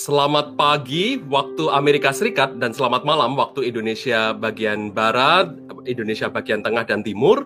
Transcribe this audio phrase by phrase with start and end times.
[0.00, 5.52] Selamat pagi waktu Amerika Serikat dan selamat malam waktu Indonesia bagian barat,
[5.84, 7.44] Indonesia bagian tengah dan timur.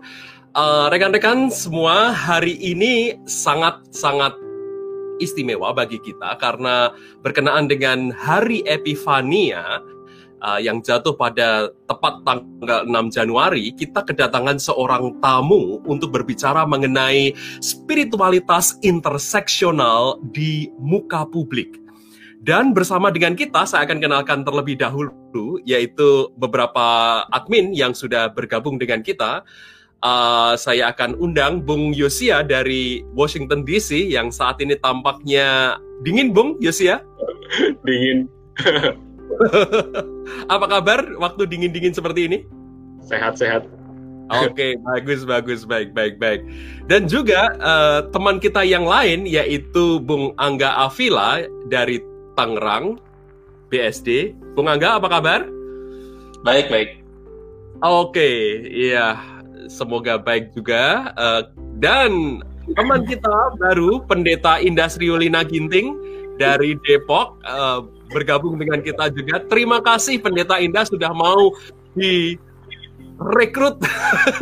[0.54, 4.38] Uh, rekan-rekan semua, hari ini sangat-sangat
[5.18, 6.94] istimewa bagi kita karena
[7.26, 9.82] berkenaan dengan Hari Epifania
[10.38, 17.34] uh, yang jatuh pada tepat tanggal 6 Januari, kita kedatangan seorang tamu untuk berbicara mengenai
[17.58, 21.82] spiritualitas interseksional di muka publik.
[22.44, 28.76] Dan bersama dengan kita, saya akan kenalkan terlebih dahulu, yaitu beberapa admin yang sudah bergabung
[28.76, 29.40] dengan kita.
[30.04, 36.60] Uh, saya akan undang Bung Yosia dari Washington DC yang saat ini tampaknya dingin, Bung
[36.60, 37.00] Yosia.
[37.88, 38.28] dingin.
[40.52, 42.38] Apa kabar waktu dingin-dingin seperti ini?
[43.08, 43.64] Sehat-sehat.
[44.28, 46.44] Oke, okay, bagus, bagus, baik, baik, baik.
[46.92, 51.40] Dan juga uh, teman kita yang lain yaitu Bung Angga Avila
[51.72, 52.04] dari
[52.34, 52.98] Tangerang,
[53.70, 54.34] BSD.
[54.54, 55.46] Bung Angga, apa kabar?
[56.46, 56.90] Baik, baik.
[57.82, 59.18] Oke, iya.
[59.66, 61.14] Semoga baik juga.
[61.16, 61.42] Uh,
[61.80, 62.42] dan
[62.76, 65.96] teman kita baru, Pendeta Indah Riolina Ginting
[66.36, 69.40] dari Depok, uh, bergabung dengan kita juga.
[69.48, 71.50] Terima kasih Pendeta Indah sudah mau
[71.96, 73.80] direkrut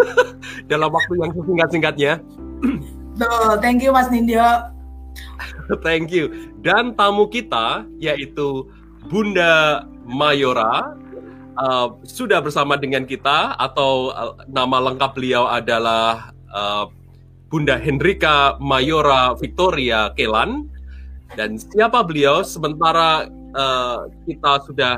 [0.71, 2.13] dalam waktu yang sesingkat-singkatnya.
[3.17, 4.73] Tuh, thank you Mas Nindyo.
[5.87, 6.53] Thank you.
[6.61, 8.69] Dan tamu kita yaitu
[9.09, 10.95] Bunda Mayora
[11.59, 16.89] uh, sudah bersama dengan kita atau uh, nama lengkap beliau adalah uh,
[17.53, 20.69] Bunda Hendrika Mayora Victoria Kelan.
[21.33, 22.45] Dan siapa beliau?
[22.45, 24.97] Sementara uh, kita sudah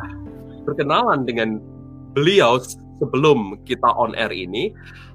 [0.66, 1.62] berkenalan dengan
[2.14, 2.58] beliau
[2.98, 4.70] sebelum kita on air ini,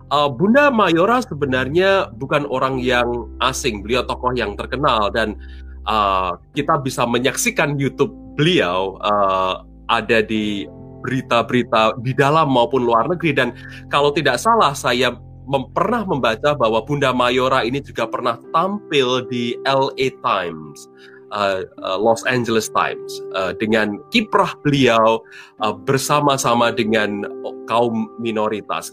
[0.09, 5.37] Uh, Bunda Mayora sebenarnya bukan orang yang asing, beliau tokoh yang terkenal dan
[5.85, 10.65] uh, kita bisa menyaksikan YouTube beliau uh, ada di
[11.05, 13.53] berita-berita di dalam maupun luar negeri dan
[13.93, 15.13] kalau tidak salah saya
[15.45, 20.89] mem pernah membaca bahwa Bunda Mayora ini juga pernah tampil di LA Times.
[21.29, 21.61] Uh,
[22.01, 25.21] Los Angeles Times uh, dengan kiprah beliau
[25.61, 27.21] uh, bersama-sama dengan
[27.69, 28.89] kaum minoritas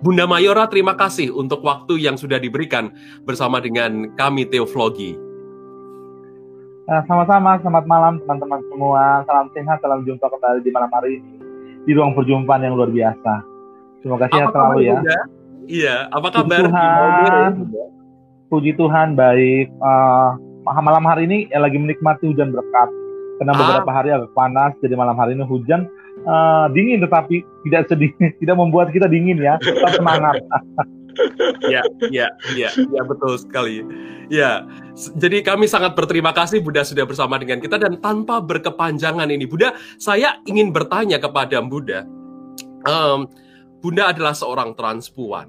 [0.00, 2.88] Bunda Mayora, terima kasih untuk waktu yang sudah diberikan
[3.28, 5.12] bersama dengan kami Teoflogi.
[6.88, 9.20] Eh, sama-sama, selamat malam teman-teman semua.
[9.28, 11.32] Salam sehat, salam jumpa kembali di malam hari ini
[11.84, 13.44] di ruang perjumpaan yang luar biasa.
[14.00, 14.96] Terima kasih apa selalu ya.
[14.96, 15.18] Bunda?
[15.68, 16.60] Iya, apa kabar?
[16.64, 17.52] Puji Tuhan,
[18.48, 19.68] puji Tuhan baik.
[19.84, 20.28] Uh,
[20.64, 22.88] malam hari ini ya lagi menikmati hujan berkat.
[23.36, 23.58] Karena ah.
[23.60, 25.92] beberapa hari agak panas, jadi malam hari ini hujan
[26.26, 30.40] uh, dingin tetapi tidak sedih, tidak membuat kita dingin ya, tetap semangat.
[31.72, 33.84] ya, ya, ya, ya betul sekali.
[34.30, 34.62] Ya,
[35.18, 39.74] jadi kami sangat berterima kasih Bunda sudah bersama dengan kita dan tanpa berkepanjangan ini, Bunda,
[39.98, 42.06] saya ingin bertanya kepada Bunda.
[42.86, 43.26] Um,
[43.80, 45.48] Bunda adalah seorang transpuan.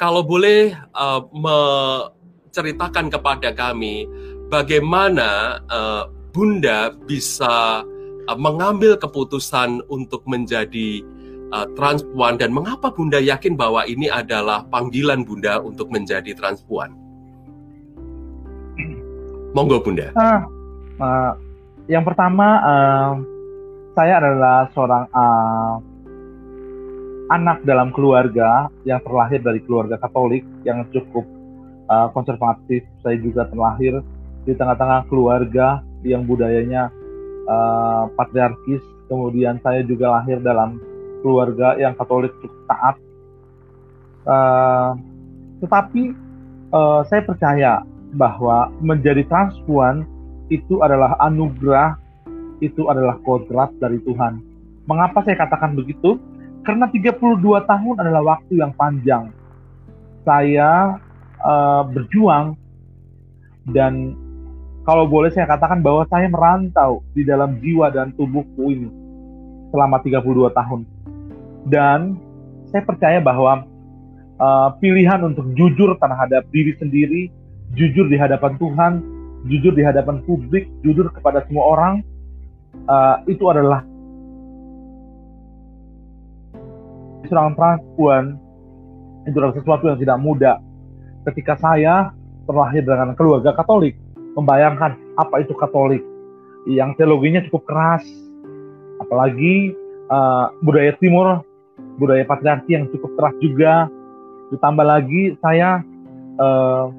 [0.00, 4.08] Kalau boleh uh, menceritakan kepada kami
[4.48, 7.84] bagaimana uh, Bunda bisa
[8.38, 11.02] mengambil keputusan untuk menjadi
[11.54, 16.94] uh, transpuan dan mengapa Bunda yakin bahwa ini adalah panggilan Bunda untuk menjadi transpuan?
[19.50, 20.14] Monggo Bunda.
[20.14, 20.40] Uh,
[21.02, 21.32] uh,
[21.90, 23.12] yang pertama, uh,
[23.98, 25.74] saya adalah seorang uh,
[27.34, 31.26] anak dalam keluarga yang terlahir dari keluarga Katolik yang cukup
[31.90, 32.86] uh, konservatif.
[33.02, 34.02] Saya juga terlahir
[34.46, 36.94] di tengah-tengah keluarga yang budayanya
[37.50, 38.82] uh, patriarkis.
[39.10, 40.78] Kemudian saya juga lahir dalam
[41.26, 42.96] keluarga yang Katolik cukup taat.
[44.22, 44.94] Uh,
[45.58, 46.14] tetapi
[46.70, 47.72] uh, saya percaya
[48.14, 50.06] bahwa menjadi transpuan
[50.50, 51.98] itu adalah anugerah,
[52.62, 54.42] itu adalah kodrat dari Tuhan.
[54.86, 56.18] Mengapa saya katakan begitu?
[56.66, 57.16] Karena 32
[57.64, 59.32] tahun adalah waktu yang panjang.
[60.26, 61.00] Saya
[61.40, 62.58] uh, berjuang
[63.72, 64.18] dan
[64.90, 68.90] kalau boleh saya katakan bahwa saya merantau di dalam jiwa dan tubuhku ini
[69.70, 70.82] selama 32 tahun.
[71.70, 72.18] Dan
[72.74, 73.70] saya percaya bahwa
[74.42, 77.30] uh, pilihan untuk jujur terhadap diri sendiri,
[77.78, 78.92] jujur di hadapan Tuhan,
[79.46, 81.94] jujur di hadapan publik, jujur kepada semua orang,
[82.90, 83.86] uh, itu adalah
[87.30, 88.24] seorang transpuan
[89.22, 90.58] itu adalah sesuatu yang tidak mudah.
[91.30, 92.10] Ketika saya
[92.42, 96.02] terlahir dengan keluarga Katolik, membayangkan apa itu Katolik
[96.68, 98.04] yang teologinya cukup keras,
[99.00, 99.72] apalagi
[100.12, 101.40] uh, budaya Timur,
[101.96, 103.88] budaya patriarki yang cukup keras juga.
[104.52, 105.80] Ditambah lagi saya
[106.36, 106.90] uh,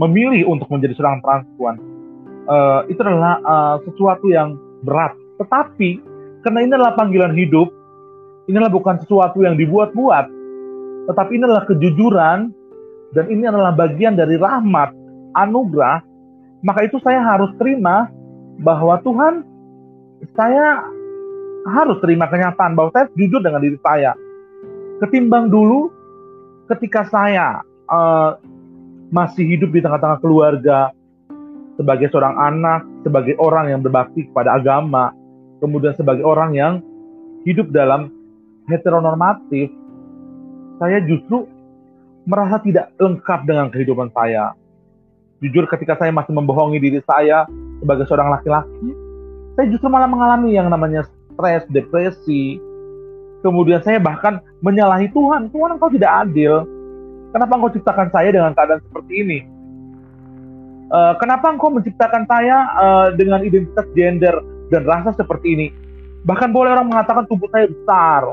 [0.00, 1.76] memilih untuk menjadi seorang transpuan.
[2.48, 5.14] uh, itu adalah uh, sesuatu yang berat.
[5.38, 6.00] Tetapi
[6.42, 7.68] karena ini adalah panggilan hidup,
[8.48, 10.26] ini adalah bukan sesuatu yang dibuat-buat,
[11.12, 12.38] tetapi ini adalah kejujuran
[13.12, 14.90] dan ini adalah bagian dari rahmat,
[15.36, 16.02] anugerah,
[16.68, 18.12] maka itu saya harus terima
[18.60, 19.40] bahwa Tuhan
[20.36, 20.84] saya
[21.64, 24.12] harus terima kenyataan bahwa saya jujur dengan diri saya.
[25.00, 25.88] Ketimbang dulu
[26.68, 28.36] ketika saya uh,
[29.08, 30.92] masih hidup di tengah-tengah keluarga,
[31.78, 35.14] sebagai seorang anak, sebagai orang yang berbakti kepada agama,
[35.62, 36.82] kemudian sebagai orang yang
[37.46, 38.10] hidup dalam
[38.66, 39.70] heteronormatif,
[40.82, 41.46] saya justru
[42.26, 44.57] merasa tidak lengkap dengan kehidupan saya.
[45.38, 47.46] Jujur ketika saya masih membohongi diri saya
[47.78, 48.90] sebagai seorang laki-laki,
[49.54, 52.58] saya justru malah mengalami yang namanya stres, depresi.
[53.38, 55.46] Kemudian saya bahkan menyalahi Tuhan.
[55.54, 56.66] Tuhan engkau tidak adil.
[57.30, 59.38] Kenapa engkau ciptakan saya dengan keadaan seperti ini?
[60.88, 64.34] Uh, kenapa engkau menciptakan saya uh, dengan identitas gender
[64.74, 65.66] dan rasa seperti ini?
[66.26, 68.26] Bahkan boleh orang mengatakan tubuh saya besar,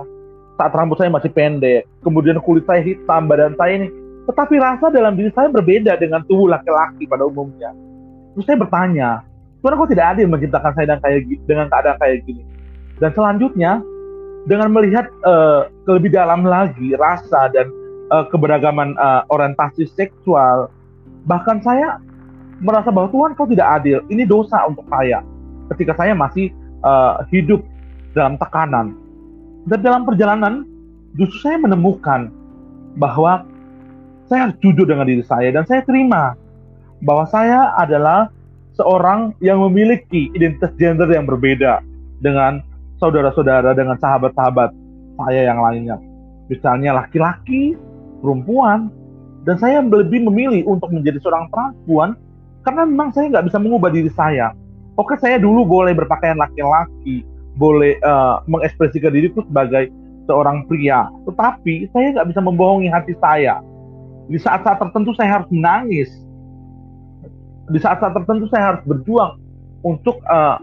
[0.57, 3.87] saat rambut saya masih pendek, kemudian kulit saya hitam, badan saya ini.
[4.25, 7.69] Tetapi rasa dalam diri saya berbeda dengan tubuh laki-laki pada umumnya.
[8.33, 9.09] Terus saya bertanya,
[9.61, 12.43] Tuhan kok tidak adil menciptakan saya dengan, kayak, dengan keadaan kayak gini?
[12.97, 13.71] Dan selanjutnya,
[14.45, 17.69] dengan melihat uh, lebih dalam lagi rasa dan
[18.09, 20.69] uh, keberagaman uh, orientasi seksual,
[21.25, 22.01] bahkan saya
[22.61, 25.21] merasa bahwa Tuhan kau tidak adil, ini dosa untuk saya.
[25.73, 26.53] Ketika saya masih
[26.85, 27.61] uh, hidup
[28.13, 28.95] dalam tekanan,
[29.65, 30.53] dan dalam perjalanan
[31.17, 32.29] justru saya menemukan
[33.01, 33.43] bahwa
[34.25, 36.33] saya harus jujur dengan diri saya dan saya terima
[37.03, 38.31] bahwa saya adalah
[38.75, 41.79] seorang yang memiliki identitas gender yang berbeda
[42.19, 42.59] dengan
[42.99, 44.69] saudara-saudara dengan sahabat-sahabat
[45.15, 45.97] saya yang lainnya.
[46.51, 47.75] Misalnya laki-laki,
[48.19, 48.91] perempuan,
[49.47, 52.17] dan saya lebih memilih untuk menjadi seorang perempuan
[52.65, 54.51] karena memang saya nggak bisa mengubah diri saya.
[54.95, 57.21] Oke, saya dulu boleh berpakaian laki-laki,
[57.59, 59.91] boleh uh, mengekspresikan diriku sebagai
[60.25, 63.61] seorang pria, tetapi saya nggak bisa membohongi hati saya.
[64.25, 66.09] Di saat-saat tertentu saya harus menangis.
[67.69, 69.37] Di saat-saat tertentu saya harus berjuang
[69.85, 70.57] untuk uh,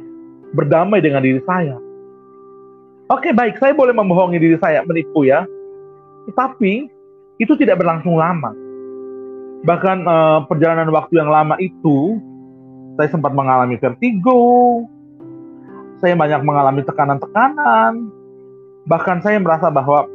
[0.54, 1.78] berdamai dengan diri saya.
[3.10, 5.44] Oke, baik, saya boleh membohongi diri saya, menipu ya.
[6.30, 6.88] Tetapi
[7.42, 8.54] itu tidak berlangsung lama.
[9.62, 12.18] Bahkan uh, perjalanan waktu yang lama itu,
[12.98, 14.82] saya sempat mengalami vertigo,
[16.02, 18.10] saya banyak mengalami tekanan-tekanan.
[18.90, 20.08] Bahkan saya merasa bahwa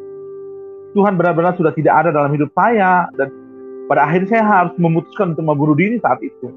[0.91, 3.29] Tuhan benar-benar sudah tidak ada dalam hidup saya dan
[3.87, 6.51] pada akhirnya saya harus memutuskan untuk membunuh diri saat itu.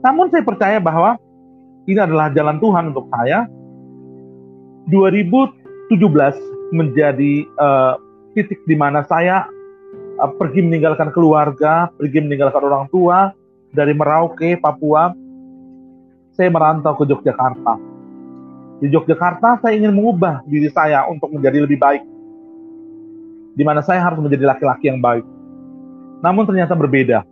[0.00, 1.18] Namun saya percaya bahwa
[1.84, 3.50] ini adalah jalan Tuhan untuk saya.
[4.88, 5.90] 2017
[6.72, 7.94] menjadi uh,
[8.32, 9.44] titik di mana saya
[10.22, 13.34] uh, pergi meninggalkan keluarga, pergi meninggalkan orang tua
[13.70, 15.14] dari Merauke, Papua
[16.34, 17.74] saya merantau ke Yogyakarta.
[18.80, 22.02] Di Yogyakarta saya ingin mengubah diri saya untuk menjadi lebih baik.
[23.52, 25.26] Di mana saya harus menjadi laki-laki yang baik.
[26.20, 27.24] Namun ternyata berbeda.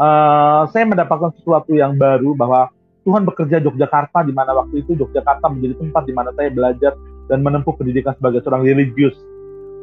[0.00, 2.72] Uh, saya mendapatkan sesuatu yang baru bahwa
[3.04, 6.92] Tuhan bekerja Yogyakarta di mana waktu itu Yogyakarta menjadi tempat di mana saya belajar
[7.28, 9.12] dan menempuh pendidikan sebagai seorang religius,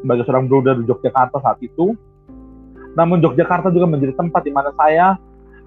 [0.01, 1.93] sebagai seorang brother di Yogyakarta saat itu.
[2.97, 5.17] Namun Yogyakarta juga menjadi tempat di mana saya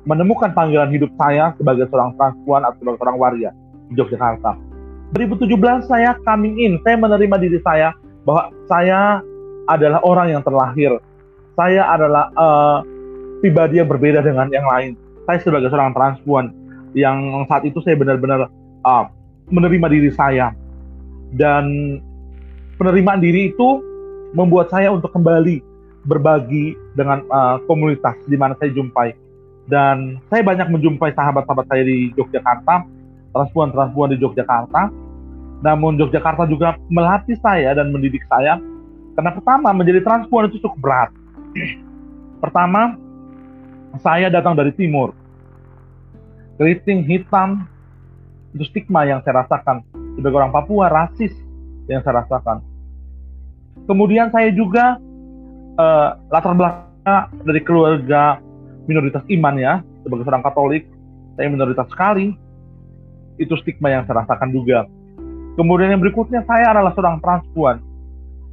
[0.09, 3.50] menemukan panggilan hidup saya sebagai seorang transpuan atau sebagai seorang waria
[3.92, 4.56] di Yogyakarta.
[5.11, 7.90] 2017 saya coming in, saya menerima diri saya
[8.23, 9.18] bahwa saya
[9.66, 11.02] adalah orang yang terlahir.
[11.59, 12.78] Saya adalah uh,
[13.40, 14.95] pribadi yang berbeda dengan yang lain.
[15.26, 16.54] Saya sebagai seorang transpuan
[16.97, 18.50] yang saat itu saya benar-benar
[18.87, 19.04] uh,
[19.50, 20.50] menerima diri saya
[21.35, 21.99] dan
[22.78, 23.69] penerimaan diri itu
[24.35, 25.62] membuat saya untuk kembali
[26.07, 29.14] berbagi dengan uh, komunitas di mana saya jumpai
[29.71, 32.83] dan saya banyak menjumpai sahabat-sahabat saya di Yogyakarta,
[33.30, 34.90] transpuan-transpuan di Yogyakarta.
[35.62, 38.59] Namun Yogyakarta juga melatih saya dan mendidik saya.
[39.14, 41.11] Karena pertama, menjadi transpuan itu cukup berat.
[42.42, 42.97] Pertama,
[44.00, 45.12] saya datang dari timur.
[46.61, 47.66] Keriting hitam,
[48.54, 49.83] itu stigma yang saya rasakan.
[50.19, 51.33] Sebagai orang Papua, rasis
[51.88, 52.62] yang saya rasakan.
[53.88, 55.00] Kemudian saya juga
[55.80, 58.38] uh, latar belakang dari keluarga
[58.85, 60.85] minoritas iman ya, sebagai seorang Katolik,
[61.38, 62.37] saya minoritas sekali.
[63.40, 64.85] Itu stigma yang saya rasakan juga.
[65.57, 67.80] Kemudian yang berikutnya, saya adalah seorang transpuan.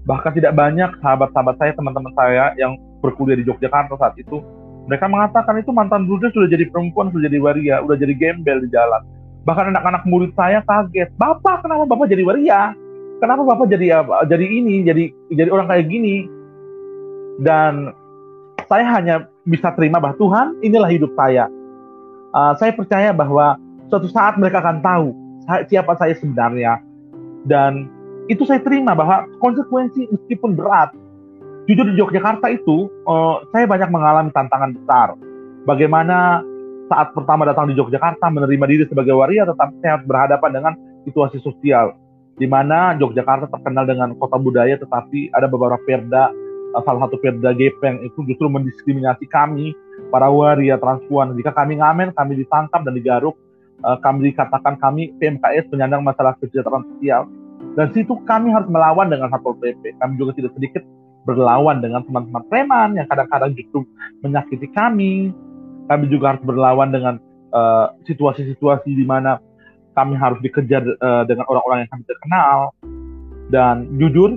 [0.08, 4.42] Bahkan tidak banyak sahabat-sahabat saya, teman-teman saya yang berkuliah di Yogyakarta saat itu,
[4.88, 8.70] mereka mengatakan itu mantan bruder sudah jadi perempuan, sudah jadi waria, sudah jadi gembel di
[8.72, 9.02] jalan.
[9.44, 12.76] Bahkan anak-anak murid saya kaget, Bapak kenapa Bapak jadi waria?
[13.18, 16.28] Kenapa Bapak jadi jadi ini, jadi jadi orang kayak gini?
[17.42, 17.94] Dan
[18.68, 21.48] saya hanya bisa terima bahwa Tuhan inilah hidup saya.
[22.36, 23.56] uh, saya percaya bahwa
[23.88, 25.08] suatu saat mereka akan tahu
[25.72, 26.84] siapa saya sebenarnya
[27.48, 27.88] dan
[28.28, 30.92] itu saya terima bahwa konsekuensi meskipun berat
[31.68, 35.14] jujur di Yogyakarta itu uh, saya banyak mengalami tantangan besar.
[35.68, 36.40] Bagaimana
[36.88, 41.44] saat pertama datang di Yogyakarta menerima diri sebagai waria tetapi saya harus berhadapan dengan situasi
[41.44, 41.92] sosial.
[42.40, 46.32] Di mana Yogyakarta terkenal dengan kota budaya tetapi ada beberapa perda
[46.72, 49.76] eh, salah satu perda Gepeng itu justru mendiskriminasi kami
[50.08, 51.36] para waria transpuan.
[51.36, 53.36] Jika kami ngamen kami ditangkap dan digaruk.
[53.78, 57.28] Eh, kami dikatakan kami PMKS penyandang masalah kesejahteraan sosial.
[57.76, 60.82] Dan situ kami harus melawan dengan Satpol PP kami juga tidak sedikit
[61.28, 63.84] berlawan dengan teman-teman preman yang kadang-kadang justru
[64.24, 65.36] menyakiti kami.
[65.92, 67.16] Kami juga harus berlawan dengan
[67.52, 69.40] eh, situasi-situasi uh, di mana
[69.96, 72.58] kami harus dikejar uh, dengan orang-orang yang kami terkenal.
[73.48, 74.36] Dan jujur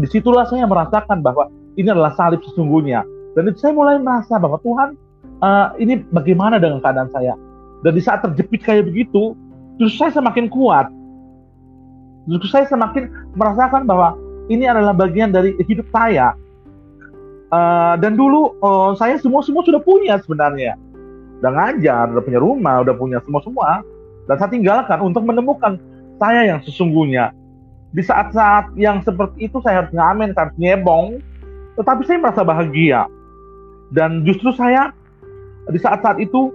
[0.00, 3.04] di situlah saya merasakan bahwa ini adalah salib sesungguhnya.
[3.36, 4.96] Dan itu saya mulai merasa bahwa Tuhan
[5.44, 7.36] uh, ini bagaimana dengan keadaan saya?
[7.84, 9.36] Dan di saat terjepit kayak begitu
[9.76, 10.88] justru saya semakin kuat.
[12.24, 14.16] Justru saya semakin merasakan bahwa
[14.48, 16.34] ini adalah bagian dari hidup saya
[17.54, 20.74] Uh, dan dulu uh, saya semua semua sudah punya sebenarnya,
[21.38, 23.84] udah ngajar, udah punya rumah, udah punya semua semua.
[24.26, 25.78] Dan saya tinggalkan untuk menemukan
[26.18, 27.30] saya yang sesungguhnya.
[27.94, 31.22] Di saat-saat yang seperti itu saya harus ngamen, harus nyebong,
[31.78, 33.06] tetapi saya merasa bahagia.
[33.94, 34.90] Dan justru saya
[35.70, 36.50] di saat-saat itu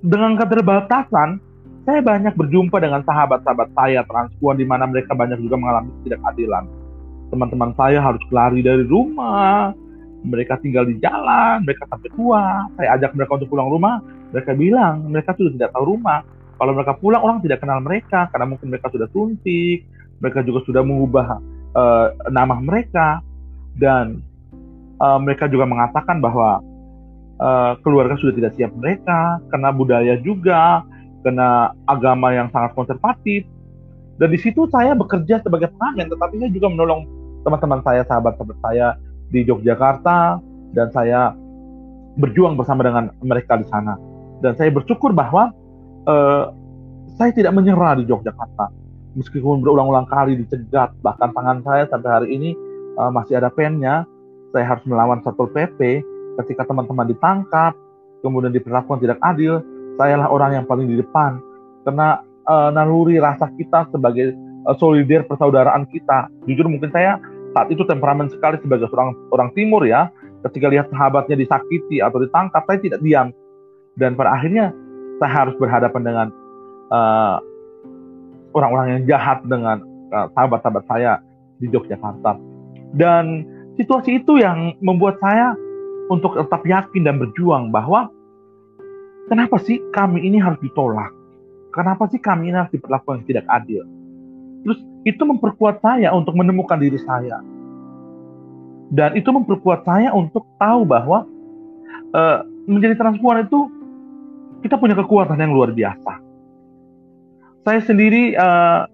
[0.00, 1.44] dengan keterbatasan
[1.88, 6.68] saya banyak berjumpa dengan sahabat-sahabat saya transpuan di mana mereka banyak juga mengalami ketidakadilan.
[7.32, 9.72] Teman-teman saya harus lari dari rumah.
[10.20, 12.68] Mereka tinggal di jalan mereka sampai tua.
[12.76, 14.04] Saya ajak mereka untuk pulang rumah.
[14.36, 16.20] Mereka bilang mereka sudah tidak tahu rumah.
[16.60, 19.88] Kalau mereka pulang orang tidak kenal mereka karena mungkin mereka sudah suntik.
[20.20, 21.40] Mereka juga sudah mengubah
[21.72, 23.24] uh, nama mereka.
[23.80, 24.20] Dan
[25.00, 26.60] uh, mereka juga mengatakan bahwa
[27.40, 30.84] uh, keluarga sudah tidak siap mereka karena budaya juga
[31.28, 33.44] karena agama yang sangat konservatif
[34.16, 38.86] dan di situ saya bekerja sebagai pengamen tetapi saya juga menolong teman-teman saya, sahabat-sahabat saya
[39.30, 40.42] di Yogyakarta
[40.74, 41.32] dan saya
[42.18, 43.94] berjuang bersama dengan mereka di sana.
[44.42, 45.54] Dan saya bersyukur bahwa
[46.06, 46.50] uh,
[47.18, 48.70] saya tidak menyerah di Yogyakarta.
[49.16, 52.50] Meskipun berulang-ulang kali dicegat, bahkan tangan saya sampai hari ini
[52.98, 54.06] uh, masih ada pennya,
[54.54, 56.02] saya harus melawan Satpol PP
[56.44, 57.74] ketika teman-teman ditangkap,
[58.22, 59.58] kemudian diperlakukan tidak adil,
[59.98, 61.42] sayalah orang yang paling di depan.
[61.82, 64.32] Karena uh, naluri rasa kita sebagai
[64.64, 66.30] uh, solider persaudaraan kita.
[66.46, 67.18] Jujur mungkin saya
[67.52, 70.08] saat itu temperamen sekali sebagai seorang orang timur ya.
[70.46, 73.34] Ketika lihat sahabatnya disakiti atau ditangkap, saya tidak diam.
[73.98, 74.70] Dan pada akhirnya
[75.18, 76.26] saya harus berhadapan dengan
[76.94, 77.42] uh,
[78.54, 79.82] orang-orang yang jahat dengan
[80.14, 81.18] uh, sahabat-sahabat saya
[81.58, 82.38] di Yogyakarta.
[82.94, 83.42] Dan
[83.74, 85.58] situasi itu yang membuat saya
[86.08, 88.08] untuk tetap yakin dan berjuang bahwa
[89.28, 91.12] kenapa sih kami ini harus ditolak?
[91.70, 93.84] Kenapa sih kami ini harus diperlakukan tidak adil?
[94.64, 97.38] Terus itu memperkuat saya untuk menemukan diri saya.
[98.88, 101.28] Dan itu memperkuat saya untuk tahu bahwa
[102.16, 103.68] uh, menjadi transpuan itu
[104.64, 106.18] kita punya kekuatan yang luar biasa.
[107.68, 108.88] Saya sendiri uh,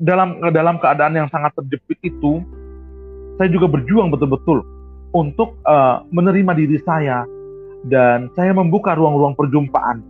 [0.00, 2.40] dalam dalam keadaan yang sangat terjepit itu,
[3.36, 4.64] saya juga berjuang betul-betul
[5.12, 7.28] untuk uh, menerima diri saya
[7.88, 10.04] dan saya membuka ruang-ruang perjumpaan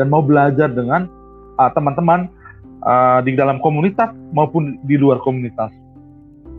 [0.00, 1.08] dan mau belajar dengan
[1.56, 2.46] teman-teman uh,
[2.86, 5.72] uh, di dalam komunitas maupun di luar komunitas.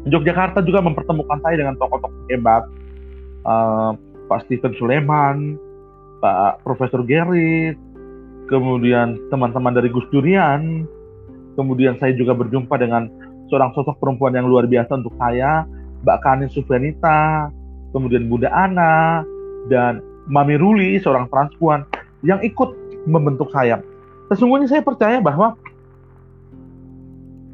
[0.08, 2.64] Yogyakarta juga mempertemukan saya dengan tokoh-tokoh hebat,
[3.44, 3.92] uh,
[4.32, 5.60] Pak Stephen Suleman,
[6.24, 7.76] Pak Profesor Geris,
[8.48, 10.88] kemudian teman-teman dari Gus Durian,
[11.60, 13.12] kemudian saya juga berjumpa dengan
[13.52, 15.68] seorang sosok perempuan yang luar biasa untuk saya,
[16.08, 17.52] Mbak Kanin Sufianita,
[17.92, 19.24] kemudian Bunda Ana,
[19.68, 21.88] dan Mami Ruli, seorang transpuan
[22.24, 22.76] yang ikut
[23.08, 23.80] membentuk saya.
[24.28, 25.56] Sesungguhnya saya percaya bahwa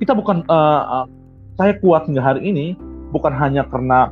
[0.02, 1.06] kita bukan uh,
[1.54, 2.74] saya kuat hingga hari ini
[3.14, 4.10] bukan hanya karena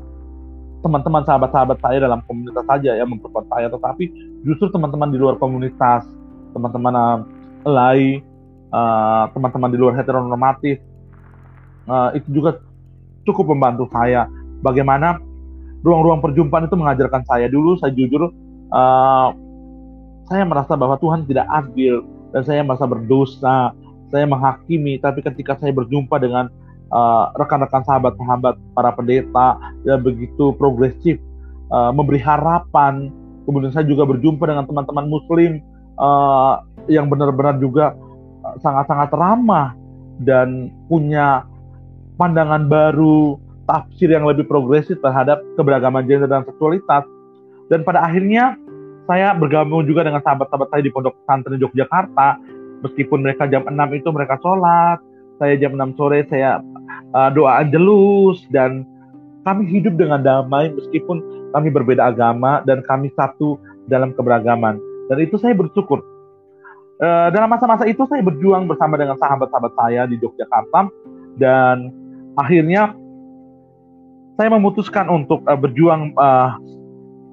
[0.86, 4.10] teman-teman sahabat-sahabat saya dalam komunitas saja yang memperkuat saya, tetapi
[4.46, 6.06] justru teman-teman di luar komunitas,
[6.53, 7.18] teman-teman uh,
[7.65, 8.22] lain,
[8.74, 10.82] uh, teman-teman di luar heteronormatif,
[11.89, 12.62] uh, itu juga
[13.25, 14.25] cukup membantu saya.
[14.62, 15.18] Bagaimana
[15.82, 18.30] ruang-ruang perjumpaan itu mengajarkan saya dulu, saya jujur,
[18.72, 19.30] uh,
[20.28, 23.75] saya merasa bahwa Tuhan tidak adil dan saya merasa berdosa,
[24.12, 26.48] saya menghakimi, tapi ketika saya berjumpa dengan
[26.92, 31.20] uh, rekan-rekan sahabat-sahabat para pendeta yang begitu progresif,
[31.72, 33.12] uh, memberi harapan,
[33.44, 35.60] kemudian saya juga berjumpa dengan teman-teman Muslim
[36.00, 37.94] uh, yang benar-benar juga
[38.63, 39.78] sangat-sangat ramah
[40.22, 41.46] dan punya
[42.18, 47.06] pandangan baru, tafsir yang lebih progresif terhadap keberagaman gender dan seksualitas.
[47.72, 48.60] Dan pada akhirnya
[49.08, 52.36] saya bergabung juga dengan sahabat-sahabat saya di Pondok Pesantren Yogyakarta.
[52.84, 55.00] Meskipun mereka jam 6 itu mereka sholat,
[55.40, 56.60] saya jam 6 sore saya
[57.16, 58.84] uh, doa angelus dan
[59.48, 61.22] kami hidup dengan damai meskipun
[61.56, 63.56] kami berbeda agama dan kami satu
[63.88, 64.78] dalam keberagaman.
[65.08, 66.04] Dan itu saya bersyukur.
[67.01, 70.92] Uh, dalam masa-masa itu saya berjuang bersama dengan sahabat-sahabat saya di Yogyakarta
[71.42, 71.90] dan
[72.38, 72.94] akhirnya
[74.38, 76.54] saya memutuskan untuk uh, berjuang uh,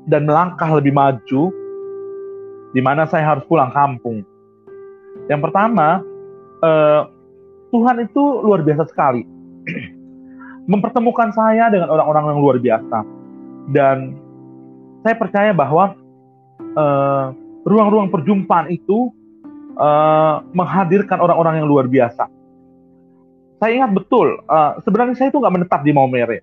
[0.09, 1.43] dan melangkah lebih maju
[2.73, 4.25] di mana saya harus pulang kampung.
[5.29, 6.01] Yang pertama,
[6.65, 7.09] uh,
[7.69, 9.23] Tuhan itu luar biasa sekali.
[10.73, 12.99] Mempertemukan saya dengan orang-orang yang luar biasa.
[13.69, 14.17] Dan
[15.05, 15.97] saya percaya bahwa
[16.79, 17.33] ruang
[17.65, 19.13] ruang-ruang perjumpaan itu
[19.79, 22.29] uh, menghadirkan orang-orang yang luar biasa.
[23.59, 26.39] Saya ingat betul, uh, sebenarnya saya itu nggak menetap di Maumere.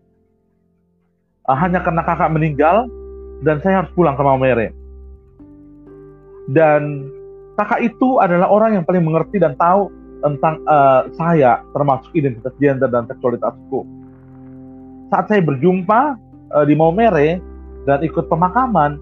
[1.45, 2.89] Uh, hanya karena kakak meninggal
[3.45, 4.67] dan saya harus pulang ke Maumere.
[6.49, 7.05] Dan
[7.61, 9.93] kakak itu adalah orang yang paling mengerti dan tahu
[10.25, 13.85] tentang uh, saya, termasuk identitas gender dan seksualitasku.
[15.13, 16.17] Saat saya berjumpa
[16.57, 17.37] uh, di Maumere
[17.85, 18.97] dan ikut pemakaman,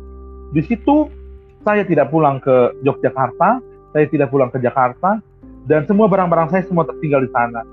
[0.52, 1.08] di situ
[1.64, 3.64] saya tidak pulang ke Yogyakarta,
[3.96, 5.24] saya tidak pulang ke Jakarta,
[5.64, 7.64] dan semua barang-barang saya semua tertinggal di sana.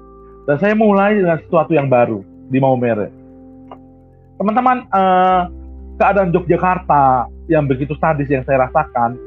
[0.46, 3.10] Dan saya mulai dengan sesuatu yang baru di Maumere.
[4.38, 5.59] Teman-teman, uh,
[6.00, 9.20] keadaan Yogyakarta yang begitu sadis yang saya rasakan,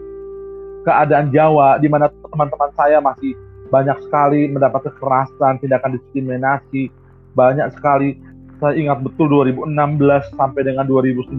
[0.81, 3.37] keadaan Jawa di mana teman-teman saya masih
[3.69, 6.89] banyak sekali mendapat kekerasan, tindakan diskriminasi,
[7.37, 8.17] banyak sekali.
[8.57, 9.69] Saya ingat betul 2016
[10.33, 11.37] sampai dengan 2019,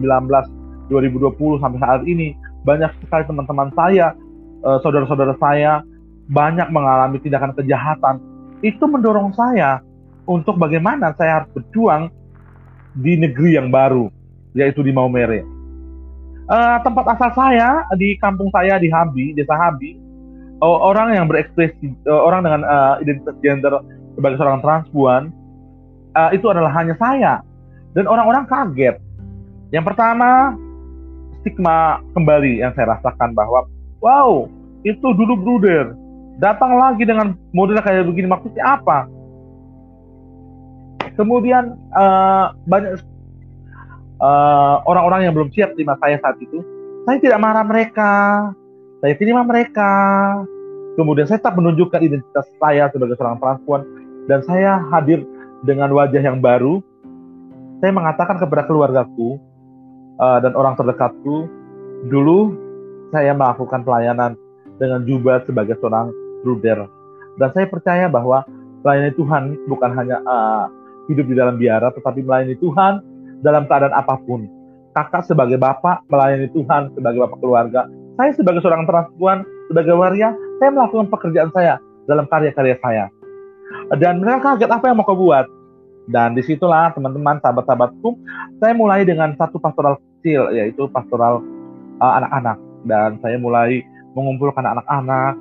[0.87, 2.31] 2020 sampai saat ini
[2.63, 4.15] banyak sekali teman-teman saya,
[4.63, 5.83] uh, saudara-saudara saya
[6.31, 8.17] banyak mengalami tindakan kejahatan
[8.65, 9.83] itu mendorong saya
[10.25, 12.09] untuk bagaimana saya harus berjuang
[12.97, 14.09] di negeri yang baru,
[14.55, 15.43] yaitu di Maumere.
[16.45, 19.99] Uh, tempat asal saya di kampung saya di Habi, desa Habi,
[20.63, 23.73] uh, orang yang berekspresi, uh, orang dengan uh, identitas gender
[24.15, 25.21] sebagai seorang transpuan,
[26.15, 27.43] uh, itu adalah hanya saya.
[27.97, 28.99] Dan orang-orang kaget.
[29.71, 30.53] Yang pertama,
[31.41, 33.65] stigma kembali yang saya rasakan bahwa,
[33.99, 34.45] wow,
[34.85, 35.97] itu dulu bruder,
[36.37, 39.09] datang lagi dengan model kayak begini maksudnya apa?
[41.15, 42.99] Kemudian uh, banyak
[44.19, 46.61] uh, orang-orang yang belum siap terima saya saat itu,
[47.05, 48.13] saya tidak marah mereka,
[49.03, 49.91] saya terima mereka.
[50.95, 53.83] Kemudian saya tetap menunjukkan identitas saya sebagai seorang perempuan
[54.31, 55.27] dan saya hadir
[55.67, 56.79] dengan wajah yang baru.
[57.83, 59.35] Saya mengatakan kepada keluargaku
[60.23, 61.51] uh, dan orang terdekatku,
[62.07, 62.55] dulu
[63.11, 64.39] saya melakukan pelayanan
[64.79, 66.09] dengan jubah sebagai seorang
[66.47, 66.87] bruder.
[67.35, 68.47] Dan saya percaya bahwa
[68.81, 70.71] melayani Tuhan bukan hanya uh,
[71.11, 73.03] hidup di dalam biara, tetapi melayani Tuhan
[73.41, 74.47] dalam keadaan apa pun.
[74.95, 77.81] Kakak sebagai bapak melayani Tuhan sebagai bapak keluarga.
[78.15, 80.31] Saya sebagai seorang transpuan, sebagai waria,
[80.63, 81.75] saya melakukan pekerjaan saya
[82.07, 83.05] dalam karya-karya saya.
[83.99, 85.43] Dan mereka kaget apa yang mau kau buat.
[86.07, 88.15] Dan di situlah teman-teman, sahabat-sahabatku,
[88.61, 91.41] saya mulai dengan satu pastoral kecil, yaitu pastoral
[91.99, 92.55] uh, anak-anak.
[92.85, 93.81] Dan saya mulai
[94.13, 95.35] mengumpulkan anak-anak,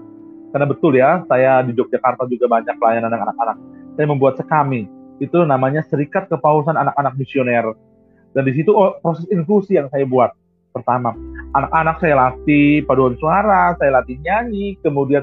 [0.55, 3.59] karena betul ya, saya di Yogyakarta juga banyak pelayanan anak-anak.
[3.99, 4.87] Saya membuat sekami,
[5.19, 7.75] itu namanya Serikat Kepausan Anak-anak Misioner.
[8.35, 10.35] Dan di situ oh, proses inklusi yang saya buat.
[10.75, 11.15] Pertama,
[11.55, 15.23] anak-anak saya latih paduan suara, saya latih nyanyi, kemudian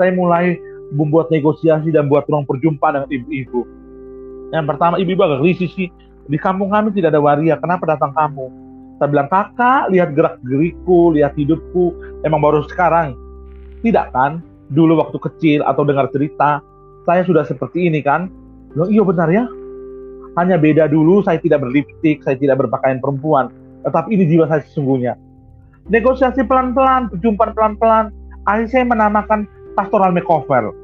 [0.00, 0.56] saya mulai
[0.96, 3.60] membuat negosiasi dan buat ruang perjumpaan dengan ibu-ibu.
[4.56, 5.88] Yang pertama, ibu-ibu agak risih sih.
[6.26, 8.48] Di kampung kami tidak ada waria, kenapa datang kamu?
[8.96, 11.92] Saya bilang, kakak, lihat gerak-geriku, lihat hidupku,
[12.24, 13.12] emang baru sekarang.
[13.84, 14.40] Tidak kan?
[14.70, 16.58] dulu waktu kecil atau dengar cerita,
[17.06, 18.26] saya sudah seperti ini kan?
[18.74, 19.46] Loh, iya benar ya.
[20.36, 23.48] Hanya beda dulu saya tidak berlipstik, saya tidak berpakaian perempuan.
[23.82, 25.16] Tetapi ini jiwa saya sesungguhnya.
[25.88, 28.04] Negosiasi pelan-pelan, perjumpaan pelan-pelan.
[28.44, 30.74] Akhirnya saya menamakan pastoral makeover.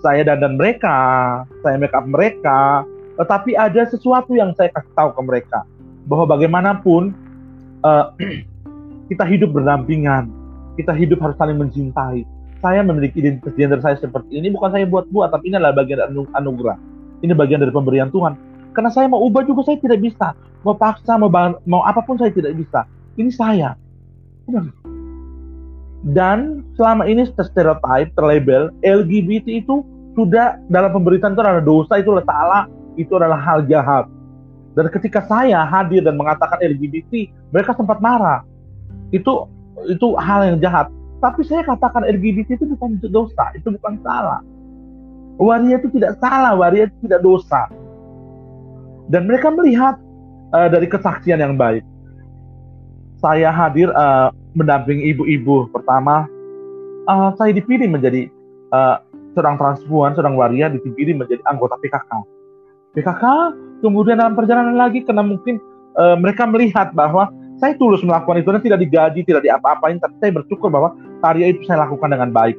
[0.00, 0.96] Saya dandan mereka,
[1.66, 2.86] saya make up mereka,
[3.18, 5.58] tetapi ada sesuatu yang saya kasih tahu ke mereka
[6.06, 7.10] bahwa bagaimanapun
[7.82, 8.14] uh,
[9.10, 10.30] kita hidup berdampingan,
[10.78, 12.22] kita hidup harus saling mencintai
[12.58, 16.26] saya memiliki identitas gender saya seperti ini bukan saya buat-buat, tapi ini adalah bagian anu
[16.34, 16.76] anugerah.
[17.22, 18.34] Ini bagian dari pemberian Tuhan.
[18.78, 20.38] Karena saya mau ubah juga saya tidak bisa.
[20.62, 21.26] Mau paksa, mau,
[21.66, 22.86] mau apa pun saya tidak bisa.
[23.18, 23.74] Ini saya.
[26.06, 29.82] Dan selama ini stereotype, terlabel, LGBT itu
[30.14, 32.64] sudah dalam pemberitaan itu adalah dosa, itu adalah salah,
[32.94, 34.06] itu adalah hal jahat.
[34.78, 38.46] Dan ketika saya hadir dan mengatakan LGBT, mereka sempat marah.
[39.10, 39.50] Itu
[39.90, 40.86] itu hal yang jahat.
[41.18, 44.38] Tapi saya katakan LGBT itu bukan dosa, itu bukan salah.
[45.34, 47.66] Waria itu tidak salah, waria itu tidak dosa.
[49.08, 49.96] Dan mereka melihat
[50.52, 51.84] uh, dari kesaksian yang baik.
[53.18, 55.66] saya hadir uh, mendampingi ibu-ibu.
[55.74, 56.30] Pertama,
[57.10, 58.30] uh, saya dipilih menjadi
[58.70, 59.02] uh,
[59.34, 62.10] seorang transpuan, seorang waria dipilih menjadi anggota PKK.
[62.94, 63.24] PKK
[63.82, 65.58] kemudian dalam perjalanan lagi karena mungkin
[65.98, 67.26] uh, mereka melihat bahwa
[67.58, 70.94] saya tulus melakukan itu dan tidak digaji, tidak diapa-apain, tapi saya bersyukur bahwa
[71.26, 72.54] karya itu saya lakukan dengan baik.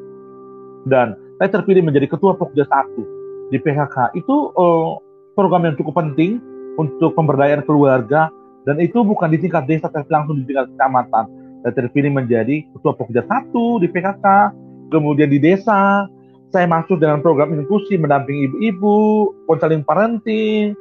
[0.88, 4.12] Dan saya terpilih menjadi ketua Pokja 1 di PKK.
[4.19, 4.99] Itu uh,
[5.39, 6.43] program yang cukup penting
[6.75, 8.28] untuk pemberdayaan keluarga
[8.67, 11.32] dan itu bukan di tingkat desa tapi langsung di tingkat kecamatan.
[11.63, 13.52] Saya terpilih menjadi ketua Pokja 1
[13.84, 14.25] di PKK,
[14.91, 16.08] kemudian di desa
[16.52, 20.75] saya masuk dengan program inklusi mendampingi ibu-ibu, konseling parenting,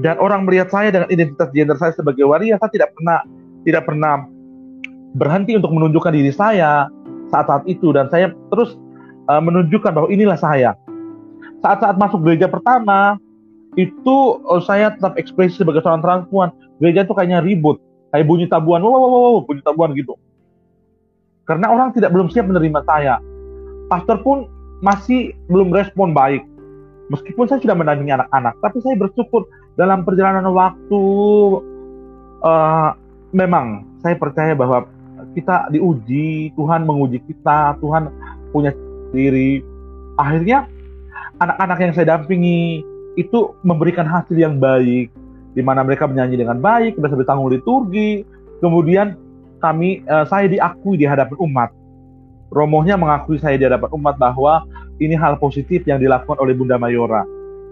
[0.00, 3.20] dan orang melihat saya dengan identitas gender saya sebagai waria, saya tidak pernah
[3.68, 4.24] tidak pernah
[5.18, 6.86] berhenti untuk menunjukkan diri saya
[7.34, 8.78] saat-saat itu dan saya terus
[9.26, 10.78] uh, menunjukkan bahwa inilah saya.
[11.60, 13.20] Saat-saat masuk gereja pertama
[13.78, 16.50] itu uh, saya tetap ekspresi sebagai seorang transpuan.
[16.82, 17.78] Gereja itu kayaknya ribut,
[18.10, 20.16] kayak bunyi tabuan, wow, wow, wow, bunyi tabuan gitu.
[21.46, 23.18] Karena orang tidak belum siap menerima saya.
[23.90, 24.46] Pastor pun
[24.80, 26.42] masih belum respon baik.
[27.10, 31.02] Meskipun saya sudah mendampingi anak-anak, tapi saya bersyukur dalam perjalanan waktu
[32.46, 32.94] uh,
[33.34, 34.86] memang saya percaya bahwa
[35.34, 38.14] kita diuji, Tuhan menguji kita, Tuhan
[38.54, 38.70] punya
[39.10, 39.58] diri.
[40.18, 40.70] Akhirnya
[41.42, 42.86] anak-anak yang saya dampingi
[43.18, 45.10] itu memberikan hasil yang baik,
[45.54, 48.22] di mana mereka menyanyi dengan baik, bisa bertanggung liturgi,
[48.62, 49.18] kemudian
[49.58, 51.70] kami, uh, saya diakui di hadapan umat.
[52.50, 54.66] Romohnya mengakui saya di hadapan umat bahwa
[54.98, 57.22] ini hal positif yang dilakukan oleh Bunda Mayora.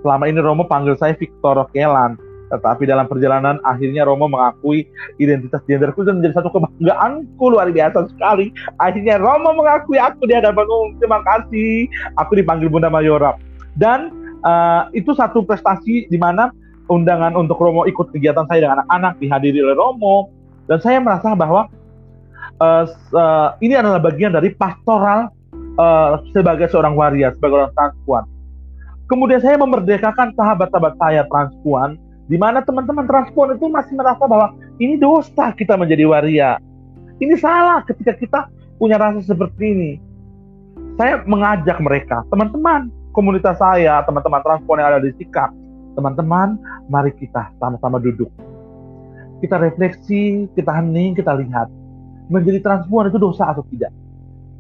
[0.03, 2.15] Selama ini Romo panggil saya Victor Kelan,
[2.49, 4.89] tetapi dalam perjalanan akhirnya Romo mengakui
[5.21, 8.55] identitas genderku dan menjadi satu kebanggaanku luar biasa sekali.
[8.81, 10.97] Akhirnya Romo mengakui aku di hadapan umum.
[11.03, 11.91] Terima kasih.
[12.17, 13.37] Aku dipanggil Bunda Mayora.
[13.77, 14.11] Dan
[14.45, 16.53] uh, itu satu prestasi di mana
[16.89, 20.33] undangan untuk Romo ikut kegiatan saya dengan anak-anak dihadiri oleh Romo.
[20.69, 21.69] Dan saya merasa bahwa
[22.61, 25.33] uh, uh, ini adalah bagian dari pastoral
[25.81, 28.25] uh, sebagai seorang waria, sebagai orang transpuan.
[29.09, 31.97] Kemudian saya memerdekakan sahabat-sahabat saya transpuan
[32.29, 36.61] di mana teman-teman transpon itu masih merasa bahwa ini dosa kita menjadi waria.
[37.17, 38.41] Ini salah ketika kita
[38.77, 39.93] punya rasa seperti ini.
[41.01, 45.51] Saya mengajak mereka, teman-teman komunitas saya, teman-teman transpon yang ada di Sikap,
[45.99, 46.55] teman-teman,
[46.87, 48.31] mari kita sama-sama duduk.
[49.43, 51.67] Kita refleksi, kita hening, kita lihat.
[52.31, 53.91] Menjadi transpuan itu dosa atau tidak?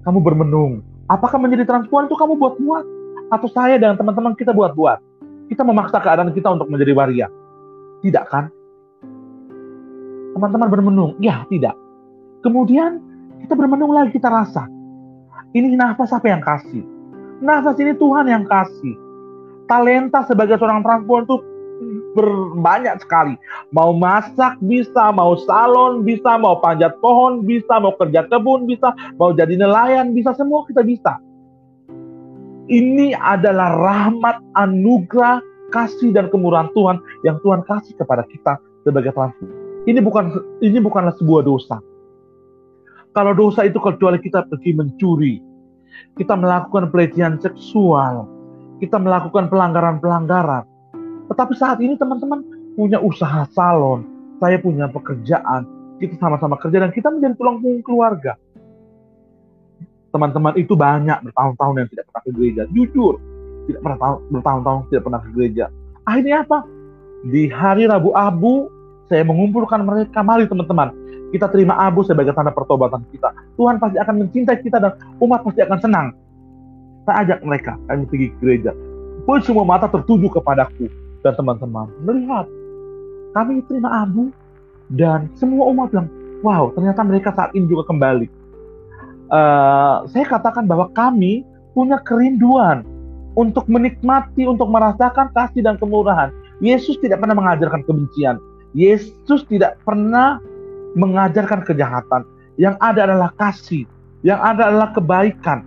[0.02, 0.82] Kamu bermenung.
[1.06, 2.84] Apakah menjadi transpuan itu kamu buat-buat?
[3.30, 4.98] Atau saya dan teman-teman kita buat-buat?
[5.46, 7.26] Kita memaksa keadaan kita untuk menjadi waria.
[8.02, 8.50] Tidak kan?
[10.34, 11.78] Teman-teman bermenung, ya tidak.
[12.42, 12.98] Kemudian
[13.38, 14.66] kita bermenung lagi, kita rasa.
[15.54, 16.97] Ini nafas apa yang kasih?
[17.38, 18.96] Nafas ini Tuhan yang kasih.
[19.68, 21.38] Talenta sebagai seorang transpuan itu
[22.18, 23.38] berbanyak sekali.
[23.70, 29.31] Mau masak bisa, mau salon bisa, mau panjat pohon bisa, mau kerja kebun bisa, mau
[29.31, 31.20] jadi nelayan bisa, semua kita bisa.
[32.68, 35.40] Ini adalah rahmat anugerah
[35.72, 39.48] kasih dan kemurahan Tuhan yang Tuhan kasih kepada kita sebagai transfer.
[39.88, 41.81] Ini bukan ini bukanlah sebuah dosa.
[43.16, 45.40] Kalau dosa itu kecuali kita pergi mencuri,
[46.16, 48.26] kita melakukan pelecehan seksual,
[48.82, 50.64] kita melakukan pelanggaran-pelanggaran.
[51.28, 52.42] Tetapi saat ini teman-teman
[52.74, 54.06] punya usaha salon,
[54.38, 55.66] saya punya pekerjaan,
[55.98, 58.38] kita sama-sama kerja dan kita menjadi tulang punggung keluarga.
[60.08, 62.62] Teman-teman itu banyak bertahun-tahun yang tidak pernah ke gereja.
[62.72, 63.14] Jujur,
[63.68, 65.64] tidak pernah tahu, bertahun-tahun tidak pernah ke gereja.
[66.08, 66.58] Akhirnya apa?
[67.28, 68.72] Di hari Rabu Abu,
[69.12, 70.24] saya mengumpulkan mereka.
[70.24, 70.94] Mari teman-teman,
[71.32, 73.32] kita terima abu sebagai tanda pertobatan kita.
[73.56, 76.06] Tuhan pasti akan mencintai kita dan umat pasti akan senang.
[77.04, 78.72] Saya ajak mereka, kami pergi ke gereja.
[79.24, 80.88] Pun semua mata tertuju kepadaku
[81.24, 81.88] dan teman-teman.
[82.04, 82.46] Melihat,
[83.36, 84.32] kami terima abu
[84.92, 86.08] dan semua umat bilang,
[86.40, 88.28] wow ternyata mereka saat ini juga kembali.
[89.28, 91.44] Uh, saya katakan bahwa kami
[91.76, 92.80] punya kerinduan
[93.36, 96.32] untuk menikmati, untuk merasakan kasih dan kemurahan.
[96.58, 98.40] Yesus tidak pernah mengajarkan kebencian.
[98.74, 100.42] Yesus tidak pernah
[100.96, 102.22] mengajarkan kejahatan.
[102.59, 103.85] Yang ada adalah kasih,
[104.27, 105.62] yang ada adalah kebaikan.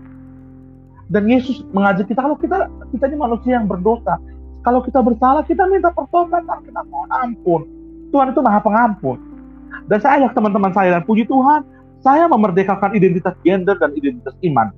[1.12, 4.16] Dan Yesus mengajar kita kalau kita kita ini manusia yang berdosa.
[4.62, 7.62] Kalau kita bersalah, kita minta pertobatan, kita mohon ampun.
[8.14, 9.18] Tuhan itu maha pengampun.
[9.90, 11.66] Dan saya ajak teman-teman saya dan puji Tuhan,
[12.06, 14.70] saya memerdekakan identitas gender dan identitas iman.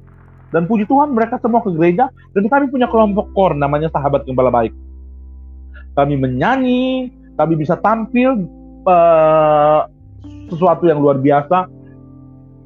[0.53, 4.53] Dan puji Tuhan mereka semua ke gereja dan kami punya kelompok kor namanya Sahabat Gembala
[4.53, 4.71] Baik.
[5.97, 8.45] Kami menyanyi, kami bisa tampil
[8.85, 9.89] uh,
[10.53, 11.67] sesuatu yang luar biasa.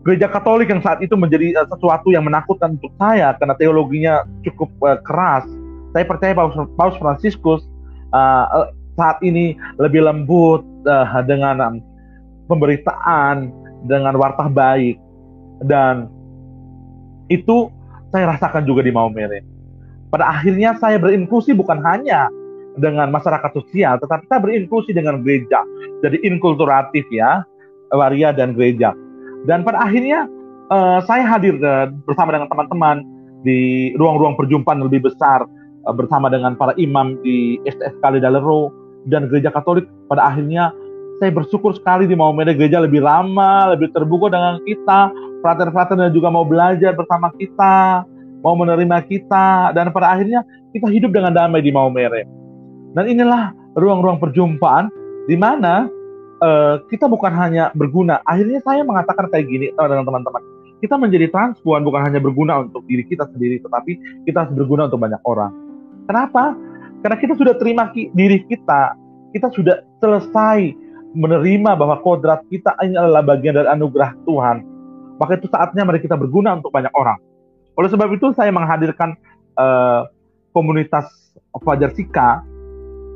[0.04, 4.70] Gereja Katolik yang saat itu menjadi uh, sesuatu yang menakutkan untuk saya karena teologinya cukup
[4.84, 5.44] uh, keras.
[5.96, 7.64] Saya percaya Paus, Paus Fransiskus
[8.12, 11.76] uh, saat ini lebih lembut uh, dengan um,
[12.48, 13.52] pemberitaan
[13.88, 14.96] dengan wartah baik
[15.64, 16.08] dan
[17.28, 17.72] itu
[18.12, 19.44] saya rasakan juga di Maumere.
[20.08, 22.32] Pada akhirnya saya berinklusi bukan hanya
[22.80, 25.66] dengan masyarakat sosial, tetapi saya berinklusi dengan gereja.
[26.06, 27.44] Jadi inkulturatif ya,
[27.94, 28.92] waria dan gereja.
[29.48, 30.28] Dan pada akhirnya
[30.72, 33.04] uh, saya hadir uh, bersama dengan teman-teman
[33.46, 35.46] di ruang-ruang perjumpaan lebih besar
[35.88, 38.74] uh, bersama dengan para imam di STS Kali Dalero
[39.08, 39.88] dan gereja Katolik.
[40.12, 40.74] Pada akhirnya
[41.18, 45.10] saya bersyukur sekali di Maumere gereja lebih lama, lebih terbuka dengan kita.
[45.42, 48.04] Frater-frater juga mau belajar bersama kita,
[48.42, 50.42] mau menerima kita, dan pada akhirnya
[50.74, 52.26] kita hidup dengan damai di Maumere.
[52.94, 54.90] Dan inilah ruang-ruang perjumpaan
[55.30, 55.86] di mana
[56.42, 58.22] uh, kita bukan hanya berguna.
[58.26, 60.42] Akhirnya saya mengatakan kayak gini dengan teman-teman.
[60.78, 65.02] Kita menjadi transpuan bukan hanya berguna untuk diri kita sendiri, tetapi kita harus berguna untuk
[65.02, 65.50] banyak orang.
[66.06, 66.54] Kenapa?
[67.02, 68.94] Karena kita sudah terima diri kita,
[69.34, 70.78] kita sudah selesai
[71.18, 74.58] menerima bahwa kodrat kita adalah bagian dari anugerah Tuhan,
[75.18, 77.18] maka itu saatnya mari kita berguna untuk banyak orang.
[77.78, 79.18] Oleh sebab itu saya menghadirkan
[79.58, 80.06] uh,
[80.54, 81.10] komunitas
[81.58, 82.46] Fajar Sika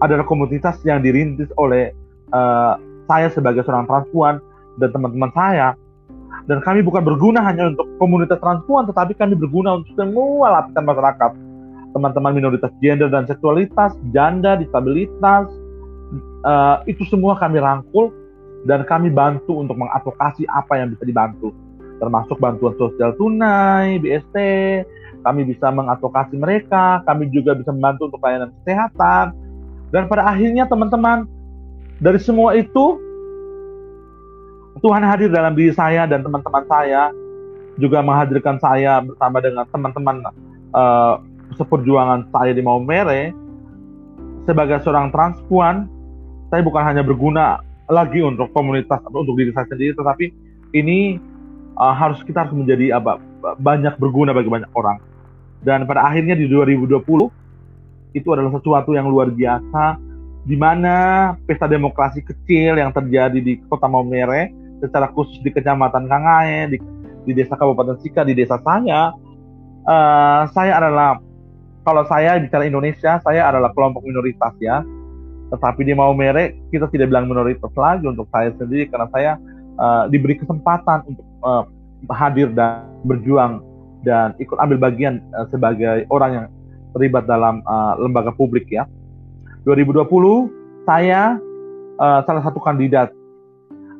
[0.01, 1.93] adalah komunitas yang dirintis oleh
[2.33, 2.77] uh,
[3.11, 4.39] saya sebagai seorang transpuan
[4.79, 5.75] dan teman-teman saya.
[6.47, 11.31] Dan kami bukan berguna hanya untuk komunitas transpuan, tetapi kami berguna untuk semua lapisan masyarakat.
[11.91, 15.51] Teman-teman minoritas gender dan seksualitas, janda, disabilitas,
[16.47, 18.15] uh, itu semua kami rangkul
[18.63, 21.51] dan kami bantu untuk mengadvokasi apa yang bisa dibantu
[22.01, 24.35] termasuk bantuan sosial tunai, BST,
[25.21, 29.37] kami bisa mengadvokasi mereka, kami juga bisa membantu untuk pelayanan kesehatan.
[29.93, 31.29] Dan pada akhirnya teman-teman,
[32.01, 32.97] dari semua itu
[34.81, 37.13] Tuhan hadir dalam diri saya dan teman-teman saya
[37.77, 40.15] juga menghadirkan saya bersama dengan teman-teman
[40.73, 41.21] uh,
[41.55, 43.29] seperjuangan saya di Maumere
[44.49, 45.85] sebagai seorang transpuan
[46.49, 50.25] saya bukan hanya berguna lagi untuk komunitas atau untuk diri saya sendiri, tetapi
[50.73, 51.19] ini
[51.79, 53.19] uh, harus kita harus menjadi apa
[53.59, 54.97] banyak berguna bagi banyak orang.
[55.61, 57.05] Dan pada akhirnya di 2020
[58.17, 60.10] itu adalah sesuatu yang luar biasa
[60.41, 64.49] di mana pesta demokrasi kecil yang terjadi di Kota Maumere
[64.81, 66.77] secara khusus di Kecamatan Kangae di,
[67.29, 69.13] di desa Kabupaten Sika di desa saya
[69.85, 71.21] uh, saya adalah
[71.85, 74.81] kalau saya bicara Indonesia saya adalah kelompok minoritas ya
[75.53, 79.31] tetapi di Maumere kita tidak bilang minoritas lagi untuk saya sendiri karena saya
[79.77, 81.63] uh, diberi kesempatan untuk uh,
[82.09, 83.61] hadir dan berjuang
[84.01, 86.45] dan ikut ambil bagian uh, sebagai orang yang
[86.97, 88.89] terlibat dalam uh, lembaga publik ya.
[89.65, 91.37] 2020 saya
[92.01, 93.13] uh, salah satu kandidat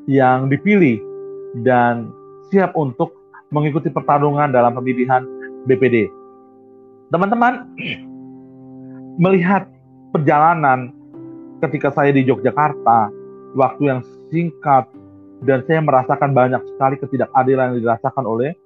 [0.10, 0.98] yang dipilih
[1.62, 2.10] dan
[2.50, 3.14] siap untuk
[3.54, 5.22] mengikuti pertarungan dalam pemilihan
[5.70, 6.10] BPD.
[7.14, 7.70] Teman-teman
[9.24, 9.70] melihat
[10.10, 10.90] perjalanan
[11.62, 13.14] ketika saya di Yogyakarta,
[13.54, 14.02] waktu yang
[14.34, 14.90] singkat
[15.46, 18.58] dan saya merasakan banyak sekali ketidakadilan yang dirasakan oleh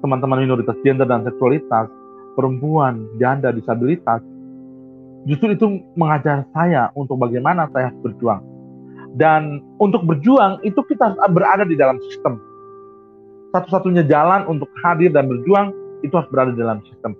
[0.00, 1.90] teman-teman minoritas gender dan seksualitas,
[2.38, 4.22] perempuan, janda, disabilitas.
[5.26, 5.66] Justru itu
[5.98, 8.40] mengajar saya untuk bagaimana saya harus berjuang.
[9.18, 12.38] Dan untuk berjuang itu kita berada di dalam sistem.
[13.50, 15.72] Satu-satunya jalan untuk hadir dan berjuang
[16.04, 17.16] itu harus berada di dalam sistem.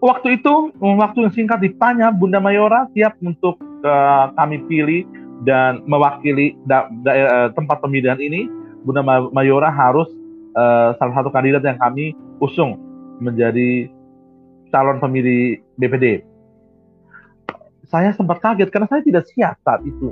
[0.00, 5.08] Waktu itu, waktu yang singkat ditanya, Bunda Mayora siap untuk uh, kami pilih
[5.44, 8.48] dan mewakili da, da, uh, tempat pemilihan ini,
[8.84, 10.08] Bunda Mayora harus
[10.56, 12.76] uh, salah satu kandidat yang kami usung
[13.20, 13.88] menjadi
[14.72, 16.24] calon pemilih BPD.
[17.86, 20.10] Saya sempat kaget karena saya tidak siap saat itu.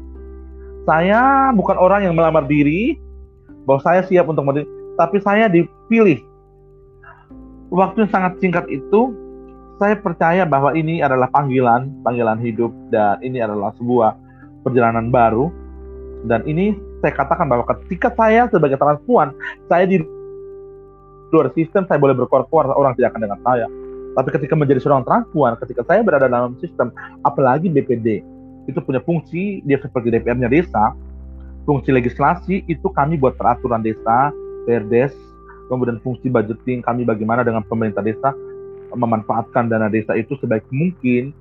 [0.87, 2.99] Saya bukan orang yang melamar diri
[3.65, 4.69] bahwa saya siap untuk menjadi,
[5.01, 6.21] tapi saya dipilih.
[7.75, 9.11] Waktu yang sangat singkat itu,
[9.83, 14.15] saya percaya bahwa ini adalah panggilan, panggilan hidup dan ini adalah sebuah
[14.63, 15.51] perjalanan baru.
[16.31, 19.35] Dan ini saya katakan bahwa ketika saya sebagai transpuan,
[19.67, 19.99] saya di
[21.35, 23.67] luar sistem, saya boleh berkor-kor, orang tidak akan dengar saya.
[24.15, 26.95] Tapi ketika menjadi seorang transpuan, ketika saya berada dalam sistem,
[27.27, 28.23] apalagi BPD,
[28.71, 30.95] itu punya fungsi, dia seperti DPR-nya desa,
[31.67, 34.31] fungsi legislasi itu kami buat peraturan desa,
[34.65, 35.13] PRDES,
[35.69, 38.31] kemudian fungsi budgeting kami bagaimana dengan pemerintah desa,
[38.95, 41.35] memanfaatkan dana desa itu sebaik mungkin.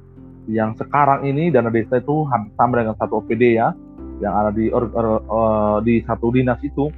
[0.44, 2.28] Yang sekarang ini dana desa itu
[2.60, 3.72] sama dengan satu OPD ya
[4.20, 6.92] yang ada di or, or, uh, di satu dinas itu.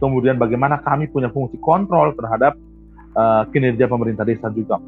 [0.00, 2.56] Kemudian bagaimana kami punya fungsi kontrol terhadap
[3.16, 4.80] uh, kinerja pemerintah desa juga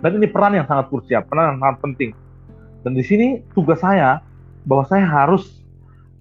[0.00, 2.10] dan ini peran yang sangat krusial peran yang sangat penting
[2.84, 4.24] dan di sini tugas saya
[4.64, 5.64] bahwa saya harus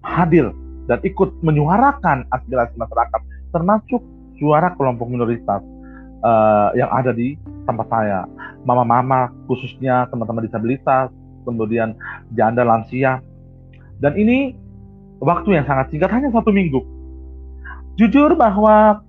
[0.04, 0.52] hadir
[0.88, 4.02] dan ikut menyuarakan aspirasi masyarakat termasuk
[4.40, 5.62] suara kelompok minoritas
[6.24, 7.36] uh, yang ada di
[7.68, 8.26] tempat saya.
[8.64, 11.12] Mama-mama khususnya teman-teman disabilitas,
[11.44, 11.94] kemudian
[12.34, 13.22] janda lansia.
[14.00, 14.56] Dan ini
[15.20, 16.82] waktu yang sangat singkat, hanya satu minggu.
[18.00, 19.04] jujur bahwa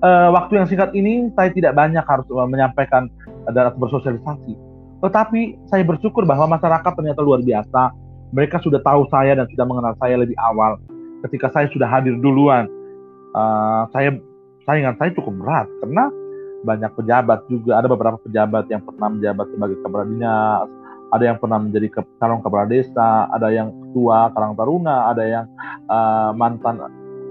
[0.00, 3.12] uh, waktu yang singkat ini saya tidak banyak harus menyampaikan
[3.50, 4.54] dan bersosialisasi.
[5.02, 7.90] Tetapi saya bersyukur bahwa masyarakat ternyata luar biasa.
[8.32, 10.80] Mereka sudah tahu saya dan sudah mengenal saya lebih awal.
[11.26, 12.64] Ketika saya sudah hadir duluan,
[13.36, 14.16] uh, saya
[14.64, 16.08] saingan saya cukup berat karena
[16.64, 17.82] banyak pejabat juga.
[17.82, 20.68] Ada beberapa pejabat yang pernah menjabat sebagai kepala dinas,
[21.12, 25.44] ada yang pernah menjadi ke, calon kepala desa, ada yang ketua Karang Taruna, ada yang
[25.92, 26.80] uh, mantan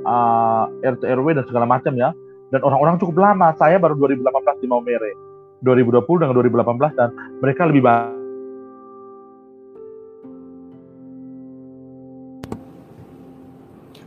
[0.05, 2.13] uh, RT RW dan segala macam ya.
[2.51, 3.55] Dan orang-orang cukup lama.
[3.57, 5.30] Saya baru 2018 di Maumere
[5.61, 7.09] 2020 dengan 2018 dan
[7.41, 8.21] mereka lebih baik.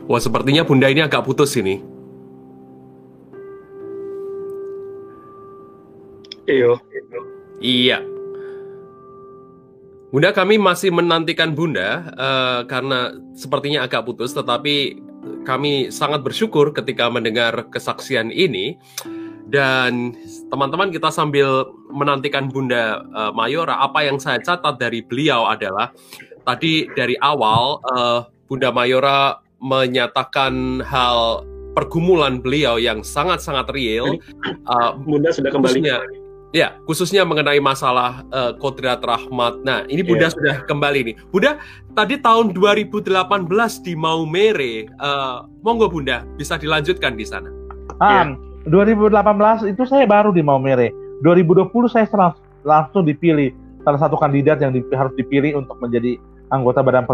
[0.05, 1.81] Wah, sepertinya Bunda ini agak putus ini.
[6.45, 6.77] Iyo.
[7.57, 8.05] Iya.
[10.13, 15.01] Bunda, kami masih menantikan Bunda uh, karena sepertinya agak putus, tetapi
[15.41, 18.77] kami sangat bersyukur ketika mendengar kesaksian ini.
[19.45, 20.17] Dan
[20.49, 25.93] teman-teman kita sambil menantikan Bunda uh, Mayora, apa yang saya catat dari beliau adalah
[26.45, 31.45] tadi dari awal uh, Bunda Mayora menyatakan hal
[31.77, 34.17] pergumulan beliau yang sangat-sangat real.
[34.65, 35.77] Uh, Bunda sudah kembali.
[35.77, 35.97] Khususnya,
[36.55, 39.61] ya, khususnya mengenai masalah uh, kodrat rahmat.
[39.61, 40.33] Nah, ini Bunda yeah.
[40.33, 41.15] sudah kembali nih.
[41.29, 41.61] Bunda,
[41.93, 43.13] tadi tahun 2018
[43.85, 47.49] di Maumere, uh, monggo Bunda bisa dilanjutkan di sana.
[48.01, 50.89] Um, yeah 2018 itu saya baru di Maumere.
[51.21, 52.33] 2020 saya serang,
[52.65, 53.53] langsung dipilih
[53.85, 56.17] salah satu kandidat yang di, harus dipilih untuk menjadi
[56.49, 57.05] anggota Badan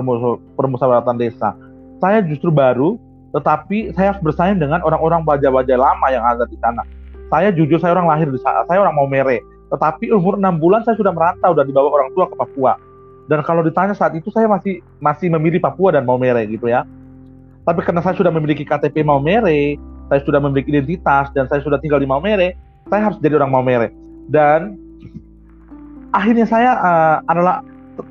[0.55, 1.51] Permusyawaratan Desa.
[1.99, 2.95] Saya justru baru,
[3.35, 6.87] tetapi saya harus bersaing dengan orang-orang wajah-wajah lama yang ada di sana.
[7.27, 9.43] Saya jujur saya orang lahir di sana, saya orang Maumere.
[9.71, 12.75] Tetapi umur enam bulan saya sudah merantau dan dibawa orang tua ke Papua.
[13.27, 16.83] Dan kalau ditanya saat itu saya masih masih memilih Papua dan Maumere gitu ya.
[17.63, 19.79] Tapi karena saya sudah memiliki KTP Maumere,
[20.11, 22.59] saya sudah memiliki identitas dan saya sudah tinggal di Maumere,
[22.91, 23.95] saya harus jadi orang Maumere.
[24.27, 24.75] Dan
[26.11, 27.63] akhirnya saya uh, adalah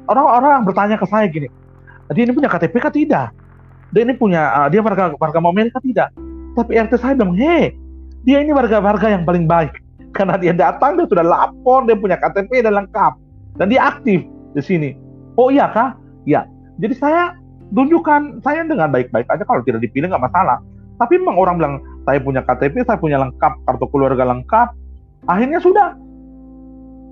[0.09, 1.53] orang-orang bertanya ke saya gini,
[2.17, 3.29] dia ini punya KTP kah tidak?
[3.93, 6.09] Dia ini punya uh, dia warga warga Maumere kah tidak?
[6.57, 7.77] Tapi RT saya bilang, hei,
[8.25, 9.77] dia ini warga-warga yang paling baik
[10.17, 13.13] karena dia datang dia sudah lapor dia punya KTP dan lengkap
[13.61, 14.25] dan dia aktif
[14.57, 14.91] di sini.
[15.37, 16.01] Oh iya kah?
[16.25, 16.49] Ya.
[16.81, 17.37] Jadi saya
[17.77, 20.65] tunjukkan saya dengan baik-baik aja kalau tidak dipilih nggak masalah.
[20.97, 21.75] Tapi memang orang bilang
[22.09, 24.69] saya punya KTP, saya punya lengkap, kartu keluarga lengkap.
[25.29, 25.97] Akhirnya sudah.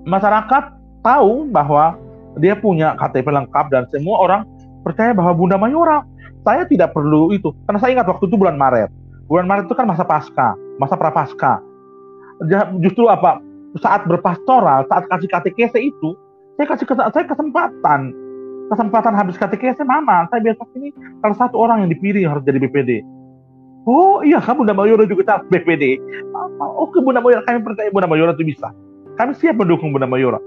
[0.09, 0.63] Masyarakat
[1.05, 1.99] tahu bahwa
[2.41, 4.41] dia punya KTP lengkap dan semua orang
[4.81, 6.05] percaya bahwa Bunda Mayora.
[6.47, 7.51] Saya tidak perlu itu.
[7.67, 8.89] Karena saya ingat waktu itu bulan Maret.
[9.27, 11.59] Bulan Maret itu kan masa pasca, masa prapaskah.
[12.79, 13.43] Justru apa?
[13.83, 16.15] Saat berpastoral, saat kasih KTKS itu,
[16.59, 18.11] saya kasih saya kesempatan
[18.69, 23.01] kesempatan habis KTKS mama saya biasa ini kalau satu orang yang dipilih harus jadi BPD
[23.89, 25.97] Oh iya, kamu Bunda Mayora juga tahu BPD.
[26.77, 28.69] Oke Bunda Mayora, kami percaya Bunda Mayora itu bisa.
[29.17, 30.37] Kami siap mendukung Bunda Mayora.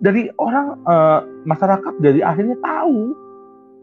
[0.00, 3.12] Jadi orang uh, masyarakat jadi akhirnya tahu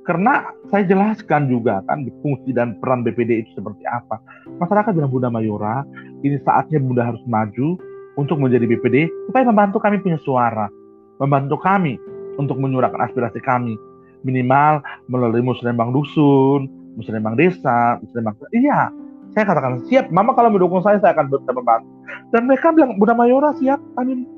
[0.10, 4.17] karena saya jelaskan juga kan fungsi dan peran BPD itu seperti apa.
[4.58, 5.86] Masyarakat bilang Bunda Mayora,
[6.26, 7.78] ini saatnya Bunda harus maju
[8.17, 10.74] untuk menjadi BPD supaya membantu kami punya suara,
[11.22, 12.02] membantu kami
[12.41, 13.78] untuk menyuarakan aspirasi kami
[14.26, 16.65] minimal melalui musrembang dusun,
[16.98, 18.90] musrembang desa, musrembang iya.
[19.34, 21.90] Saya katakan siap, Mama kalau mendukung saya, saya akan berusaha membantu.
[22.30, 24.30] Dan mereka bilang Bunda Mayora siap, kami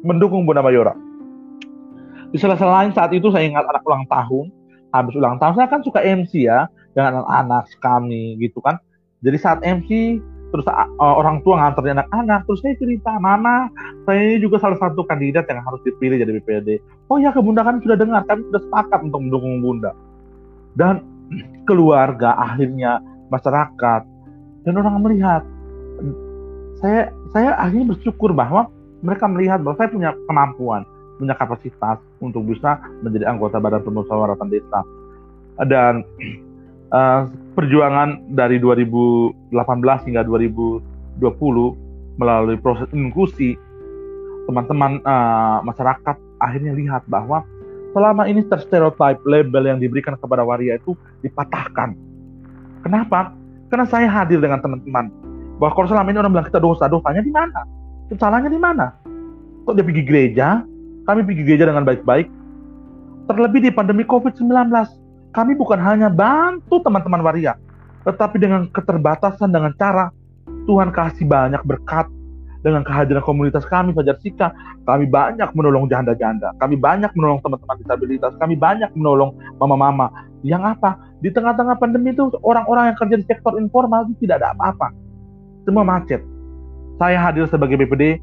[0.00, 0.96] mendukung Bunda Mayora.
[2.32, 4.48] Di salah-salah lain saat itu saya ingat anak ulang tahun,
[4.96, 8.80] habis ulang tahun saya kan suka MC ya dengan anak-anak kami gitu kan.
[9.20, 10.16] Jadi saat MC
[10.52, 13.72] terus uh, orang tua nganterin anak-anak terus saya cerita mama
[14.04, 16.68] saya ini juga salah satu kandidat yang harus dipilih jadi BPD
[17.08, 19.96] oh ya ke bunda kan sudah dengar kami sudah sepakat untuk mendukung bunda
[20.76, 21.00] dan
[21.64, 24.02] keluarga akhirnya masyarakat.
[24.62, 25.42] Dan orang melihat
[26.78, 28.68] saya saya akhirnya bersyukur bahwa
[29.02, 30.82] mereka melihat bahwa saya punya kemampuan
[31.18, 34.80] punya kapasitas untuk bisa menjadi anggota badan permusyawaratan desa.
[35.68, 36.02] Dan
[36.90, 39.54] uh, perjuangan dari 2018
[40.10, 41.20] hingga 2020
[42.18, 43.56] melalui proses inklusi
[44.50, 47.46] teman-teman uh, masyarakat akhirnya lihat bahwa
[47.92, 51.94] selama ini terstereotip label yang diberikan kepada waria itu dipatahkan.
[52.82, 53.36] Kenapa?
[53.68, 55.08] Karena saya hadir dengan teman-teman.
[55.60, 57.62] Bahwa kalau selama ini orang bilang kita dosa, dosanya di mana?
[58.12, 58.92] Salahnya di mana?
[59.64, 60.60] Kok dia pergi gereja?
[61.08, 62.28] Kami pergi gereja dengan baik-baik.
[63.30, 64.50] Terlebih di pandemi COVID-19
[65.32, 67.56] kami bukan hanya bantu teman-teman waria,
[68.04, 70.12] tetapi dengan keterbatasan dengan cara
[70.68, 72.04] Tuhan kasih banyak berkat
[72.62, 74.54] dengan kehadiran komunitas kami Fajar Sika,
[74.86, 80.08] kami banyak menolong janda-janda, kami banyak menolong teman-teman disabilitas, kami banyak menolong mama-mama,
[80.42, 80.98] Yang apa?
[81.22, 84.90] Di tengah-tengah pandemi itu orang-orang yang kerja di sektor informal itu tidak ada apa-apa.
[85.62, 86.18] Semua macet.
[86.98, 88.18] Saya hadir sebagai BPD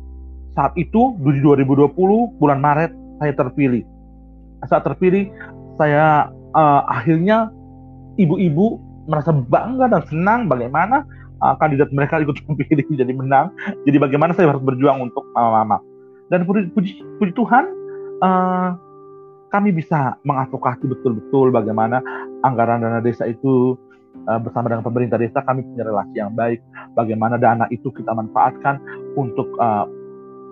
[0.52, 1.96] saat itu di 2020
[2.44, 2.92] bulan Maret
[3.24, 3.88] saya terpilih.
[4.68, 5.32] Saat terpilih
[5.80, 7.48] saya uh, akhirnya
[8.20, 11.08] ibu-ibu merasa bangga dan senang bagaimana
[11.44, 13.52] uh, kandidat mereka ikut terpilih jadi menang.
[13.84, 15.82] Jadi bagaimana saya harus berjuang untuk mama-mama.
[16.30, 17.66] Dan puji, puji, puji Tuhan
[18.22, 18.78] uh,
[19.50, 22.00] kami bisa mengadvokasi betul-betul bagaimana
[22.46, 23.74] anggaran dana desa itu
[24.30, 26.62] uh, bersama dengan pemerintah desa kami punya relasi yang baik.
[26.94, 28.78] Bagaimana dana itu kita manfaatkan
[29.18, 29.90] untuk uh,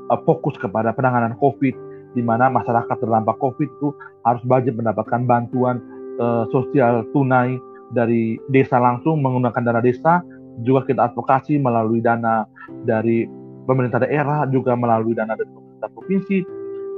[0.10, 1.76] uh, fokus kepada penanganan COVID,
[2.18, 3.94] di mana masyarakat terdampak COVID itu
[4.26, 5.78] harus wajib mendapatkan bantuan
[6.18, 7.62] uh, sosial tunai
[7.94, 10.26] dari desa langsung menggunakan dana desa.
[10.66, 12.48] Juga kita advokasi melalui dana
[12.86, 13.28] dari
[13.68, 16.38] pemerintah daerah, juga melalui dana dari pemerintah provinsi,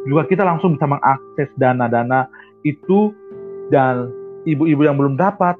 [0.07, 2.30] juga kita langsung bisa mengakses dana-dana
[2.64, 3.12] itu
[3.74, 4.07] dan
[4.47, 5.60] ibu-ibu yang belum dapat.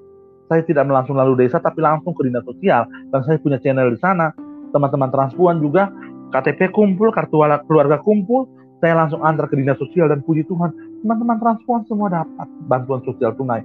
[0.49, 2.89] Saya tidak langsung lalu desa tapi langsung ke dinas sosial.
[3.13, 4.33] Dan saya punya channel di sana.
[4.73, 5.93] Teman-teman transpuan juga
[6.33, 8.45] KTP kumpul kartu keluarga kumpul
[8.79, 10.71] saya langsung antar ke dinas sosial dan puji Tuhan
[11.03, 13.63] teman-teman transpuan semua dapat bantuan sosial tunai.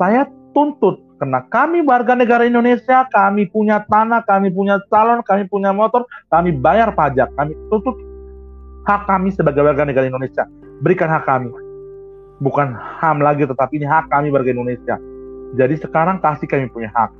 [0.00, 5.72] Saya tuntut karena kami warga negara Indonesia kami punya tanah kami punya calon kami punya
[5.72, 7.96] motor kami bayar pajak kami tuntut
[8.86, 10.46] hak kami sebagai warga negara Indonesia.
[10.80, 11.50] Berikan hak kami.
[12.38, 14.96] Bukan HAM lagi, tetapi ini hak kami warga Indonesia.
[15.58, 17.10] Jadi sekarang kasih kami punya hak.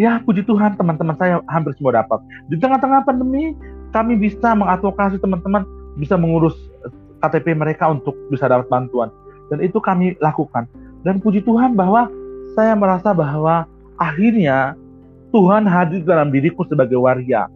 [0.00, 2.24] Ya, puji Tuhan teman-teman saya hampir semua dapat.
[2.48, 3.52] Di tengah-tengah pandemi,
[3.92, 5.68] kami bisa mengadvokasi teman-teman
[6.00, 6.56] bisa mengurus
[7.20, 9.12] KTP mereka untuk bisa dapat bantuan.
[9.52, 10.64] Dan itu kami lakukan.
[11.04, 12.08] Dan puji Tuhan bahwa
[12.54, 13.66] saya merasa bahwa
[14.00, 14.74] akhirnya
[15.30, 17.46] Tuhan hadir dalam diriku sebagai waria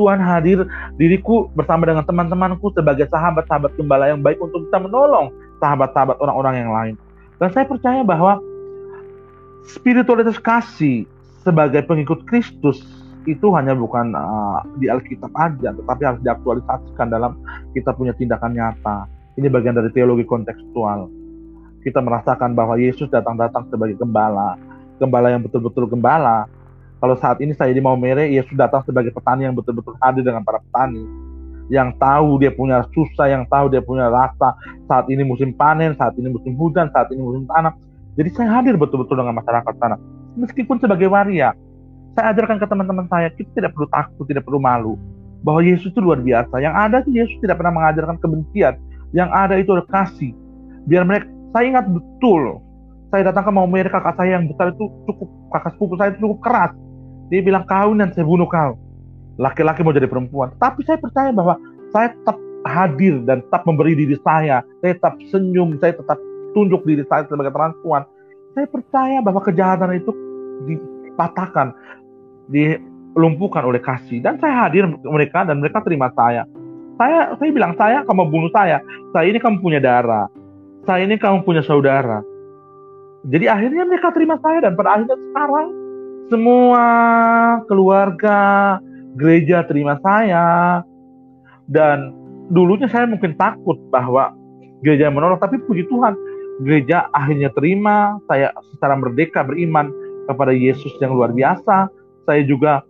[0.00, 0.64] Tuhan hadir
[0.96, 5.28] diriku bersama dengan teman-temanku sebagai sahabat-sahabat gembala yang baik untuk bisa menolong
[5.60, 6.94] sahabat-sahabat orang-orang yang lain.
[7.36, 8.40] Dan saya percaya bahwa
[9.68, 11.04] spiritualitas kasih
[11.44, 12.80] sebagai pengikut Kristus
[13.28, 17.36] itu hanya bukan uh, di Alkitab aja, tetapi harus diaktualisasikan dalam
[17.76, 19.04] kita punya tindakan nyata.
[19.36, 21.12] Ini bagian dari teologi kontekstual.
[21.80, 24.60] Kita merasakan bahwa Yesus datang-datang sebagai gembala,
[25.00, 26.44] gembala yang betul-betul gembala,
[27.00, 30.60] kalau saat ini saya di Maumere, sudah datang sebagai petani yang betul-betul hadir dengan para
[30.60, 31.00] petani.
[31.72, 34.52] Yang tahu dia punya susah, yang tahu dia punya rasa.
[34.84, 37.72] Saat ini musim panen, saat ini musim hujan, saat ini musim tanam.
[38.20, 39.96] Jadi saya hadir betul-betul dengan masyarakat sana.
[40.36, 41.56] Meskipun sebagai waria,
[42.12, 45.00] saya ajarkan ke teman-teman saya, kita tidak perlu takut, tidak perlu malu.
[45.40, 46.60] Bahwa Yesus itu luar biasa.
[46.60, 48.76] Yang ada sih Yesus tidak pernah mengajarkan kebencian.
[49.16, 50.36] Yang ada itu adalah kasih.
[50.84, 52.62] Biar mereka, saya ingat betul,
[53.10, 56.38] saya datang ke Maumere kakak saya yang besar itu cukup kakak sepupu saya itu cukup
[56.42, 56.72] keras
[57.30, 58.74] dia bilang kau dan saya bunuh kau.
[59.38, 60.50] Laki-laki mau jadi perempuan.
[60.58, 61.56] Tapi saya percaya bahwa
[61.94, 62.36] saya tetap
[62.66, 64.66] hadir dan tetap memberi diri saya.
[64.82, 66.18] Saya tetap senyum, saya tetap
[66.52, 68.02] tunjuk diri saya sebagai perempuan.
[68.52, 70.10] Saya percaya bahwa kejahatan itu
[70.66, 71.70] dipatahkan,
[72.50, 74.18] dilumpuhkan oleh kasih.
[74.18, 76.44] Dan saya hadir mereka dan mereka terima saya.
[76.98, 78.82] Saya saya bilang saya kamu bunuh saya.
[79.14, 80.26] Saya ini kamu punya darah.
[80.88, 82.24] Saya ini kamu punya saudara.
[83.28, 85.68] Jadi akhirnya mereka terima saya dan pada akhirnya sekarang
[86.32, 86.84] semua
[87.68, 88.38] keluarga
[89.20, 90.80] gereja terima saya.
[91.68, 92.16] Dan
[92.48, 94.32] dulunya saya mungkin takut bahwa
[94.80, 96.16] gereja menolak tapi puji Tuhan
[96.64, 98.16] gereja akhirnya terima.
[98.24, 99.92] Saya secara merdeka beriman
[100.24, 101.92] kepada Yesus yang luar biasa.
[102.24, 102.80] Saya juga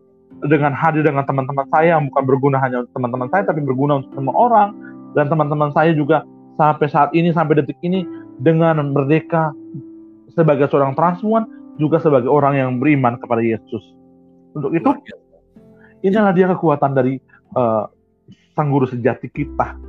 [0.46, 4.34] dengan hadir dengan teman-teman saya bukan berguna hanya untuk teman-teman saya tapi berguna untuk semua
[4.38, 4.70] orang.
[5.18, 6.22] Dan teman-teman saya juga
[6.60, 8.04] sampai saat ini sampai detik ini
[8.36, 9.56] dengan merdeka
[10.36, 11.48] sebagai seorang transpuan
[11.80, 13.80] juga sebagai orang yang beriman kepada Yesus.
[14.52, 14.92] Untuk itu,
[16.04, 17.16] inilah dia kekuatan dari
[17.56, 17.88] uh,
[18.52, 19.80] sang guru sejati kita.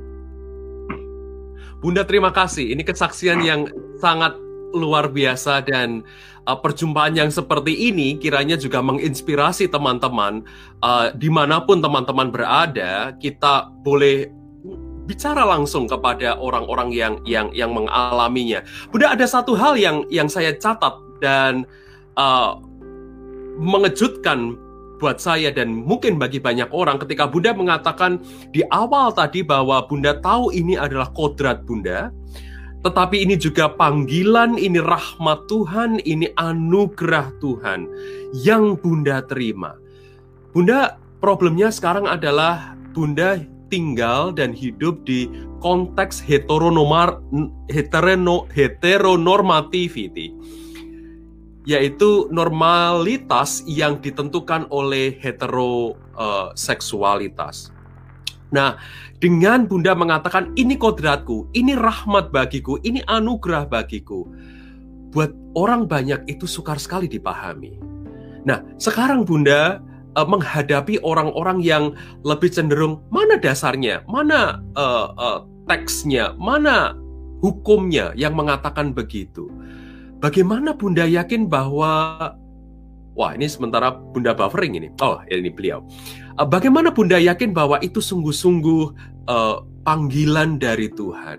[1.84, 2.72] Bunda terima kasih.
[2.72, 3.68] Ini kesaksian yang
[4.00, 4.32] sangat
[4.72, 6.00] luar biasa dan
[6.48, 10.40] uh, perjumpaan yang seperti ini kiranya juga menginspirasi teman-teman
[10.80, 14.32] uh, di mana pun teman-teman berada kita boleh
[15.04, 18.62] bicara langsung kepada orang-orang yang yang yang mengalaminya.
[18.90, 21.66] Bunda ada satu hal yang yang saya catat dan
[22.18, 22.58] uh,
[23.58, 24.56] mengejutkan
[25.02, 28.22] buat saya dan mungkin bagi banyak orang ketika Bunda mengatakan
[28.54, 32.14] di awal tadi bahwa Bunda tahu ini adalah kodrat Bunda,
[32.86, 37.90] tetapi ini juga panggilan, ini rahmat Tuhan, ini anugerah Tuhan
[38.46, 39.74] yang Bunda terima.
[40.54, 43.42] Bunda, problemnya sekarang adalah Bunda
[43.72, 45.32] tinggal dan hidup di
[45.64, 47.24] konteks heteronomar,
[47.72, 50.36] heterono, heteronormativity
[51.62, 57.70] yaitu normalitas yang ditentukan oleh heteroseksualitas.
[57.70, 57.78] Uh,
[58.50, 58.82] nah,
[59.22, 64.26] dengan Bunda mengatakan ini kodratku, ini rahmat bagiku, ini anugerah bagiku.
[65.12, 67.76] buat orang banyak itu sukar sekali dipahami.
[68.48, 69.84] Nah, sekarang Bunda
[70.16, 75.38] uh, menghadapi orang-orang yang lebih cenderung mana dasarnya, mana uh, uh,
[75.68, 76.96] teksnya, mana
[77.42, 79.50] hukumnya yang mengatakan begitu.
[80.22, 82.16] Bagaimana Bunda yakin bahwa
[83.12, 84.88] Wah, ini sementara Bunda buffering ini.
[85.04, 85.84] Oh, ini beliau.
[86.48, 88.82] Bagaimana Bunda yakin bahwa itu sungguh-sungguh
[89.28, 91.36] uh, panggilan dari Tuhan?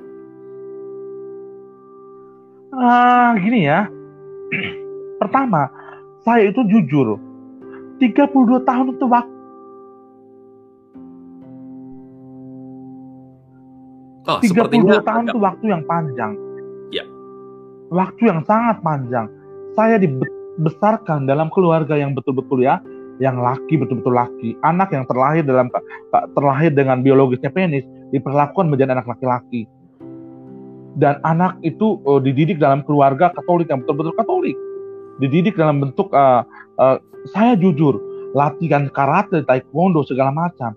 [2.78, 3.90] Uh, gini ya.
[5.22, 5.66] Pertama,
[6.22, 7.18] saya itu jujur.
[8.04, 9.32] 32 tahun itu waktu
[14.24, 16.32] Oh, 32 tahun itu waktu yang panjang.
[16.96, 17.04] Ya.
[17.92, 19.28] Waktu yang sangat panjang.
[19.76, 22.80] Saya dibesarkan dalam keluarga yang betul-betul ya,
[23.20, 25.68] yang laki betul-betul laki, anak yang terlahir dalam
[26.40, 27.84] terlahir dengan biologisnya penis
[28.16, 29.68] diperlakukan menjadi anak laki-laki.
[30.96, 34.56] Dan anak itu uh, dididik dalam keluarga Katolik yang betul-betul Katolik.
[35.20, 36.48] Dididik dalam bentuk uh,
[36.80, 36.96] uh,
[37.32, 37.96] saya jujur,
[38.36, 40.76] latihan karate, taekwondo segala macam.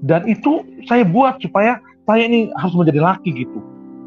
[0.00, 3.58] Dan itu saya buat supaya saya ini harus menjadi laki gitu.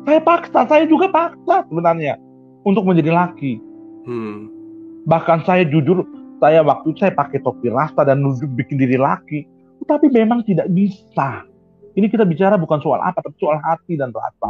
[0.08, 2.18] Saya paksa, saya juga paksa sebenarnya
[2.66, 3.62] untuk menjadi laki.
[4.10, 4.50] Hmm.
[5.06, 6.02] Bahkan saya jujur,
[6.42, 8.26] saya waktu itu saya pakai topi rasta dan
[8.58, 9.46] bikin diri laki,
[9.86, 11.46] tapi memang tidak bisa.
[11.94, 14.50] Ini kita bicara bukan soal apa, tapi soal hati dan rasa.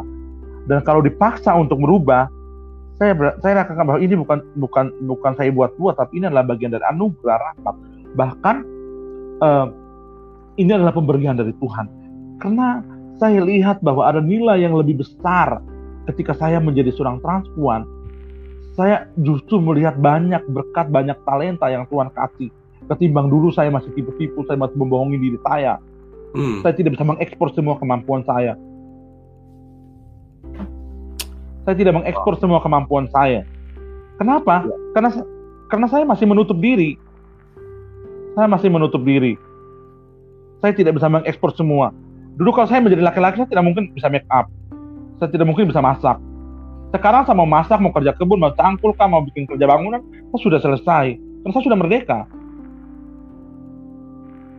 [0.69, 2.29] Dan kalau dipaksa untuk merubah,
[3.01, 6.85] saya saya rasakan bahwa ini bukan bukan bukan saya buat-buat, tapi ini adalah bagian dari
[6.85, 7.75] anugerah rahmat.
[8.13, 8.55] Bahkan
[9.41, 9.67] uh,
[10.61, 11.89] ini adalah pemberian dari Tuhan.
[12.37, 12.85] Karena
[13.17, 15.65] saya lihat bahwa ada nilai yang lebih besar
[16.13, 17.89] ketika saya menjadi seorang transpuan.
[18.77, 22.53] Saya justru melihat banyak berkat, banyak talenta yang Tuhan kasih.
[22.85, 25.81] Ketimbang dulu saya masih tipu-tipu, saya masih membohongi diri saya.
[26.37, 26.61] Hmm.
[26.61, 28.53] Saya tidak bisa mengekspor semua kemampuan saya.
[31.71, 33.47] Saya tidak mengekspor semua kemampuan saya.
[34.19, 34.67] Kenapa?
[34.67, 34.75] Ya.
[34.91, 35.09] Karena
[35.71, 36.99] karena saya masih menutup diri.
[38.35, 39.39] Saya masih menutup diri.
[40.59, 41.95] Saya tidak bisa mengekspor semua.
[42.35, 44.51] Dulu kalau saya menjadi laki-laki saya tidak mungkin bisa make up.
[45.15, 46.19] Saya tidak mungkin bisa masak.
[46.91, 50.39] Sekarang saya mau masak, mau kerja kebun, mau cangkul, kan, mau bikin kerja bangunan, saya
[50.43, 51.15] sudah selesai.
[51.15, 52.19] Karena saya sudah merdeka.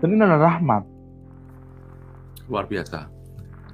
[0.01, 0.83] Dan ini adalah rahmat.
[2.49, 3.22] Luar biasa.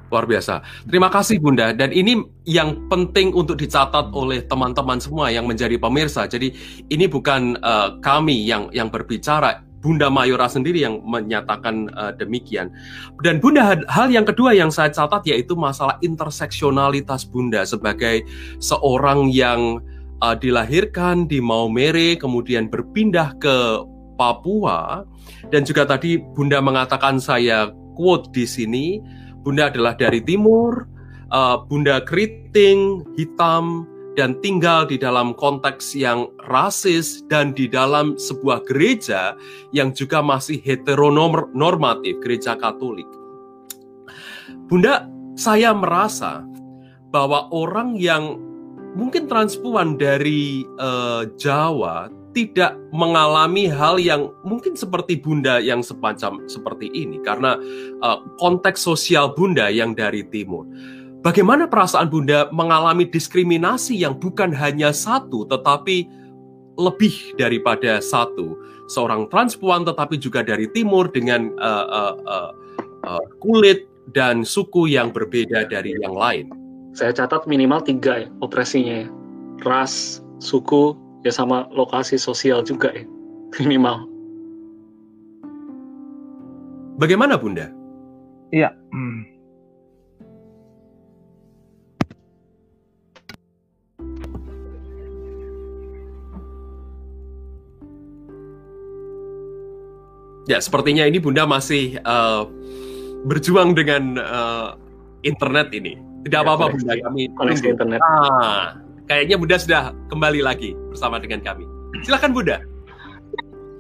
[0.09, 0.65] Luar biasa.
[0.89, 1.77] Terima kasih Bunda.
[1.77, 6.25] Dan ini yang penting untuk dicatat oleh teman-teman semua yang menjadi pemirsa.
[6.25, 6.53] Jadi
[6.89, 12.75] ini bukan uh, kami yang yang berbicara, Bunda Mayora sendiri yang menyatakan uh, demikian.
[13.23, 18.27] Dan Bunda hal yang kedua yang saya catat yaitu masalah interseksionalitas Bunda sebagai
[18.59, 19.79] seorang yang
[20.23, 23.87] uh, dilahirkan di Maumere kemudian berpindah ke
[24.19, 25.07] Papua
[25.55, 28.99] dan juga tadi Bunda mengatakan saya quote di sini
[29.43, 30.87] Bunda adalah dari timur,
[31.31, 33.87] uh, Bunda keriting, hitam,
[34.19, 39.39] dan tinggal di dalam konteks yang rasis dan di dalam sebuah gereja
[39.71, 43.07] yang juga masih heteronormatif, gereja Katolik.
[44.67, 45.07] Bunda,
[45.39, 46.43] saya merasa
[47.15, 48.43] bahwa orang yang
[48.99, 56.87] mungkin transpuan dari uh, Jawa tidak mengalami hal yang mungkin seperti Bunda yang semacam seperti
[56.95, 57.59] ini karena
[57.99, 60.63] uh, konteks sosial Bunda yang dari timur.
[61.27, 66.07] Bagaimana perasaan Bunda mengalami diskriminasi yang bukan hanya satu, tetapi
[66.79, 68.55] lebih daripada satu?
[68.87, 72.51] Seorang transpuan, tetapi juga dari timur dengan uh, uh, uh,
[73.03, 76.55] uh, kulit dan suku yang berbeda dari yang lain.
[76.95, 79.09] Saya catat minimal tiga ya operasinya ya.
[79.67, 80.95] Ras, suku,
[81.29, 83.05] ya sama lokasi sosial juga ya.
[83.61, 84.09] Minimal.
[86.99, 87.71] Bagaimana Bunda?
[88.51, 88.73] Iya.
[88.91, 89.39] Hmm
[100.49, 102.49] Ya, sepertinya ini Bunda masih uh,
[103.29, 104.81] berjuang dengan uh,
[105.21, 106.01] internet ini.
[106.25, 108.01] Tidak ya, apa-apa Bunda, kami koneksi internet.
[108.01, 109.83] Ah, kayaknya Bunda sudah
[110.13, 111.65] kembali lagi bersama dengan kami.
[112.05, 112.63] Silakan Bunda.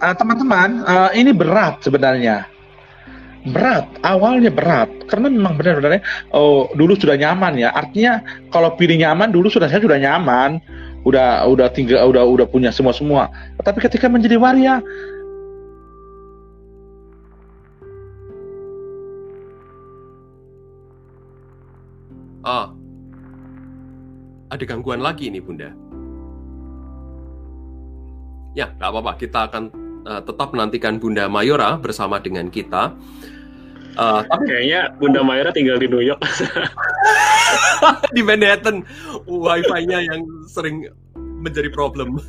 [0.00, 2.48] Uh, teman-teman, uh, ini berat sebenarnya.
[3.48, 6.02] Berat, awalnya berat karena memang benar-benar
[6.34, 7.70] oh dulu sudah nyaman ya.
[7.70, 8.20] Artinya
[8.50, 10.58] kalau pilih nyaman dulu sudah saya sudah nyaman,
[11.06, 13.30] udah udah tinggal udah udah punya semua semua.
[13.62, 14.82] Tapi ketika menjadi waria
[22.48, 22.77] Oh,
[24.48, 25.70] ada gangguan lagi nih Bunda.
[28.56, 29.12] Ya, nggak apa-apa.
[29.20, 29.64] Kita akan
[30.08, 32.96] uh, tetap menantikan Bunda Mayora bersama dengan kita.
[33.98, 36.22] Uh, tapi kayaknya Bunda Mayora tinggal di New York.
[38.16, 38.82] di Manhattan
[39.28, 42.18] wifi-nya yang sering menjadi problem.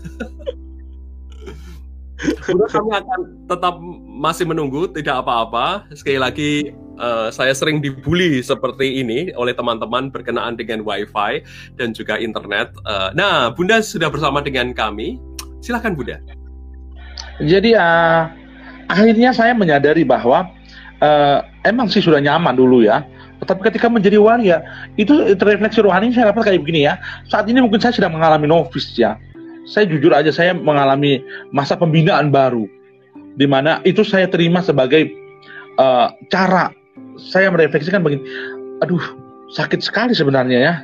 [2.20, 3.80] Bunda kami akan tetap
[4.20, 5.88] masih menunggu, tidak apa-apa.
[5.95, 6.51] Sekali lagi,
[7.00, 11.41] uh, saya sering dibully seperti ini oleh teman-teman berkenaan dengan WiFi
[11.80, 12.76] dan juga internet.
[12.84, 15.18] Uh, nah, Bunda sudah bersama dengan kami.
[15.64, 16.20] Silakan Bunda.
[17.39, 18.28] Jadi uh,
[18.91, 20.52] akhirnya saya menyadari bahwa
[21.00, 23.08] uh, emang sih sudah nyaman dulu ya.
[23.39, 24.60] Tetapi ketika menjadi waria,
[25.00, 27.00] itu terrefleksi rohani saya dapat kayak begini ya.
[27.32, 29.16] Saat ini mungkin saya sedang mengalami novis ya
[29.70, 31.22] saya jujur aja saya mengalami
[31.54, 32.66] masa pembinaan baru
[33.38, 35.14] di mana itu saya terima sebagai
[35.78, 36.74] uh, cara
[37.20, 38.24] saya merefleksikan begini
[38.80, 39.03] aduh
[39.51, 40.76] sakit sekali sebenarnya ya.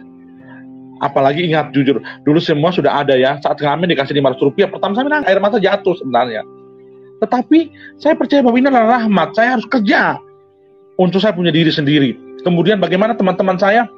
[1.03, 5.05] Apalagi ingat jujur dulu semua sudah ada ya saat ngamen dikasih 500 rupiah pertama saya
[5.05, 6.41] bilang air mata jatuh sebenarnya.
[7.19, 10.15] Tetapi saya percaya bahwa ini adalah rahmat saya harus kerja
[10.95, 12.15] untuk saya punya diri sendiri.
[12.47, 13.91] Kemudian bagaimana teman-teman saya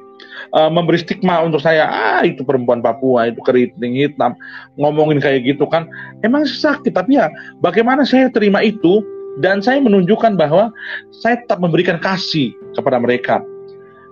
[0.57, 4.33] uh, memberi stigma untuk saya ah itu perempuan Papua itu keriting hitam
[4.79, 5.85] ngomongin kayak gitu kan
[6.25, 7.29] emang sakit tapi ya
[7.61, 9.03] bagaimana saya terima itu
[9.39, 10.73] dan saya menunjukkan bahwa
[11.13, 13.41] saya tetap memberikan kasih kepada mereka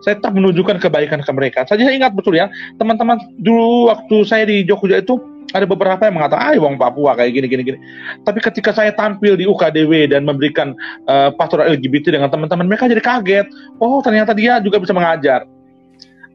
[0.05, 1.65] saya tetap menunjukkan kebaikan ke mereka.
[1.65, 2.45] Saya ingat betul ya,
[2.77, 5.17] teman-teman dulu waktu saya di Jogja itu
[5.49, 7.79] ada beberapa yang mengatakan, ah, wong Papua kayak gini, gini, gini.
[8.21, 10.77] Tapi ketika saya tampil di UKDW dan memberikan
[11.09, 13.47] uh, pastoral LGBT dengan teman-teman, mereka jadi kaget.
[13.81, 15.47] Oh, ternyata dia juga bisa mengajar.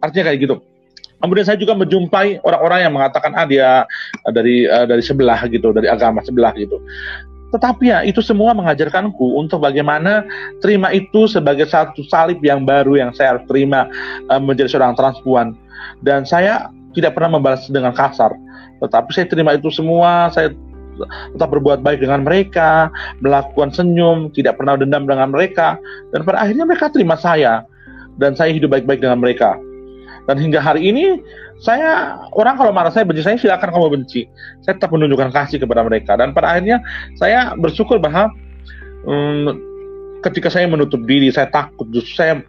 [0.03, 0.57] Artinya kayak gitu.
[1.21, 3.85] Kemudian saya juga menjumpai orang-orang yang mengatakan ah dia
[4.25, 6.81] eh, dari uh, dari sebelah gitu, dari agama sebelah gitu.
[7.51, 10.23] Tetapi ya itu semua mengajarkanku untuk bagaimana
[10.63, 13.91] terima itu sebagai satu salib yang baru yang saya harus terima
[14.31, 15.59] uh, menjadi seorang transpuan.
[16.03, 18.35] Dan saya tidak pernah membalas dengan kasar.
[18.81, 20.55] Tetapi saya terima itu semua, saya
[21.33, 22.93] tetap berbuat baik dengan mereka,
[23.25, 25.81] melakukan senyum, tidak pernah dendam dengan mereka,
[26.13, 27.65] dan pada akhirnya mereka terima saya,
[28.21, 29.57] dan saya hidup baik-baik dengan mereka.
[30.31, 31.19] Dan hingga hari ini
[31.59, 34.31] saya orang kalau marah saya benci saya silakan kamu benci.
[34.63, 36.79] Saya tetap menunjukkan kasih kepada mereka dan pada akhirnya
[37.19, 38.31] saya bersyukur bahwa
[39.11, 39.59] um,
[40.23, 42.47] ketika saya menutup diri saya takut justru saya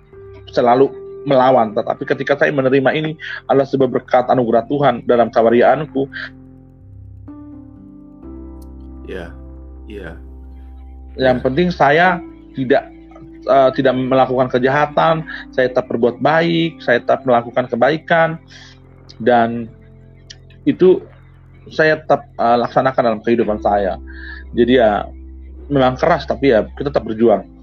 [0.54, 0.94] selalu
[1.26, 3.18] melawan tetapi ketika saya menerima ini
[3.50, 6.06] adalah sebuah berkat anugerah Tuhan dalam kawariaanku.
[9.10, 9.34] Ya,
[9.90, 10.22] ya.
[11.18, 12.22] Yang penting saya
[12.54, 13.01] tidak
[13.48, 18.42] uh, tidak melakukan kejahatan, saya tetap berbuat baik, saya tetap melakukan kebaikan,
[19.22, 19.70] dan
[20.66, 21.02] itu
[21.70, 24.02] saya tetap uh, laksanakan dalam kehidupan saya.
[24.58, 25.08] Jadi ya
[25.72, 27.61] memang keras, tapi ya kita tetap berjuang.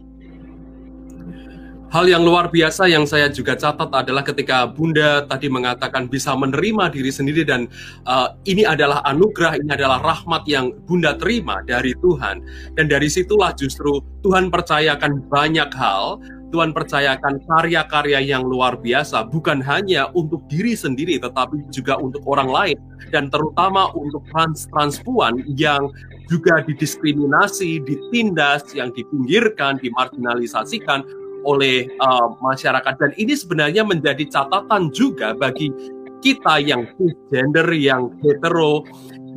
[1.89, 6.93] Hal yang luar biasa yang saya juga catat adalah ketika Bunda tadi mengatakan bisa menerima
[6.93, 7.64] diri sendiri dan
[8.05, 12.45] uh, ini adalah anugerah, ini adalah rahmat yang Bunda terima dari Tuhan.
[12.76, 16.20] Dan dari situlah justru Tuhan percayakan banyak hal,
[16.53, 22.53] Tuhan percayakan karya-karya yang luar biasa, bukan hanya untuk diri sendiri, tetapi juga untuk orang
[22.53, 22.76] lain.
[23.09, 25.89] Dan terutama untuk trans-transpuan yang
[26.28, 31.01] juga didiskriminasi, ditindas, yang dipinggirkan, dimarginalisasikan,
[31.49, 35.72] oleh uh, masyarakat dan ini sebenarnya menjadi catatan juga bagi
[36.20, 38.84] kita yang cisgender, yang hetero,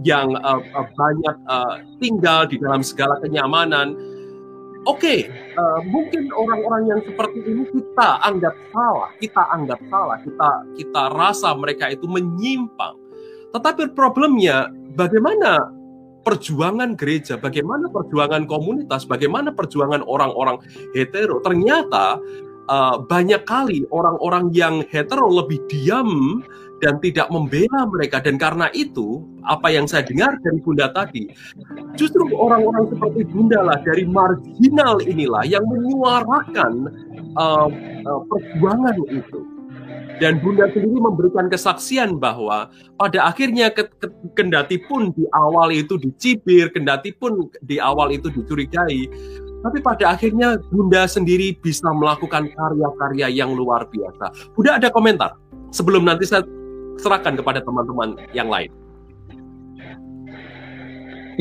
[0.04, 3.96] yang uh, uh, banyak uh, tinggal di dalam segala kenyamanan.
[4.90, 5.20] Oke, okay,
[5.62, 11.54] uh, mungkin orang-orang yang seperti ini kita anggap salah, kita anggap salah, kita kita rasa
[11.54, 12.98] mereka itu menyimpang.
[13.54, 15.70] Tetapi problemnya bagaimana
[16.22, 20.62] perjuangan gereja, bagaimana perjuangan komunitas, bagaimana perjuangan orang-orang
[20.94, 21.42] hetero.
[21.42, 22.22] Ternyata
[22.70, 26.42] uh, banyak kali orang-orang yang hetero lebih diam
[26.82, 31.30] dan tidak membela mereka dan karena itu apa yang saya dengar dari Bunda tadi
[31.94, 36.90] justru orang-orang seperti Bunda lah dari marginal inilah yang menyuarakan
[37.38, 37.70] uh,
[38.02, 39.46] uh, perjuangan itu
[40.18, 45.96] dan Bunda sendiri memberikan kesaksian bahwa pada akhirnya ke, ke, kendati pun di awal itu
[46.02, 49.06] dicibir, kendati pun di awal itu dicurigai,
[49.62, 54.34] tapi pada akhirnya Bunda sendiri bisa melakukan karya-karya yang luar biasa.
[54.58, 55.38] Bunda ada komentar
[55.70, 56.42] sebelum nanti saya
[56.98, 58.74] serahkan kepada teman-teman yang lain.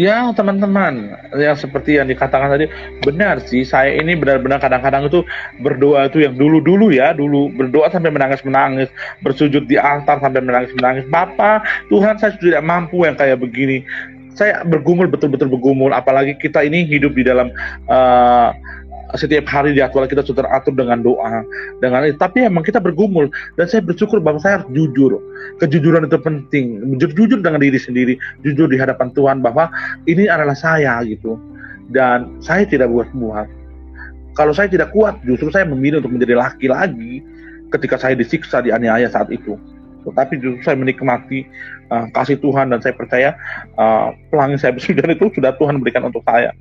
[0.01, 2.73] Ya teman-teman, yang seperti yang dikatakan tadi
[3.05, 3.69] benar sih.
[3.69, 5.21] Saya ini benar-benar kadang-kadang itu
[5.61, 8.89] berdoa itu yang dulu-dulu ya, dulu berdoa sampai menangis-menangis,
[9.21, 11.05] bersujud di altar sampai menangis-menangis.
[11.13, 13.85] Bapak, Tuhan saya tidak mampu yang kayak begini.
[14.33, 17.53] Saya bergumul betul-betul bergumul, apalagi kita ini hidup di dalam
[17.93, 18.57] uh,
[19.17, 21.43] setiap hari jadwal kita sudah teratur dengan doa
[21.83, 25.19] dengan tapi emang kita bergumul dan saya bersyukur bahwa saya harus jujur.
[25.59, 26.97] Kejujuran itu penting.
[26.97, 29.73] Jujur, jujur dengan diri sendiri jujur di hadapan Tuhan bahwa
[30.07, 31.41] ini adalah saya gitu.
[31.91, 33.51] Dan saya tidak buat buat
[34.39, 37.21] kalau saya tidak kuat justru saya memilih untuk menjadi laki lagi
[37.75, 39.59] ketika saya disiksa, dianiaya saat itu.
[40.07, 41.45] Tetapi justru saya menikmati
[41.93, 43.37] uh, kasih Tuhan dan saya percaya
[43.77, 46.55] uh, pelangi saya bersudah itu sudah Tuhan berikan untuk saya.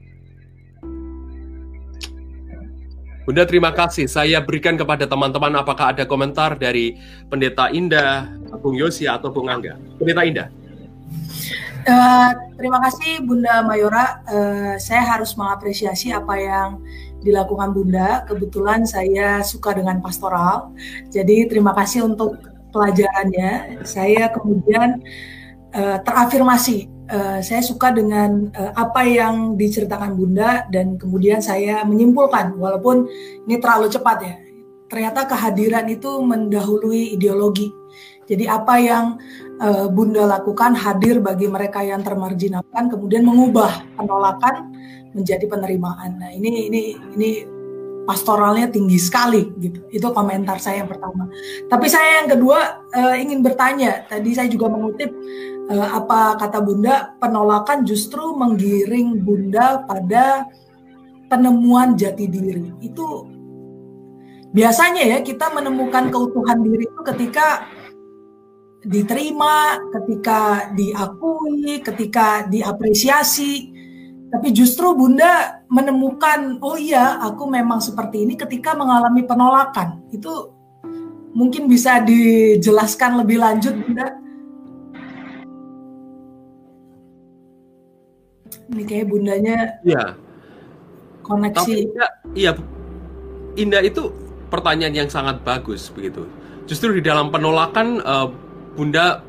[3.29, 4.09] Bunda terima kasih.
[4.09, 6.97] Saya berikan kepada teman-teman apakah ada komentar dari
[7.29, 8.25] Pendeta Indah,
[8.57, 9.77] Bung Yosia atau Bung Angga.
[10.01, 10.49] Pendeta Indah.
[11.85, 14.25] Uh, terima kasih Bunda Mayora.
[14.25, 16.81] Uh, saya harus mengapresiasi apa yang
[17.21, 18.25] dilakukan Bunda.
[18.25, 20.73] Kebetulan saya suka dengan pastoral.
[21.13, 22.33] Jadi terima kasih untuk
[22.73, 23.85] pelajarannya.
[23.85, 25.05] Saya kemudian
[25.77, 32.55] uh, terafirmasi uh, saya suka dengan uh, apa yang diceritakan Bunda dan kemudian saya menyimpulkan
[32.55, 33.09] walaupun
[33.49, 34.35] ini terlalu cepat ya.
[34.89, 37.69] Ternyata kehadiran itu mendahului ideologi.
[38.29, 39.17] Jadi apa yang
[39.57, 44.69] uh, Bunda lakukan hadir bagi mereka yang termarginalkan kemudian mengubah penolakan
[45.13, 46.21] menjadi penerimaan.
[46.21, 46.81] Nah, ini ini
[47.17, 47.58] ini
[48.09, 49.85] pastoralnya tinggi sekali gitu.
[49.93, 51.29] Itu komentar saya yang pertama.
[51.69, 54.09] Tapi saya yang kedua uh, ingin bertanya.
[54.09, 55.13] Tadi saya juga mengutip
[55.69, 60.49] uh, apa kata Bunda, penolakan justru menggiring Bunda pada
[61.29, 62.73] penemuan jati diri.
[62.81, 63.29] Itu
[64.49, 67.69] biasanya ya kita menemukan keutuhan diri itu ketika
[68.81, 73.68] diterima, ketika diakui, ketika diapresiasi.
[74.29, 80.05] Tapi justru Bunda menemukan, oh iya, aku memang seperti ini ketika mengalami penolakan.
[80.13, 80.53] Itu
[81.33, 84.07] mungkin bisa dijelaskan lebih lanjut, Bunda.
[88.69, 90.13] Ini kayak bundanya Iya.
[91.25, 91.75] koneksi.
[91.89, 92.53] Tapi iya,
[93.57, 94.13] Indah itu
[94.53, 96.29] pertanyaan yang sangat bagus begitu.
[96.69, 98.29] Justru di dalam penolakan uh,
[98.77, 99.25] Bunda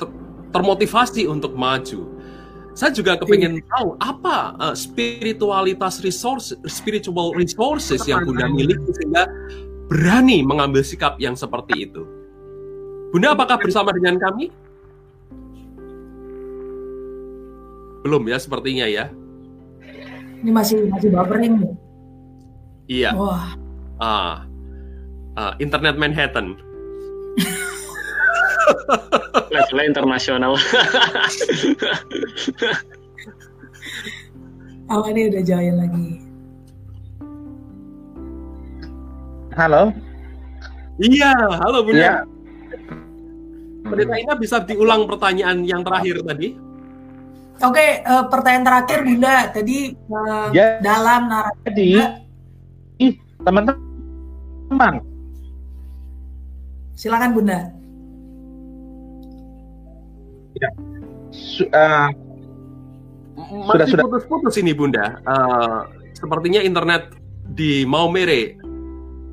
[0.00, 0.08] ter
[0.56, 2.17] termotivasi untuk maju.
[2.78, 9.26] Saya juga kepingin tahu apa uh, spiritualitas resource, spiritual resources yang Bunda miliki sehingga
[9.90, 12.06] berani mengambil sikap yang seperti itu.
[13.10, 14.54] Bunda apakah bersama dengan kami?
[18.06, 19.10] Belum ya sepertinya ya.
[20.38, 21.74] Ini masih masih buffering nih.
[22.86, 23.10] Iya.
[23.18, 23.58] Wah.
[23.98, 24.46] Ah,
[25.34, 26.54] ah, internet Manhattan.
[29.48, 30.52] Levelnya internasional.
[34.88, 36.08] Oh ini udah join lagi.
[39.52, 39.92] Halo.
[40.98, 41.98] Iya, halo Bunda.
[41.98, 42.14] Iya.
[43.88, 46.56] Pendeta Ina bisa diulang pertanyaan yang terakhir tadi?
[47.58, 49.34] Oke, eh, pertanyaan terakhir Bunda.
[49.50, 50.78] Tadi eh, Ya.
[50.80, 51.88] dalam narasi Jadi,
[53.02, 53.12] ih,
[53.42, 54.94] teman-teman,
[56.94, 57.77] silakan Bunda.
[61.30, 62.08] Su- eh,
[63.38, 64.04] Sudah, Masih sudah.
[64.10, 65.22] putus-putus ini Bunda.
[65.22, 65.78] Eh,
[66.12, 67.14] sepertinya internet
[67.54, 68.58] di Maumere.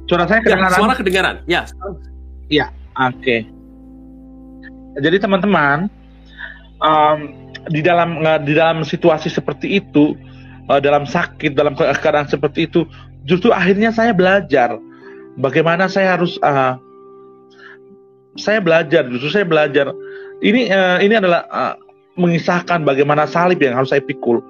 [0.06, 0.78] suara saya Ya, kedengaran?
[0.78, 1.36] suara kedengaran.
[1.50, 3.42] Ya, Oke.
[4.96, 5.90] Jadi teman-teman,
[6.80, 7.20] em,
[7.68, 10.14] di dalam di dalam situasi seperti itu,
[10.70, 12.86] eh, dalam sakit, dalam ke- keadaan seperti itu,
[13.26, 14.78] justru akhirnya saya belajar
[15.36, 16.74] bagaimana saya harus eh,
[18.38, 19.90] saya belajar, justru saya belajar.
[20.46, 21.74] Ini eh, ini adalah eh,
[22.22, 24.46] mengisahkan bagaimana salib yang harus saya pikul.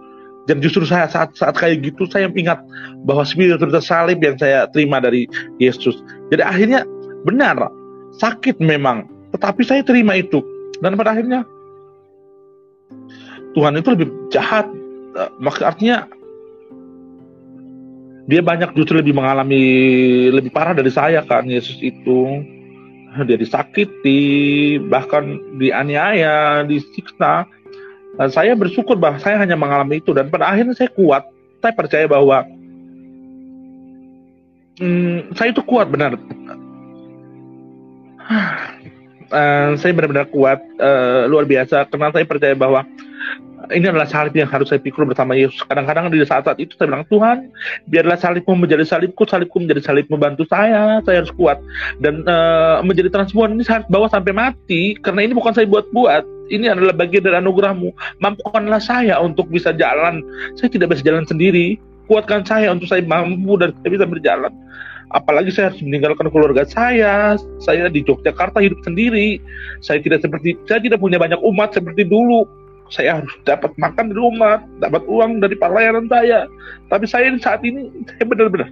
[0.46, 2.62] Dan justru saya saat saat kayak gitu saya ingat
[3.08, 5.26] bahwa spiritualitas salib yang saya terima dari
[5.58, 5.98] Yesus.
[6.30, 6.86] Jadi akhirnya
[7.26, 7.58] benar
[8.22, 10.44] sakit memang, tetapi saya terima itu.
[10.84, 11.48] Dan pada akhirnya
[13.56, 14.68] Tuhan itu lebih jahat.
[15.16, 16.06] Eh, Maka artinya
[18.26, 19.64] dia banyak justru lebih mengalami
[20.34, 22.44] lebih parah dari saya kan Yesus itu.
[23.24, 27.48] Dia disakiti, bahkan dianiaya, disiksa.
[28.20, 31.24] Dan saya bersyukur bahwa saya hanya mengalami itu dan pada akhirnya saya kuat.
[31.64, 32.44] Saya percaya bahwa
[34.84, 36.20] hmm, saya itu kuat benar.
[39.26, 41.90] Eh, saya benar-benar kuat, eh, luar biasa.
[41.90, 42.86] Karena saya percaya bahwa
[43.72, 45.58] ini adalah salib yang harus saya pikul bersama Yesus.
[45.66, 47.38] Kadang-kadang di saat-saat itu saya bilang, Tuhan,
[47.90, 51.02] biarlah salibmu menjadi salibku, salibku menjadi salib membantu saya.
[51.02, 51.58] Saya harus kuat.
[52.04, 55.00] Dan eh, menjadi transpuan ini saya harus bawa sampai mati.
[55.02, 56.52] Karena ini bukan saya buat-buat.
[56.52, 57.90] Ini adalah bagian dari anugerahmu.
[58.22, 60.22] Mampukanlah saya untuk bisa jalan.
[60.54, 61.82] Saya tidak bisa jalan sendiri.
[62.06, 64.54] Kuatkan saya untuk saya mampu dan saya bisa berjalan
[65.14, 69.38] apalagi saya harus meninggalkan keluarga saya saya di Yogyakarta hidup sendiri
[69.80, 72.50] saya tidak seperti saya tidak punya banyak umat seperti dulu
[72.94, 76.46] saya harus dapat makan dari umat dapat uang dari pelayanan saya
[76.90, 78.70] tapi saya saat ini saya benar-benar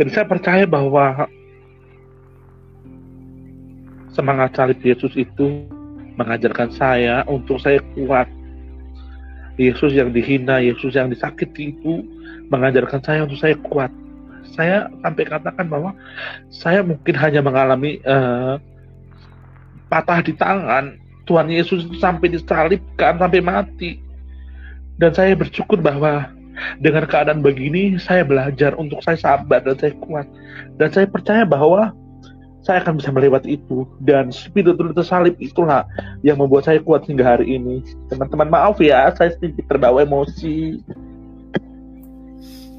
[0.00, 1.28] jadi saya percaya bahwa
[4.16, 5.64] semangat salib Yesus itu
[6.20, 8.28] mengajarkan saya untuk saya kuat.
[9.60, 12.00] Yesus yang dihina, Yesus yang disakiti itu
[12.50, 13.88] mengajarkan saya untuk saya kuat.
[14.52, 15.94] Saya sampai katakan bahwa
[16.50, 18.58] saya mungkin hanya mengalami uh,
[19.86, 20.98] patah di tangan.
[21.24, 24.02] Tuhan Yesus sampai disalibkan, sampai mati.
[24.98, 26.26] Dan saya bersyukur bahwa
[26.82, 30.26] dengan keadaan begini saya belajar untuk saya sabar dan saya kuat.
[30.74, 31.94] Dan saya percaya bahwa
[32.60, 35.88] saya akan bisa melewati itu dan spiritual tersalib itulah
[36.20, 37.80] yang membuat saya kuat hingga hari ini
[38.12, 40.84] teman-teman maaf ya saya sedikit terbawa emosi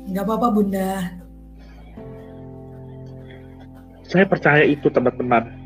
[0.09, 0.91] nggak apa-apa bunda
[4.07, 5.61] saya percaya itu teman-teman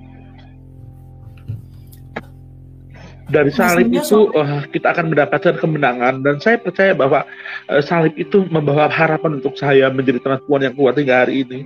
[3.25, 7.25] dari salib itu uh, kita akan mendapatkan kemenangan dan saya percaya bahwa
[7.71, 11.59] uh, salib itu membawa harapan untuk saya menjadi transpuan yang kuat hingga hari ini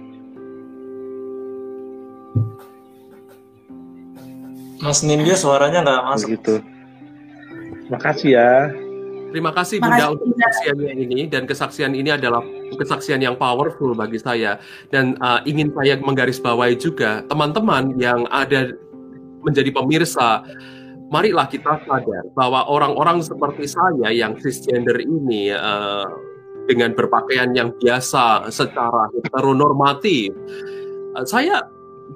[4.79, 6.27] Mas Nindya suaranya nggak masuk.
[6.31, 6.55] Begitu.
[7.91, 8.51] Makasih ya.
[9.29, 11.19] Terima kasih Bunda untuk kesaksiannya ini.
[11.29, 12.41] Dan kesaksian ini adalah
[12.73, 14.57] kesaksian yang powerful bagi saya.
[14.89, 18.73] Dan uh, ingin saya menggarisbawahi juga teman-teman yang ada
[19.45, 20.43] menjadi pemirsa
[21.09, 26.05] marilah kita sadar bahwa orang-orang seperti saya yang cisgender ini uh,
[26.69, 30.29] dengan berpakaian yang biasa secara heteronormatif
[31.17, 31.65] uh, saya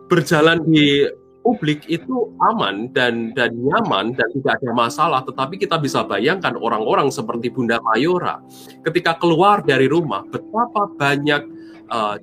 [0.06, 1.10] berjalan di
[1.44, 5.22] publik itu aman dan dan nyaman dan tidak ada masalah.
[5.28, 8.40] Tetapi kita bisa bayangkan orang-orang seperti Bunda Mayora
[8.88, 11.44] ketika keluar dari rumah betapa banyak
[11.92, 12.16] uh,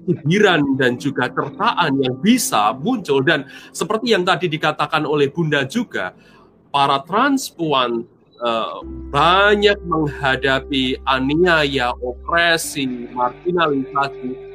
[0.81, 3.21] dan juga tertaan yang bisa muncul.
[3.21, 6.17] Dan seperti yang tadi dikatakan oleh Bunda juga
[6.73, 8.03] para transpuan
[8.41, 8.81] uh,
[9.13, 14.50] banyak menghadapi aniaya, opresi, marginalisasi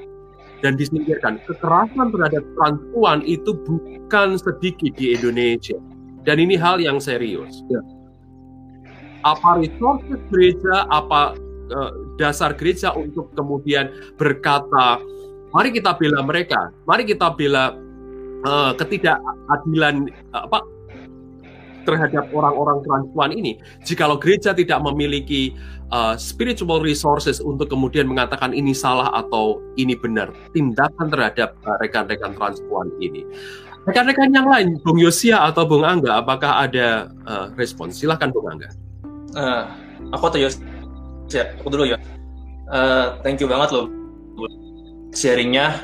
[0.65, 1.37] dan disingkirkan.
[1.45, 5.77] Kekerasan terhadap perempuan itu bukan sedikit di Indonesia.
[6.25, 7.61] Dan ini hal yang serius.
[7.69, 7.85] Ya.
[9.21, 11.37] Apa resources gereja, apa
[11.69, 14.97] uh, dasar gereja untuk kemudian berkata,
[15.53, 17.77] mari kita bela mereka, mari kita bela
[18.49, 20.65] uh, ketidakadilan apa
[21.85, 23.61] terhadap orang-orang transpuan ini.
[23.85, 25.53] Jikalau gereja tidak memiliki
[25.93, 32.33] uh, spiritual resources untuk kemudian mengatakan ini salah atau ini benar, tindakan terhadap uh, rekan-rekan
[32.35, 33.23] transpuan ini.
[33.85, 37.93] Rekan-rekan yang lain, Bung Yosia atau Bung Angga, apakah ada uh, respon?
[37.93, 38.73] Silahkan Bung Angga.
[39.37, 39.69] Uh,
[40.09, 42.01] aku atau Yosia, aku dulu ya.
[42.65, 43.85] Uh, thank you banget loh
[45.15, 45.79] sharingnya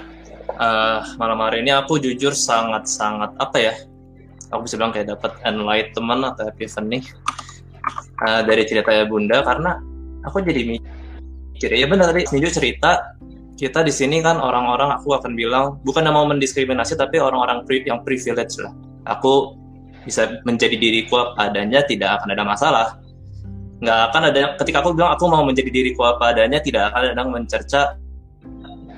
[0.60, 3.74] uh, malam hari ini aku jujur sangat-sangat apa ya
[4.52, 7.00] aku bisa bilang kayak dapat enlightenment atau epiphany
[8.28, 9.42] uh, dari ceritanya bunda.
[9.42, 9.80] Karena
[10.28, 13.18] aku jadi mikir ya benar tadi Sinju cerita
[13.56, 18.58] kita di sini kan orang-orang aku akan bilang bukan mau mendiskriminasi tapi orang-orang yang privilege
[18.62, 18.74] lah.
[19.06, 19.58] Aku
[20.02, 22.88] bisa menjadi diriku apa adanya tidak akan ada masalah.
[23.82, 27.24] Nggak akan ada ketika aku bilang aku mau menjadi diriku apa adanya tidak akan ada
[27.26, 27.82] mencerca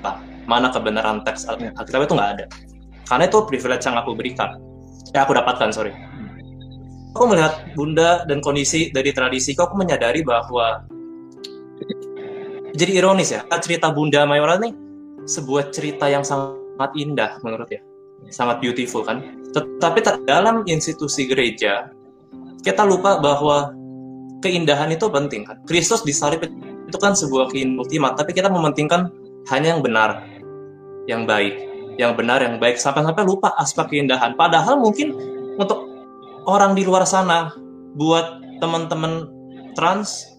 [0.00, 2.44] apa mana kebenaran teks Alkitab itu nggak ada.
[3.04, 4.56] Karena itu privilege yang aku berikan
[5.14, 5.94] ya aku dapatkan sorry.
[7.14, 10.82] Aku melihat bunda dan kondisi dari tradisi kok aku menyadari bahwa
[12.74, 14.74] jadi ironis ya cerita bunda Mayora nih
[15.30, 17.80] sebuah cerita yang sangat indah menurut ya.
[18.34, 19.22] Sangat beautiful kan?
[19.54, 21.94] Tetapi dalam institusi gereja
[22.66, 23.70] kita lupa bahwa
[24.42, 25.62] keindahan itu penting kan?
[25.70, 29.06] Kristus disalib itu kan sebuah keindahan ultimat tapi kita mementingkan
[29.54, 30.10] hanya yang benar
[31.06, 34.34] yang baik yang benar, yang baik, sampai-sampai lupa aspek keindahan.
[34.34, 35.14] Padahal mungkin
[35.58, 35.86] untuk
[36.46, 37.54] orang di luar sana,
[37.94, 39.30] buat teman-teman
[39.78, 40.34] trans,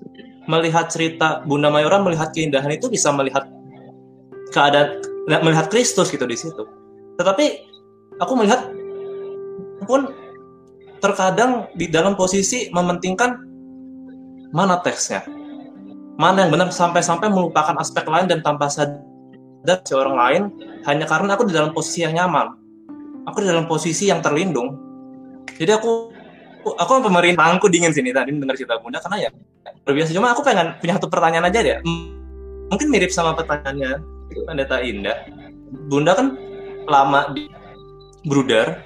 [0.45, 3.47] melihat cerita Bunda Mayora, melihat keindahan itu bisa melihat
[4.51, 6.63] keadaan, melihat Kristus gitu di situ.
[7.15, 7.45] Tetapi
[8.19, 8.67] aku melihat
[9.85, 10.11] pun
[10.99, 13.37] terkadang di dalam posisi mementingkan
[14.55, 15.21] mana teksnya,
[16.17, 19.04] mana yang benar sampai-sampai melupakan aspek lain dan tanpa sadar
[19.83, 20.41] si orang lain
[20.85, 22.53] hanya karena aku di dalam posisi yang nyaman.
[23.25, 24.77] Aku di dalam posisi yang terlindung.
[25.57, 26.13] Jadi aku
[26.73, 29.31] aku pemerintahku dingin sini tadi dengar cerita Bunda karena ya
[29.85, 31.77] berbiasa cuma aku pengen punya satu pertanyaan aja deh.
[32.69, 34.01] Mungkin mirip sama pertanyaannya
[34.45, 35.25] Pendeta Indah.
[35.89, 36.37] Bunda kan
[36.85, 37.49] lama di
[38.25, 38.81] Bruder,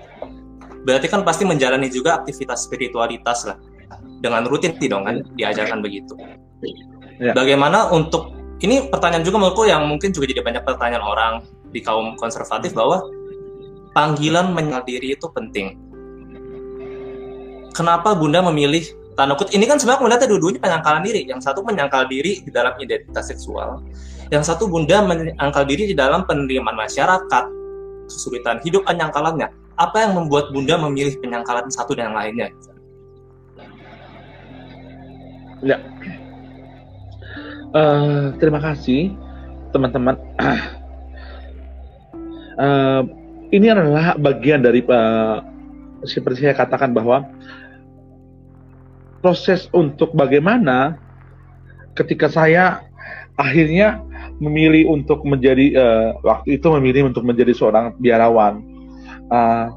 [0.84, 3.58] berarti kan pasti menjalani juga aktivitas spiritualitas lah
[4.20, 6.16] dengan rutin dong kan diajarkan begitu.
[7.20, 7.32] Ya.
[7.36, 11.34] Bagaimana untuk ini pertanyaan juga menurutku yang mungkin juga jadi banyak pertanyaan orang
[11.72, 13.08] di kaum konservatif bahwa
[13.96, 15.80] panggilan menyangkal diri itu penting.
[17.72, 18.84] Kenapa Bunda memilih
[19.16, 21.22] tanda ini kan sebenarnya melihatnya dua-duanya penyangkalan diri.
[21.28, 23.84] Yang satu menyangkal diri di dalam identitas seksual,
[24.32, 27.44] yang satu Bunda menyangkal diri di dalam penerimaan masyarakat,
[28.08, 29.52] kesulitan hidup penyangkalannya.
[29.80, 32.48] Apa yang membuat Bunda memilih penyangkalan satu dan yang lainnya?
[35.60, 35.78] Ya.
[37.70, 39.14] Uh, terima kasih
[39.70, 40.18] teman-teman.
[42.58, 43.06] uh,
[43.56, 45.38] ini adalah bagian dari uh,
[46.02, 47.30] seperti saya katakan bahwa
[49.22, 50.98] proses untuk bagaimana
[51.94, 52.82] ketika saya
[53.38, 54.02] akhirnya
[54.42, 58.66] memilih untuk menjadi uh, waktu itu memilih untuk menjadi seorang biarawan
[59.30, 59.70] uh,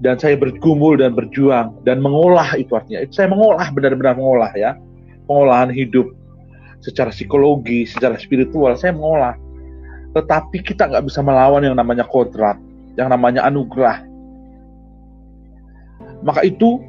[0.00, 4.78] dan saya bergumul dan berjuang dan mengolah itu artinya saya mengolah benar-benar mengolah ya
[5.26, 6.17] pengolahan hidup
[6.84, 9.34] secara psikologi secara spiritual saya mengolah.
[10.14, 12.58] Tetapi kita nggak bisa melawan yang namanya kodrat
[12.98, 14.02] yang namanya anugerah.
[16.26, 16.82] Maka itu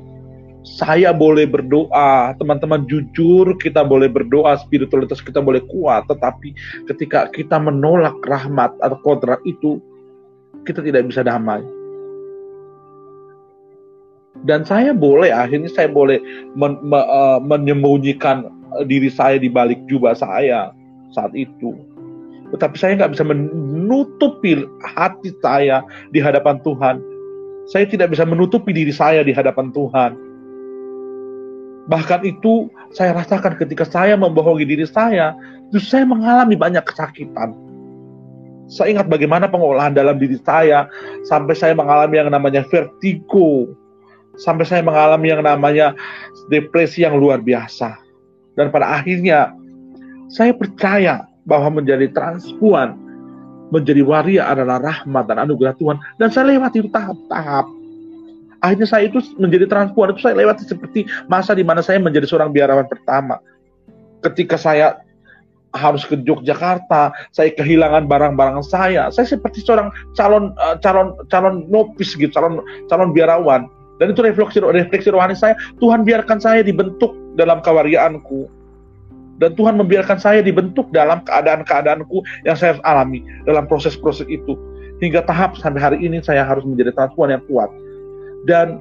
[0.66, 6.52] saya boleh berdoa, teman-teman jujur kita boleh berdoa, spiritualitas kita boleh kuat, tetapi
[6.90, 9.78] ketika kita menolak rahmat atau kodrat itu,
[10.66, 11.64] kita tidak bisa damai.
[14.44, 16.20] Dan saya boleh, akhirnya saya boleh
[16.58, 18.50] men, me, uh, menyembunyikan
[18.86, 20.74] diri saya di balik jubah saya
[21.14, 21.74] saat itu.
[22.50, 26.98] Tetapi saya nggak bisa menutupi hati saya di hadapan Tuhan.
[27.70, 30.30] Saya tidak bisa menutupi diri saya di hadapan Tuhan
[31.90, 35.34] Bahkan itu saya rasakan ketika saya membohongi diri saya,
[35.74, 37.58] justru saya mengalami banyak kesakitan.
[38.70, 40.86] Saya ingat bagaimana pengolahan dalam diri saya
[41.26, 43.74] sampai saya mengalami yang namanya vertigo,
[44.38, 45.98] sampai saya mengalami yang namanya
[46.54, 47.98] depresi yang luar biasa.
[48.54, 49.54] Dan pada akhirnya
[50.30, 52.98] saya percaya bahwa menjadi transpuan,
[53.74, 55.98] menjadi waria adalah rahmat dan anugerah Tuhan.
[56.22, 57.66] Dan saya lewati tahap-tahap
[58.60, 62.52] akhirnya saya itu menjadi transpuan itu saya lewati seperti masa di mana saya menjadi seorang
[62.52, 63.40] biarawan pertama
[64.20, 65.00] ketika saya
[65.70, 69.14] harus ke Yogyakarta, saya kehilangan barang-barang saya.
[69.14, 73.70] Saya seperti seorang calon uh, calon calon nopis gitu, calon calon biarawan.
[74.00, 75.60] Dan itu refleksi refleksi rohani saya.
[75.84, 78.48] Tuhan biarkan saya dibentuk dalam kewariaanku.
[79.40, 84.56] Dan Tuhan membiarkan saya dibentuk dalam keadaan-keadaanku yang saya alami dalam proses-proses itu.
[85.00, 87.72] Hingga tahap sampai hari ini saya harus menjadi transpuan yang kuat
[88.48, 88.80] dan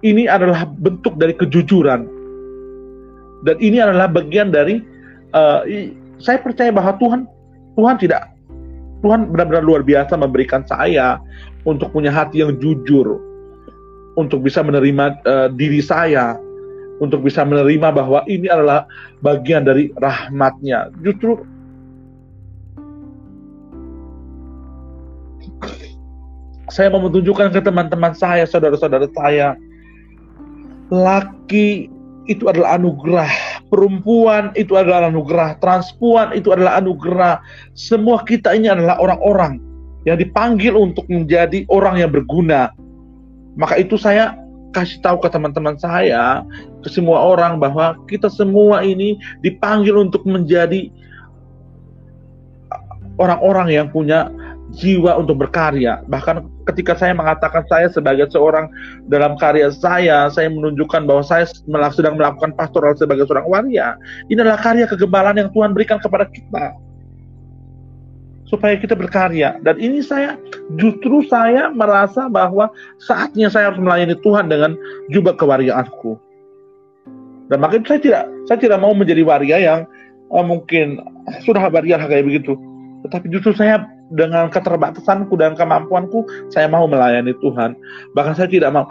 [0.00, 2.08] ini adalah bentuk dari kejujuran
[3.42, 4.80] dan ini adalah bagian dari
[5.34, 5.66] uh,
[6.22, 7.20] saya percaya bahwa Tuhan
[7.76, 8.22] Tuhan tidak
[9.02, 11.18] Tuhan benar-benar luar biasa memberikan saya
[11.66, 13.18] untuk punya hati yang jujur
[14.18, 16.36] untuk bisa menerima uh, diri saya
[17.00, 18.86] untuk bisa menerima bahwa ini adalah
[19.24, 21.40] bagian dari rahmatnya justru
[26.72, 29.52] Saya mau menunjukkan ke teman-teman saya, saudara-saudara saya,
[30.88, 31.92] laki
[32.24, 33.28] itu adalah anugerah,
[33.68, 37.44] perempuan itu adalah anugerah, transpuan itu adalah anugerah.
[37.76, 39.60] Semua kita ini adalah orang-orang
[40.08, 42.72] yang dipanggil untuk menjadi orang yang berguna.
[43.56, 44.36] Maka itu saya
[44.72, 46.42] kasih tahu ke teman-teman saya,
[46.80, 50.88] ke semua orang bahwa kita semua ini dipanggil untuk menjadi
[53.20, 54.32] orang-orang yang punya
[54.72, 56.00] jiwa untuk berkarya.
[56.08, 58.72] Bahkan ketika saya mengatakan saya sebagai seorang
[59.12, 61.44] dalam karya saya, saya menunjukkan bahwa saya
[61.92, 64.00] sedang melakukan pastoral sebagai seorang waria.
[64.32, 66.72] Ini adalah karya kegembalaan yang Tuhan berikan kepada kita.
[68.52, 69.56] Supaya kita berkarya.
[69.64, 70.36] Dan ini saya,
[70.76, 72.68] justru saya merasa bahwa
[73.00, 74.76] saatnya saya harus melayani Tuhan dengan
[75.08, 76.20] jubah kewariaanku.
[77.48, 79.80] Dan makanya saya tidak saya tidak mau menjadi waria yang
[80.28, 81.00] uh, mungkin
[81.48, 82.52] sudah waria kayak begitu.
[83.08, 87.72] Tetapi justru saya dengan keterbatasanku dan kemampuanku saya mau melayani Tuhan
[88.12, 88.84] bahkan saya tidak mau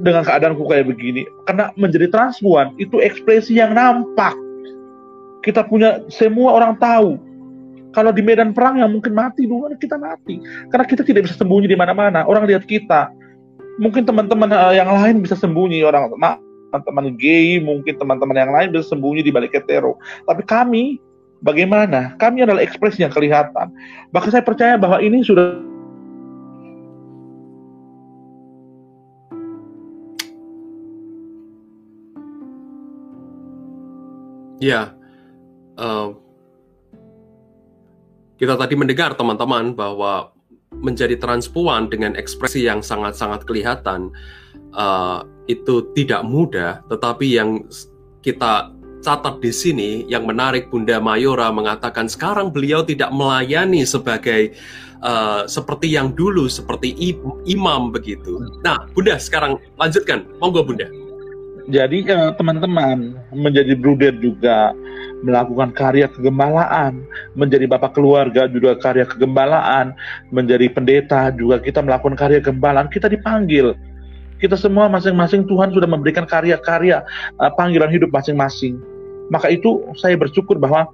[0.00, 4.32] dengan keadaanku kayak begini karena menjadi transpuan itu ekspresi yang nampak
[5.42, 7.18] kita punya semua orang tahu
[7.96, 10.36] kalau di medan perang yang mungkin mati dulu kita mati.
[10.68, 12.28] Karena kita tidak bisa sembunyi di mana-mana.
[12.28, 13.08] Orang lihat kita.
[13.80, 15.80] Mungkin teman-teman uh, yang lain bisa sembunyi.
[15.80, 19.96] Orang teman-teman gay mungkin teman-teman yang lain bisa sembunyi di balik hetero.
[20.28, 21.00] Tapi kami
[21.44, 22.16] Bagaimana?
[22.16, 23.68] Kami adalah ekspresi yang kelihatan.
[24.08, 25.62] Bahkan saya percaya bahwa ini sudah
[34.56, 34.96] Ya,
[35.76, 36.16] uh,
[38.36, 40.32] kita tadi mendengar teman-teman bahwa
[40.76, 44.12] menjadi transpuan dengan ekspresi yang sangat-sangat kelihatan
[44.76, 47.64] uh, itu tidak mudah, tetapi yang
[48.20, 54.58] kita catat di sini yang menarik Bunda Mayora mengatakan sekarang beliau tidak melayani sebagai
[55.00, 57.14] uh, seperti yang dulu seperti
[57.46, 58.42] imam begitu.
[58.66, 60.26] Nah, Bunda sekarang lanjutkan.
[60.42, 60.90] Monggo Bunda.
[61.66, 64.70] Jadi teman teman-teman menjadi bruder juga
[65.24, 67.00] melakukan karya kegembalaan,
[67.32, 69.96] menjadi bapak keluarga juga karya kegembalaan,
[70.28, 73.72] menjadi pendeta juga kita melakukan karya kegembalaan, kita dipanggil
[74.36, 77.00] kita semua masing-masing Tuhan sudah memberikan karya-karya
[77.40, 78.76] uh, panggilan hidup masing-masing.
[79.32, 80.86] Maka itu saya bersyukur bahwa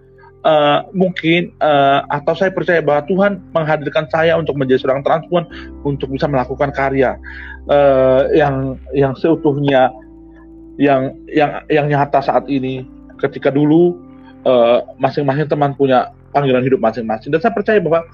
[0.46, 5.44] uh, mungkin uh, atau saya percaya bahwa Tuhan menghadirkan saya untuk menjadi seorang transpuan
[5.82, 7.18] untuk bisa melakukan karya
[7.66, 9.90] uh, yang yang seutuhnya
[10.78, 12.86] yang yang yang nyata saat ini.
[13.18, 13.94] Ketika dulu
[14.98, 17.30] masing-masing uh, teman punya panggilan hidup masing-masing.
[17.30, 18.06] Dan saya percaya bahwa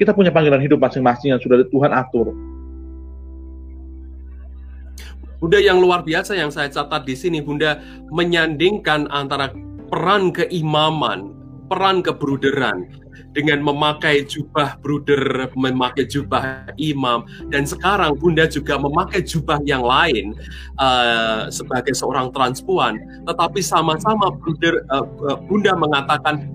[0.00, 2.34] kita punya panggilan hidup masing-masing yang sudah Tuhan atur.
[5.38, 7.76] Bunda yang luar biasa yang saya catat di sini, Bunda
[8.08, 9.52] menyandingkan antara
[9.92, 11.36] peran keimaman,
[11.68, 12.88] peran kebruderan
[13.32, 20.34] dengan memakai jubah bruder, memakai jubah imam, dan sekarang Bunda juga memakai jubah yang lain
[20.78, 26.50] uh, sebagai seorang transpuan, tetapi sama-sama bruder, uh, Bunda mengatakan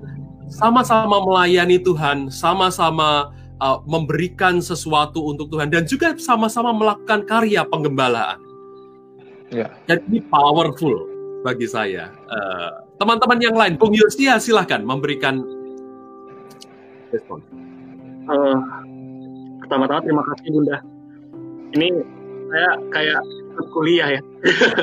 [0.50, 3.30] sama-sama melayani Tuhan, sama-sama
[3.62, 8.42] uh, memberikan sesuatu untuk Tuhan, dan juga sama-sama melakukan karya penggembalaan.
[9.50, 9.74] Ya.
[9.90, 11.10] Dan ini powerful
[11.42, 12.12] bagi saya.
[12.12, 12.70] Eh,
[13.02, 15.42] teman-teman uh, yang lain, Bung Yosia silahkan memberikan
[17.14, 17.40] respon.
[18.30, 18.58] Uh,
[19.66, 20.78] pertama-tama terima kasih Bunda.
[21.78, 21.88] Ini
[22.50, 23.22] saya kayak
[23.74, 24.22] kuliah ya.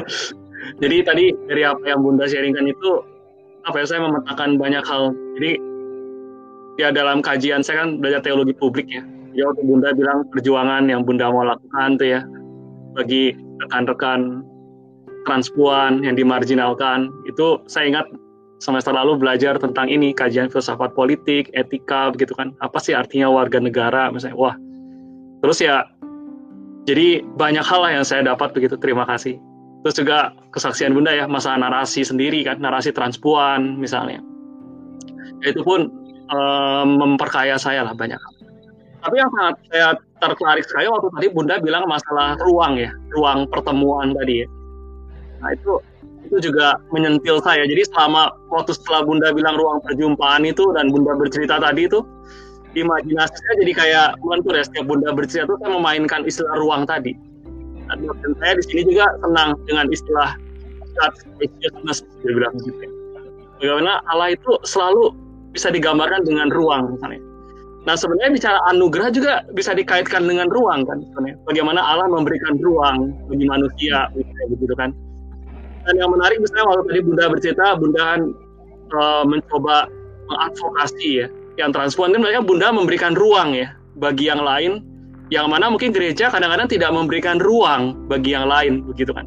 [0.82, 2.90] Jadi tadi dari apa yang Bunda sharingkan itu
[3.66, 5.14] apa ya saya memetakan banyak hal.
[5.38, 5.52] Jadi
[6.78, 9.02] ya dalam kajian saya kan belajar teologi publik ya.
[9.36, 12.20] Ya waktu Bunda bilang perjuangan yang Bunda mau lakukan tuh ya
[12.96, 14.40] bagi rekan-rekan
[15.28, 18.06] transpuan yang dimarginalkan itu saya ingat
[18.58, 22.56] semester lalu belajar tentang ini kajian filsafat politik etika begitu kan.
[22.64, 24.36] Apa sih artinya warga negara misalnya?
[24.36, 24.56] Wah.
[25.44, 25.84] Terus ya
[26.86, 28.78] jadi banyak hal lah yang saya dapat begitu.
[28.80, 29.36] Terima kasih.
[29.84, 30.18] Terus juga
[30.50, 34.18] kesaksian bunda ya masa narasi sendiri kan narasi transpuan misalnya.
[35.44, 35.92] Itu pun
[36.32, 38.18] um, memperkaya saya lah banyak.
[38.18, 38.36] Hal
[39.06, 39.88] tapi yang sangat saya
[40.18, 44.46] tertarik sekali waktu tadi bunda bilang masalah ruang ya ruang pertemuan tadi ya.
[45.38, 45.78] Nah itu
[46.26, 47.62] itu juga menyentil saya.
[47.64, 52.02] Jadi selama waktu setelah Bunda bilang ruang perjumpaan itu dan Bunda bercerita tadi itu,
[52.74, 57.14] imajinasi saya jadi kayak melentur ya setiap Bunda bercerita itu saya memainkan istilah ruang tadi.
[57.86, 60.34] Dan saya di sini juga senang dengan istilah
[60.98, 62.74] spaciousness, dia bilang gitu.
[63.62, 65.14] Bagaimana Allah itu selalu
[65.54, 67.22] bisa digambarkan dengan ruang misalnya.
[67.86, 71.38] Nah sebenarnya bicara anugerah juga bisa dikaitkan dengan ruang kan sebenarnya.
[71.46, 74.10] Bagaimana Allah memberikan ruang bagi manusia
[74.50, 74.90] gitu kan
[75.86, 78.20] dan yang menarik misalnya waktu tadi Bunda bercerita Bunda kan
[78.90, 79.86] uh, mencoba
[80.26, 81.26] mengadvokasi ya.
[81.56, 84.82] Yang transpuan kan mereka Bunda memberikan ruang ya bagi yang lain.
[85.30, 89.26] Yang mana mungkin gereja kadang-kadang tidak memberikan ruang bagi yang lain begitu kan.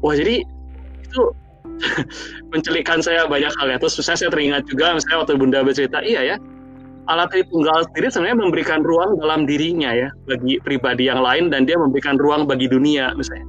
[0.00, 0.40] Wah jadi
[1.04, 1.22] itu
[2.52, 3.76] mencelikan saya banyak hal ya.
[3.76, 6.36] Terus saya, saya teringat juga misalnya waktu Bunda bercerita iya ya
[7.06, 11.78] Allah Tritunggal sendiri sebenarnya memberikan ruang dalam dirinya ya bagi pribadi yang lain dan dia
[11.78, 13.46] memberikan ruang bagi dunia misalnya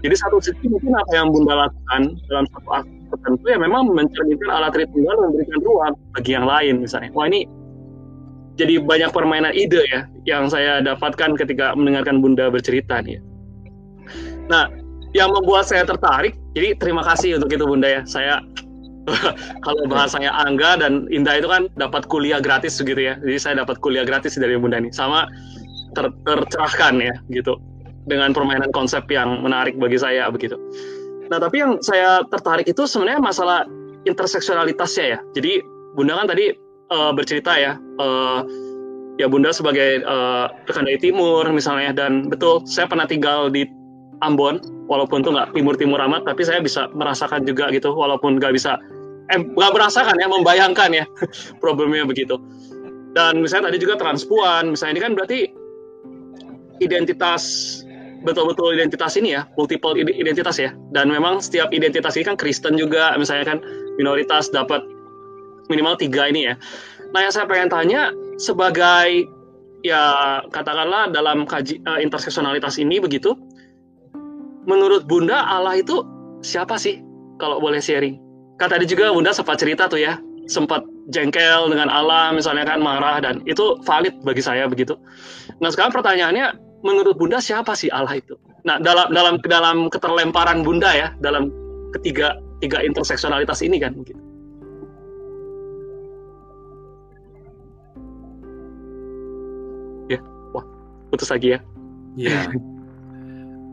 [0.00, 4.48] jadi satu sisi mungkin apa yang Bunda lakukan dalam satu aspek tertentu ya memang mencerminkan
[4.48, 7.10] alat Tritunggal memberikan ruang bagi yang lain misalnya.
[7.12, 7.44] Wah ini
[8.56, 13.20] jadi banyak permainan ide ya yang saya dapatkan ketika mendengarkan Bunda bercerita nih.
[14.48, 14.72] Nah,
[15.12, 18.02] yang membuat saya tertarik, jadi terima kasih untuk itu Bunda ya.
[18.08, 18.40] Saya
[19.64, 23.20] kalau bahasanya Angga dan Indah itu kan dapat kuliah gratis gitu ya.
[23.20, 24.92] Jadi saya dapat kuliah gratis dari Bunda nih.
[24.92, 25.28] Sama
[25.90, 27.58] ter tercerahkan ya gitu
[28.10, 30.58] dengan permainan konsep yang menarik bagi saya begitu.
[31.30, 33.62] Nah, tapi yang saya tertarik itu sebenarnya masalah
[34.02, 35.18] interseksionalitasnya ya.
[35.38, 35.62] Jadi
[35.94, 36.50] Bunda kan tadi
[36.90, 38.42] uh, bercerita ya, uh,
[39.20, 43.68] ya Bunda sebagai uh, rekan dari timur misalnya dan betul saya pernah tinggal di
[44.24, 48.76] Ambon walaupun tuh nggak timur-timur amat tapi saya bisa merasakan juga gitu walaupun nggak bisa
[49.30, 51.04] eh merasakan ya membayangkan ya
[51.62, 52.36] problemnya begitu
[53.16, 55.38] dan misalnya tadi juga transpuan misalnya ini kan berarti
[56.80, 57.44] identitas
[58.22, 60.70] betul-betul identitas ini ya, multiple identitas ya.
[60.92, 63.58] Dan memang setiap identitas ini kan Kristen juga, misalnya kan
[63.96, 64.84] minoritas dapat
[65.72, 66.54] minimal tiga ini ya.
[67.14, 69.26] Nah yang saya pengen tanya sebagai
[69.86, 73.34] ya katakanlah dalam kaji uh, interseksionalitas ini begitu,
[74.68, 76.04] menurut Bunda Allah itu
[76.44, 77.00] siapa sih
[77.40, 78.20] kalau boleh sharing?
[78.60, 83.18] Kan tadi juga Bunda sempat cerita tuh ya, sempat jengkel dengan Allah misalnya kan marah
[83.18, 84.94] dan itu valid bagi saya begitu.
[85.58, 88.36] Nah sekarang pertanyaannya menurut Bunda siapa sih Allah itu?
[88.64, 91.48] Nah, dalam dalam dalam keterlemparan Bunda ya, dalam
[91.96, 94.20] ketiga tiga interseksionalitas ini kan gitu.
[100.12, 100.20] Ya,
[100.52, 100.64] wah,
[101.08, 101.60] putus lagi ya.
[102.18, 102.52] Iya.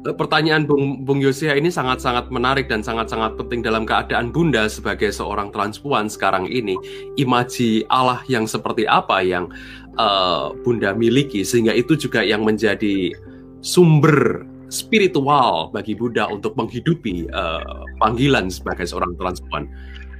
[0.08, 5.52] Pertanyaan Bung, Bung Yosia ini sangat-sangat menarik dan sangat-sangat penting dalam keadaan Bunda sebagai seorang
[5.52, 6.80] transpuan sekarang ini.
[7.20, 9.52] Imaji Allah yang seperti apa yang
[9.98, 13.14] uh, Bunda miliki sehingga itu juga yang menjadi
[13.62, 19.68] sumber spiritual bagi Bunda untuk menghidupi uh, panggilan sebagai seorang transpuan.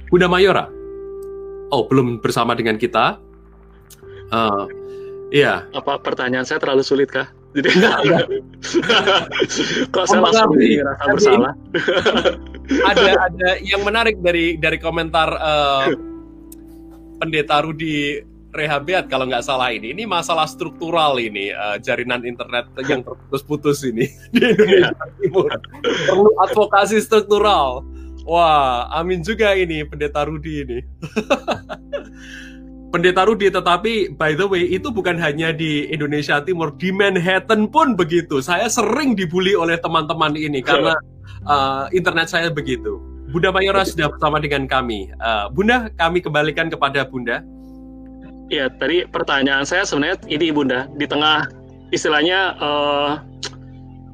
[0.08, 0.68] Bunda Mayora,
[1.72, 3.20] oh belum bersama dengan kita.
[4.28, 4.68] Uh,
[5.32, 5.64] iya.
[5.72, 7.28] Apa pertanyaan saya terlalu sulit kah?
[7.56, 7.72] Jadi
[9.94, 11.54] kok saya langsung merasa bersalah.
[12.92, 15.88] ada ada yang menarik dari dari komentar uh,
[17.16, 19.92] pendeta Rudi Rehabiat kalau nggak salah ini.
[19.92, 25.52] Ini masalah struktural ini uh, jaringan internet yang terputus-putus ini di Indonesia Timur.
[25.84, 27.84] Perlu advokasi struktural.
[28.28, 30.78] Wah, amin juga ini pendeta Rudi ini.
[32.92, 37.96] pendeta Rudi, tetapi by the way itu bukan hanya di Indonesia Timur, di Manhattan pun
[37.96, 38.40] begitu.
[38.40, 40.96] Saya sering dibully oleh teman-teman ini karena
[41.44, 43.00] uh, internet saya begitu.
[43.28, 45.12] Bunda Mayora sudah bersama dengan kami.
[45.20, 47.44] Uh, Bunda, kami kembalikan kepada Bunda.
[48.48, 51.44] Ya, tadi pertanyaan saya sebenarnya ini Bunda, di tengah
[51.92, 53.20] istilahnya uh,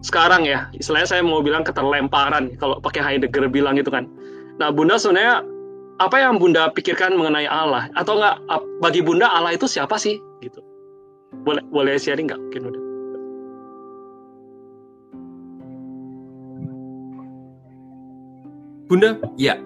[0.02, 4.11] sekarang ya, istilahnya saya mau bilang keterlemparan kalau pakai Heidegger bilang itu kan.
[4.59, 5.47] Nah, Bunda sebenarnya
[6.02, 8.43] apa yang Bunda pikirkan mengenai Allah atau enggak
[8.82, 10.59] bagi Bunda Allah itu siapa sih gitu?
[11.47, 12.81] Boleh boleh sharing nggak mungkin Bunda?
[18.85, 19.56] Bunda, ya.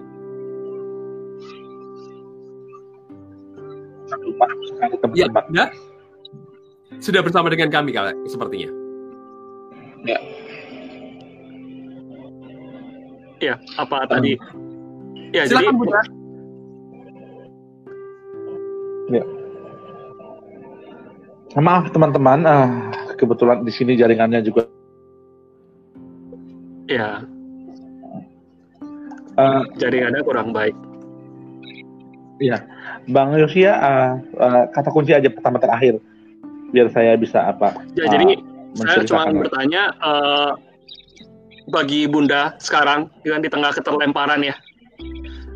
[5.15, 5.65] Ya, Bunda.
[6.99, 8.69] Sudah bersama dengan kami kalau sepertinya.
[10.03, 10.19] Ya.
[13.39, 14.33] Ya, apa um, tadi?
[15.31, 16.01] Ya, Silakan, jadi Bunda.
[19.09, 19.23] Ya.
[21.57, 22.69] Maaf teman-teman, uh,
[23.17, 24.69] kebetulan di sini jaringannya juga.
[26.89, 27.21] Ya,
[29.39, 30.75] uh, jaringannya kurang baik.
[32.39, 32.63] Iya,
[33.07, 35.97] Bang Yosia, uh, uh, kata kunci aja pertama terakhir,
[36.75, 37.79] biar saya bisa apa?
[37.95, 38.25] Ya, uh, jadi
[38.75, 40.51] saya cuma bertanya, uh,
[41.71, 44.55] bagi Bunda sekarang, dengan di tengah keterlemparan ya,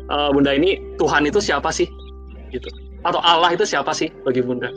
[0.08, 1.86] uh, Bunda ini Tuhan itu siapa sih?
[2.50, 2.70] Gitu.
[3.04, 4.72] Atau Allah itu siapa sih bagi Bunda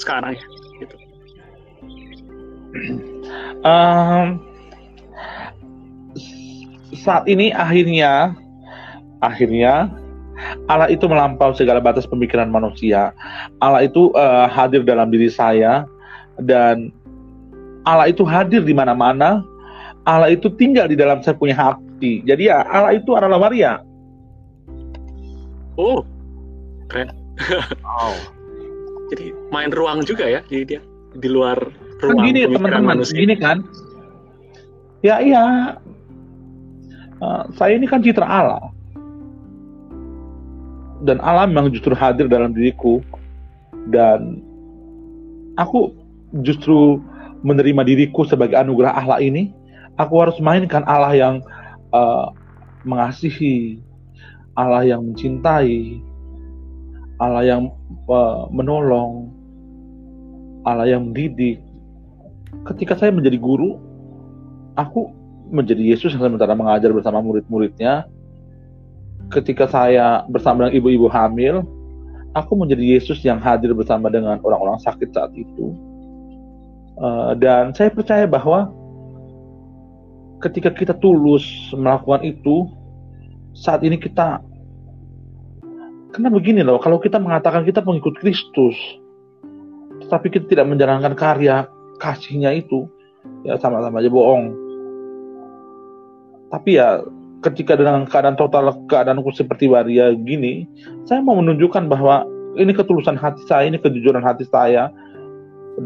[0.00, 0.44] sekarang ya?
[0.82, 0.96] Gitu.
[3.58, 4.38] Um,
[6.94, 8.32] saat ini akhirnya
[9.18, 9.90] akhirnya
[10.70, 13.10] Allah itu melampau segala batas pemikiran manusia.
[13.58, 15.84] Allah itu uh, hadir dalam diri saya
[16.38, 16.94] dan
[17.82, 19.42] Allah itu hadir di mana-mana.
[20.08, 22.24] Allah itu tinggal di dalam saya punya hati.
[22.24, 23.82] Jadi ya Allah itu adalah Maria.
[25.78, 26.02] Oh,
[26.90, 27.12] keren.
[27.82, 28.14] wow.
[29.14, 30.80] Jadi main ruang juga ya, jadi dia
[31.16, 31.56] di luar
[31.96, 32.20] kan ruang.
[32.20, 33.64] Kan gini teman-teman, gini kan?
[35.00, 35.44] Ya iya.
[37.24, 38.68] Uh, saya ini kan citra Allah
[41.02, 43.02] dan Allah memang justru hadir dalam diriku.
[43.88, 44.42] Dan
[45.56, 45.94] aku
[46.42, 47.00] justru
[47.42, 49.54] menerima diriku sebagai anugerah Allah ini.
[49.98, 51.34] Aku harus mainkan Allah yang
[51.90, 52.30] uh,
[52.86, 53.82] mengasihi
[54.54, 55.98] Allah yang mencintai
[57.18, 57.62] Allah yang
[58.06, 59.34] uh, menolong
[60.62, 61.58] Allah yang mendidik.
[62.66, 63.78] Ketika saya menjadi guru
[64.78, 65.10] aku
[65.50, 68.06] menjadi Yesus yang sementara mengajar bersama murid-muridnya
[69.32, 71.64] ketika saya bersama dengan ibu-ibu hamil,
[72.32, 75.72] aku menjadi Yesus yang hadir bersama dengan orang-orang sakit saat itu.
[76.98, 78.74] Uh, dan saya percaya bahwa
[80.42, 82.66] ketika kita tulus melakukan itu,
[83.54, 84.42] saat ini kita
[86.08, 88.74] karena begini loh, kalau kita mengatakan kita pengikut Kristus,
[90.02, 91.68] tetapi kita tidak menjalankan karya
[92.00, 92.88] kasihnya itu,
[93.44, 94.56] ya sama-sama aja bohong.
[96.48, 97.04] Tapi ya
[97.42, 100.66] ketika dengan keadaan total keadaanku seperti waria gini,
[101.06, 102.26] saya mau menunjukkan bahwa
[102.58, 104.90] ini ketulusan hati saya, ini kejujuran hati saya,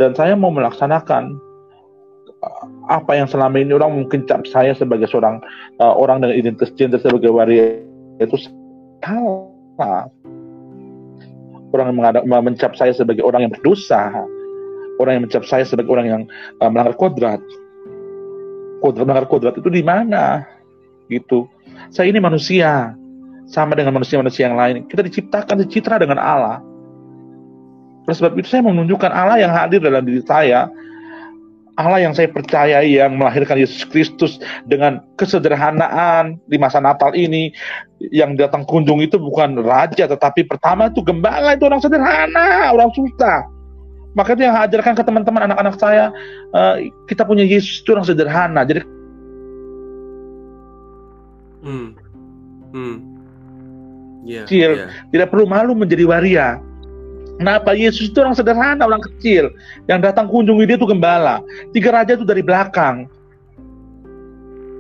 [0.01, 1.37] dan saya mau melaksanakan
[2.41, 5.45] uh, apa yang selama ini orang mungkin cap saya sebagai seorang
[5.81, 7.81] uh, orang dengan identitas gender sebagai waria
[8.17, 8.37] itu
[9.05, 10.09] salah.
[11.73, 14.13] Orang yang mengadap, mencap saya sebagai orang yang berdosa,
[15.01, 16.23] orang yang mencap saya sebagai orang yang
[16.61, 17.41] uh, melanggar kodrat.
[18.85, 20.52] Kodrat melanggar kodrat itu di mana?
[21.13, 21.49] Gitu.
[21.93, 22.97] Saya ini manusia,
[23.53, 24.89] sama dengan manusia-manusia yang lain.
[24.89, 26.65] Kita diciptakan dicitra dengan Allah.
[28.09, 30.67] Oleh sebab itu saya menunjukkan Allah yang hadir dalam diri saya,
[31.77, 34.37] Allah yang saya percayai yang melahirkan Yesus Kristus
[34.69, 37.49] dengan kesederhanaan di masa Natal ini
[38.13, 43.49] yang datang kunjung itu bukan raja tetapi pertama itu gembala itu orang sederhana, orang susah.
[44.13, 46.13] Maka itu yang hadirkan ke teman-teman anak-anak saya
[46.53, 46.77] uh,
[47.09, 48.69] kita punya Yesus itu orang sederhana.
[48.69, 48.85] Jadi
[51.63, 51.95] Hmm.
[52.75, 52.97] Hmm.
[54.23, 54.91] Yeah, kecil, yeah.
[55.11, 56.63] tidak perlu malu menjadi waria.
[57.43, 59.51] Kenapa Yesus itu orang sederhana, orang kecil
[59.91, 61.43] yang datang kunjungi dia itu gembala.
[61.75, 63.11] Tiga raja itu dari belakang.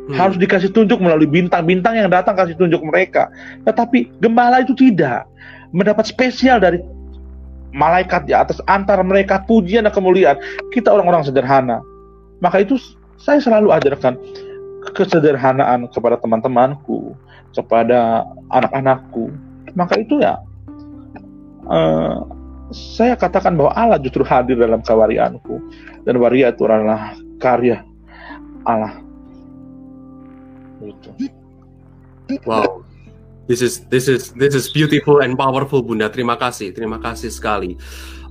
[0.07, 0.15] Hmm.
[0.15, 3.31] Harus dikasih tunjuk melalui bintang-bintang yang datang kasih tunjuk mereka.
[3.67, 5.27] Tetapi gembala itu tidak
[5.75, 6.79] mendapat spesial dari
[7.75, 10.39] malaikat di atas antara mereka pujian dan kemuliaan.
[10.71, 11.83] Kita orang-orang sederhana.
[12.39, 12.79] Maka itu
[13.19, 14.19] saya selalu ajarkan
[14.91, 17.15] kesederhanaan kepada teman-temanku,
[17.55, 19.31] kepada anak-anakku.
[19.79, 20.43] Maka itu ya
[21.71, 22.27] uh,
[22.75, 25.61] saya katakan bahwa Allah justru hadir dalam kewarianku
[26.03, 27.85] dan waria itu adalah karya
[28.67, 29.03] Allah
[30.83, 31.11] Gitu.
[32.45, 32.83] Wow.
[33.51, 36.07] This is this is this is beautiful and powerful Bunda.
[36.07, 37.75] Terima kasih, terima kasih sekali.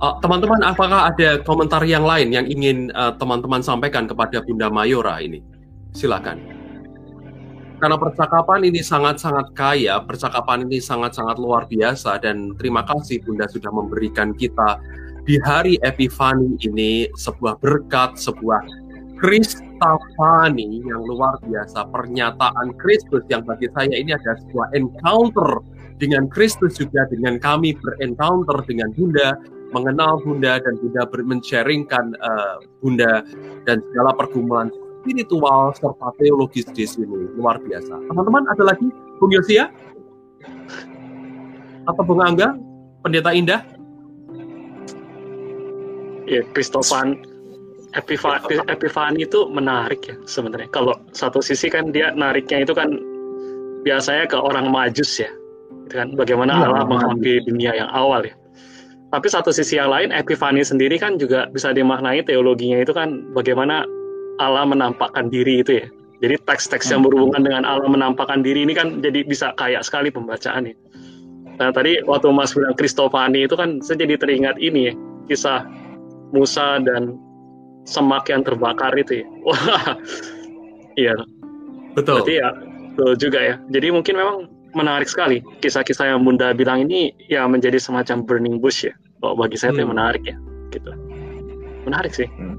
[0.00, 4.72] Uh, teman-teman, uh, apakah ada komentar yang lain yang ingin uh, teman-teman sampaikan kepada Bunda
[4.72, 5.44] Mayora ini?
[5.92, 6.40] Silakan.
[7.82, 13.74] Karena percakapan ini sangat-sangat kaya, percakapan ini sangat-sangat luar biasa dan terima kasih Bunda sudah
[13.74, 14.78] memberikan kita
[15.26, 18.62] di hari Epifani ini sebuah berkat, sebuah
[19.22, 25.62] Kristafani yang luar biasa pernyataan Kristus yang bagi saya ini ada sebuah encounter
[26.02, 29.38] dengan Kristus juga dengan kami berencounter dengan Bunda
[29.70, 33.22] mengenal Bunda dan Bunda men-sharingkan uh, Bunda
[33.62, 37.90] dan segala pergumulan spiritual serta teologis di sini luar biasa.
[38.06, 38.86] Teman-teman ada lagi
[39.18, 39.66] Bung Yosia
[41.90, 42.54] atau Bung Angga,
[43.02, 43.66] Pendeta Indah?
[46.30, 47.18] Ya, Kristofan
[47.92, 50.70] Epifani itu menarik ya sebenarnya.
[50.70, 52.88] Kalau satu sisi kan dia nariknya itu kan
[53.82, 55.28] biasanya ke orang majus ya,
[55.90, 58.32] itu kan bagaimana ya, Allah menghadapi dunia yang awal ya.
[59.12, 63.84] Tapi satu sisi yang lain, Epifani sendiri kan juga bisa dimaknai teologinya itu kan bagaimana
[64.42, 65.86] Allah menampakkan diri itu ya.
[66.22, 67.10] Jadi teks-teks yang hmm.
[67.10, 70.74] berhubungan dengan Allah menampakkan diri ini kan jadi bisa kaya sekali pembacaannya.
[71.58, 74.94] Nah tadi waktu Mas bilang Kristofani itu kan saya jadi teringat ini ya,
[75.26, 75.66] kisah
[76.30, 77.18] Musa dan
[77.84, 79.26] semak yang terbakar itu ya.
[79.46, 79.98] Wah,
[80.94, 81.14] iya.
[81.98, 82.22] Betul.
[82.22, 82.48] Berarti ya,
[82.94, 83.54] betul juga ya.
[83.74, 84.36] Jadi mungkin memang
[84.72, 88.94] menarik sekali kisah-kisah yang Bunda bilang ini ya menjadi semacam burning bush ya.
[89.22, 89.92] Oh, bagi saya itu hmm.
[89.92, 90.36] menarik ya,
[90.70, 90.90] gitu.
[91.86, 92.26] Menarik sih.
[92.38, 92.58] Hmm,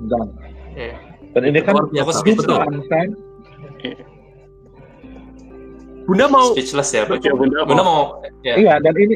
[0.76, 1.13] yeah.
[1.34, 2.62] Dan ini kan biasa, betul.
[2.90, 3.10] kan?
[6.04, 8.02] Bunda mau speechless ya, Bunda, Bunda, Bunda mau,
[8.44, 8.60] ya.
[8.60, 9.16] Iya, dan ini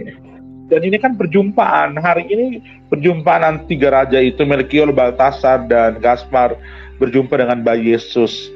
[0.68, 2.60] dan ini kan perjumpaan hari ini
[2.92, 6.56] perjumpaan tiga raja itu Melkior, Baltasar dan Gaspar
[7.00, 8.52] berjumpa dengan bayi Yesus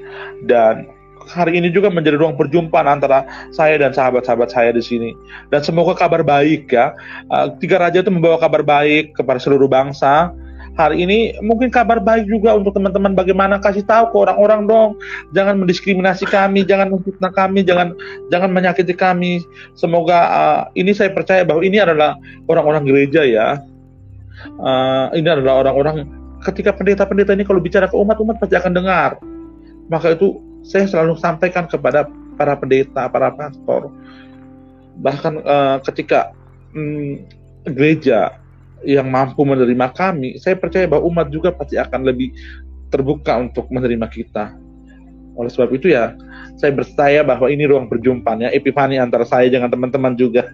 [0.48, 0.88] dan
[1.30, 3.24] hari ini juga menjadi ruang perjumpaan antara
[3.56, 5.16] saya dan sahabat-sahabat saya di sini
[5.54, 6.92] dan semoga kabar baik ya
[7.32, 10.34] uh, tiga raja itu membawa kabar baik kepada seluruh bangsa
[10.80, 13.11] hari ini mungkin kabar baik juga untuk teman-teman.
[13.15, 13.60] Bagaimana?
[13.60, 14.89] Kasih tahu ke orang-orang dong.
[15.35, 17.95] Jangan mendiskriminasi kami jangan memfitnah kami jangan
[18.31, 19.43] jangan menyakiti kami.
[19.76, 22.15] Semoga uh, ini saya percaya bahwa ini adalah
[22.48, 23.60] orang-orang gereja ya.
[24.57, 26.10] Uh, ini adalah orang-orang
[26.41, 29.19] ketika pendeta-pendeta ini kalau bicara ke umat umat pasti akan dengar.
[29.91, 32.07] Maka itu saya selalu sampaikan kepada
[32.39, 33.91] para pendeta para pastor.
[35.02, 36.34] Bahkan uh, ketika
[36.73, 37.22] um,
[37.69, 38.41] gereja
[38.86, 42.34] yang mampu menerima kami, saya percaya bahwa umat juga pasti akan lebih
[42.91, 44.53] terbuka untuk menerima kita.
[45.40, 46.14] Oleh sebab itu ya,
[46.60, 50.52] saya percaya bahwa ini ruang perjumpaan ya, epifani antara saya dengan teman-teman juga.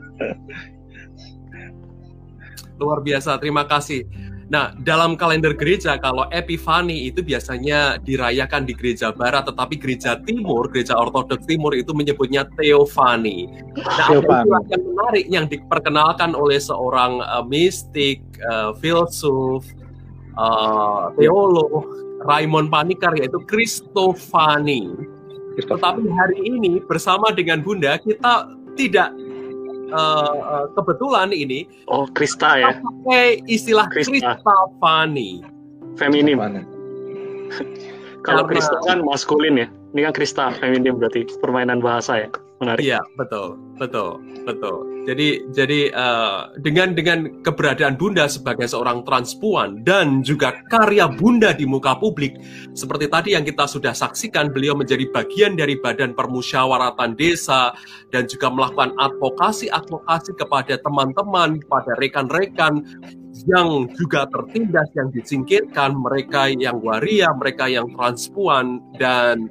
[2.78, 4.06] Luar biasa, terima kasih.
[4.48, 10.72] Nah, dalam kalender gereja kalau Epifani itu biasanya dirayakan di gereja barat, tetapi gereja timur,
[10.72, 13.52] gereja ortodoks timur itu menyebutnya Theophany.
[13.76, 14.48] Nah, Theophany.
[14.48, 19.68] ada yang menarik yang diperkenalkan oleh seorang uh, mistik, uh, filsuf,
[20.40, 21.84] uh, teolog
[22.24, 24.96] Raymond Panikar yaitu Kristofani.
[25.60, 28.48] Tetapi hari ini bersama dengan Bunda kita
[28.80, 29.12] tidak
[29.92, 32.80] uh, kebetulan ini oh Krista ya?
[32.80, 34.40] pakai istilah Krista,
[34.82, 35.44] Fani
[35.98, 36.38] feminim.
[38.28, 39.68] Kalau Krista kan maskulin ya?
[39.96, 42.30] Ini kan Krista feminim berarti permainan bahasa ya
[42.62, 42.82] menarik.
[42.82, 44.78] Iya betul betul betul.
[45.08, 51.64] Jadi jadi uh, dengan dengan keberadaan Bunda sebagai seorang transpuan dan juga karya Bunda di
[51.64, 52.36] muka publik
[52.76, 57.72] seperti tadi yang kita sudah saksikan beliau menjadi bagian dari badan permusyawaratan desa
[58.12, 62.84] dan juga melakukan advokasi-advokasi kepada teman-teman, pada rekan-rekan
[63.46, 69.46] yang juga tertindas, yang disingkirkan, mereka yang waria, mereka yang transpuan dan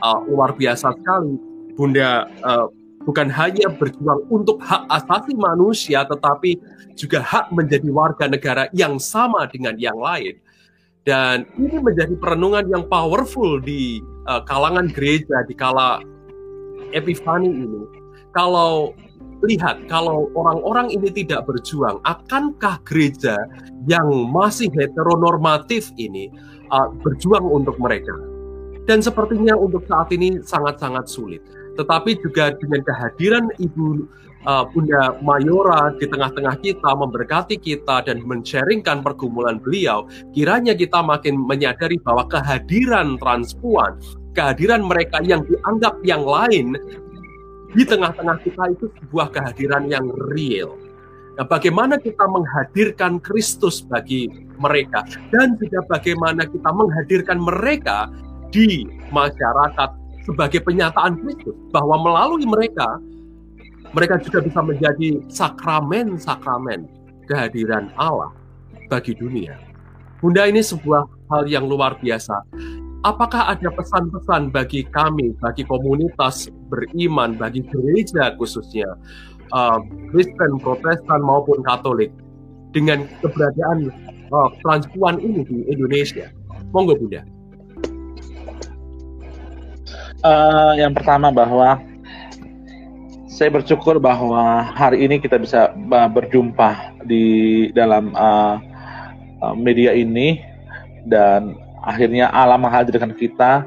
[0.00, 2.68] uh, luar biasa sekali Bunda uh,
[3.04, 6.58] bukan hanya berjuang untuk hak asasi manusia, tetapi
[6.94, 10.38] juga hak menjadi warga negara yang sama dengan yang lain.
[11.02, 13.98] Dan ini menjadi perenungan yang powerful di
[14.30, 15.98] uh, kalangan gereja di kala
[16.94, 17.82] Epifani ini.
[18.36, 18.94] Kalau
[19.42, 23.34] lihat, kalau orang-orang ini tidak berjuang, akankah gereja
[23.90, 26.30] yang masih heteronormatif ini
[26.70, 28.14] uh, berjuang untuk mereka?
[28.86, 31.42] dan sepertinya untuk saat ini sangat-sangat sulit.
[31.78, 33.86] Tetapi juga dengan kehadiran Ibu
[34.44, 41.38] uh, Bunda Mayora di tengah-tengah kita, memberkati kita dan men-sharingkan pergumulan beliau, kiranya kita makin
[41.38, 43.96] menyadari bahwa kehadiran transpuan,
[44.36, 46.76] kehadiran mereka yang dianggap yang lain
[47.72, 50.76] di tengah-tengah kita itu sebuah kehadiran yang real.
[51.32, 54.28] Nah, bagaimana kita menghadirkan Kristus bagi
[54.60, 55.00] mereka
[55.32, 58.12] dan juga bagaimana kita menghadirkan mereka
[58.52, 62.98] di masyarakat sebagai penyataan Kristus bahwa melalui mereka
[63.92, 66.88] mereka juga bisa menjadi sakramen-sakramen
[67.28, 68.32] kehadiran Allah
[68.88, 69.56] bagi dunia.
[70.22, 72.46] Bunda ini sebuah hal yang luar biasa.
[73.02, 78.86] Apakah ada pesan-pesan bagi kami, bagi komunitas beriman, bagi gereja khususnya,
[79.50, 79.82] uh,
[80.14, 82.14] Kristen, Protestan maupun Katolik,
[82.70, 83.90] dengan keberadaan
[84.30, 86.30] uh, transpuan ini di Indonesia?
[86.70, 87.26] Monggo Bunda.
[90.22, 91.82] Uh, yang pertama bahwa
[93.26, 98.62] saya bersyukur bahwa hari ini kita bisa uh, berjumpa di dalam uh,
[99.58, 100.38] media ini
[101.10, 103.66] dan akhirnya Allah menghadirkan kita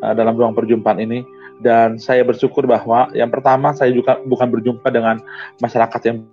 [0.00, 1.20] uh, dalam ruang perjumpaan ini.
[1.60, 5.20] Dan saya bersyukur bahwa yang pertama saya juga bukan berjumpa dengan
[5.60, 6.24] masyarakat yang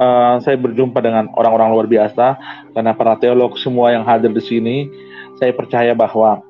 [0.00, 2.36] uh, saya berjumpa dengan orang-orang luar biasa
[2.72, 4.76] karena para teolog semua yang hadir di sini
[5.36, 6.40] saya percaya bahwa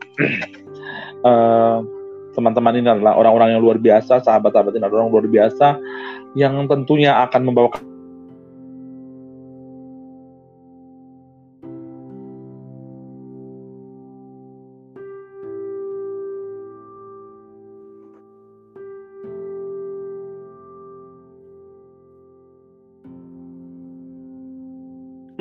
[1.27, 1.79] uh,
[2.37, 5.81] teman-teman ini adalah orang-orang yang luar biasa sahabat-sahabat ini adalah orang luar biasa
[6.37, 7.73] yang tentunya akan membawa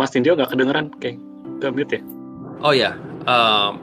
[0.06, 1.18] Mas Tindyo nggak kedengeran, kayak
[1.58, 2.02] ke mute ya?
[2.62, 2.94] Oh ya,
[3.26, 3.82] um,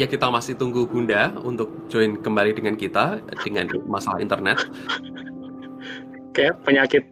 [0.00, 4.64] ya kita masih tunggu Bunda untuk join kembali dengan kita dengan masalah internet.
[6.32, 7.04] Kayak penyakit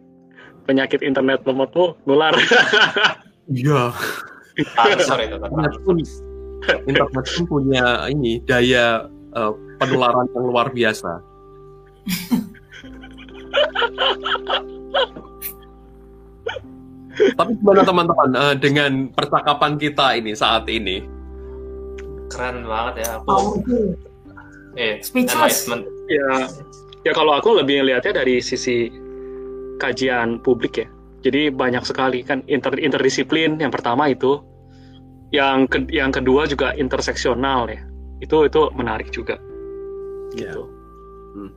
[0.65, 2.33] penyakit internet lemotmu nular.
[3.47, 3.93] Iya.
[4.73, 6.01] Ansor itu internet pun,
[6.89, 9.07] internet pun punya ini daya
[9.37, 11.21] uh, penularan yang luar biasa.
[17.17, 21.01] Tapi gimana teman-teman uh, dengan percakapan kita ini saat ini?
[22.27, 23.27] Keren banget ya aku.
[23.27, 23.45] Oh,
[24.77, 25.65] Eh, Speechless.
[26.05, 26.45] ya,
[27.01, 28.93] ya kalau aku lebih ngelihatnya dari sisi
[29.81, 30.87] kajian publik ya.
[31.25, 34.37] Jadi banyak sekali kan inter interdisiplin yang pertama itu,
[35.33, 37.81] yang ke, yang kedua juga interseksional ya.
[38.21, 39.41] Itu itu menarik juga.
[40.37, 40.53] Ya.
[40.53, 40.61] Gitu.
[41.33, 41.51] Hmm.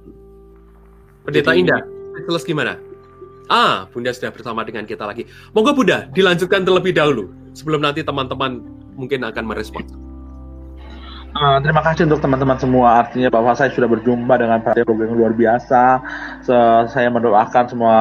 [1.28, 1.80] Pendeta Jadi- Indah,
[2.16, 2.72] Speechless gimana?
[3.50, 5.26] Ah, Bunda sudah bersama dengan kita lagi.
[5.50, 8.62] Monggo Bunda, dilanjutkan terlebih dahulu sebelum nanti teman-teman
[8.94, 9.82] mungkin akan merespon.
[11.30, 13.06] Uh, terima kasih untuk teman-teman semua.
[13.06, 16.02] Artinya bahwa saya sudah berjumpa dengan para teolog yang luar biasa.
[16.42, 17.96] Se- saya mendoakan semua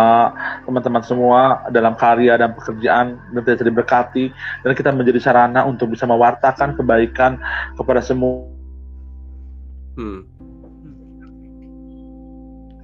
[0.65, 4.33] teman-teman semua dalam karya dan pekerjaan dan tidak diberkati
[4.65, 7.37] dan kita menjadi sarana untuk bisa mewartakan kebaikan
[7.77, 8.49] kepada semua
[9.99, 10.23] Hmm.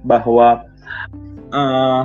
[0.04, 0.68] bahwa
[1.48, 2.02] uh,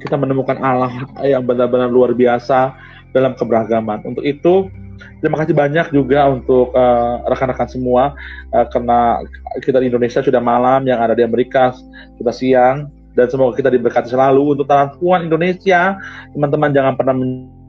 [0.00, 0.90] kita menemukan Allah
[1.22, 2.72] yang benar-benar luar biasa
[3.12, 4.02] dalam keberagaman.
[4.02, 4.72] Untuk itu,
[5.20, 8.16] terima kasih banyak juga untuk uh, rekan-rekan semua
[8.56, 9.20] uh, karena
[9.60, 11.76] kita di Indonesia sudah malam, yang ada di Amerika
[12.16, 16.00] sudah siang dan semoga kita diberkati selalu untuk transpuan Indonesia.
[16.32, 17.60] Teman-teman jangan pernah men-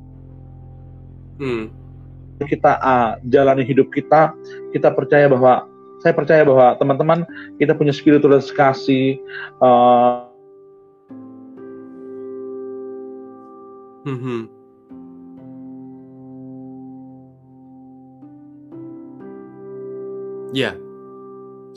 [1.41, 1.73] Hmm.
[2.45, 4.29] kita uh, jalani hidup kita,
[4.69, 5.65] kita percaya bahwa
[6.05, 7.19] saya percaya bahwa teman-teman
[7.57, 9.17] kita punya spiritualitas kasih
[9.57, 10.29] uh,
[14.01, 14.49] Hmm.
[20.51, 20.75] Ya,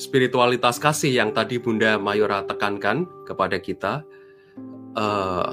[0.01, 4.03] spiritualitas kasih yang tadi Bunda Mayora tekankan kepada kita,
[4.99, 5.53] eh,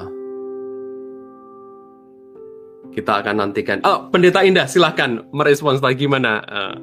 [2.95, 3.77] kita akan nantikan.
[3.85, 6.76] Oh, Pendeta Indah, silahkan merespons lagi gimana eh,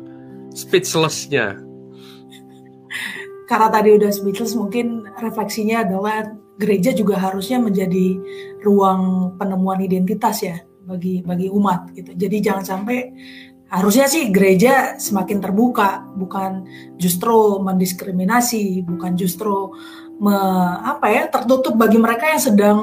[0.54, 1.64] speechless-nya.
[3.48, 8.18] karena tadi udah speechless mungkin refleksinya adalah gereja juga harusnya menjadi
[8.66, 12.12] ruang penemuan identitas ya bagi bagi umat gitu.
[12.18, 12.98] Jadi jangan sampai
[13.70, 16.66] harusnya sih gereja semakin terbuka, bukan
[16.98, 19.72] justru mendiskriminasi, bukan justru
[20.18, 20.34] me,
[20.82, 22.78] apa ya tertutup bagi mereka yang sedang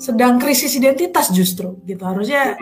[0.00, 2.06] sedang krisis identitas justru gitu.
[2.06, 2.54] Harusnya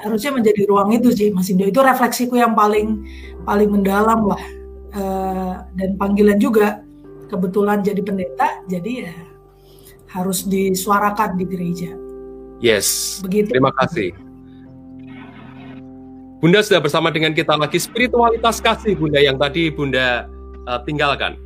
[0.00, 3.04] harusnya menjadi ruang itu sih Mas Indo itu refleksiku yang paling
[3.44, 4.42] paling mendalam lah
[4.94, 6.83] Eh, dan panggilan juga
[7.34, 9.14] kebetulan jadi pendeta jadi ya
[10.14, 11.90] harus disuarakan di gereja
[12.64, 14.14] Yes, begitu terima kasih.
[16.40, 20.28] Bunda sudah bersama dengan kita lagi spiritualitas kasih Bunda yang tadi Bunda
[20.68, 21.40] uh, tinggalkan.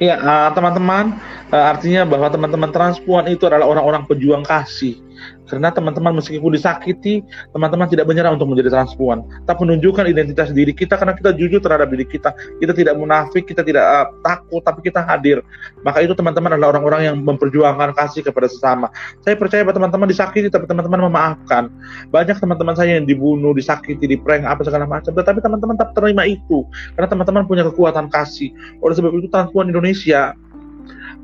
[0.00, 1.16] Iya, uh, teman-teman,
[1.54, 4.98] uh, artinya bahwa teman-teman transpuan itu adalah orang-orang pejuang kasih.
[5.44, 7.20] Karena teman-teman meskipun disakiti,
[7.52, 9.22] teman-teman tidak menyerah untuk menjadi transpuan.
[9.44, 12.32] Tapi menunjukkan identitas diri kita karena kita jujur terhadap diri kita.
[12.58, 15.44] Kita tidak munafik, kita tidak uh, takut, tapi kita hadir.
[15.84, 18.88] Maka itu teman-teman adalah orang-orang yang memperjuangkan kasih kepada sesama.
[19.22, 21.68] Saya percaya bahwa teman-teman disakiti, tapi teman-teman memaafkan.
[22.08, 25.12] Banyak teman-teman saya yang dibunuh, disakiti, diprank, apa segala macam.
[25.12, 26.64] Tetapi teman-teman tetap terima itu.
[26.96, 28.50] Karena teman-teman punya kekuatan kasih.
[28.80, 30.32] Oleh sebab itu transpuan Indonesia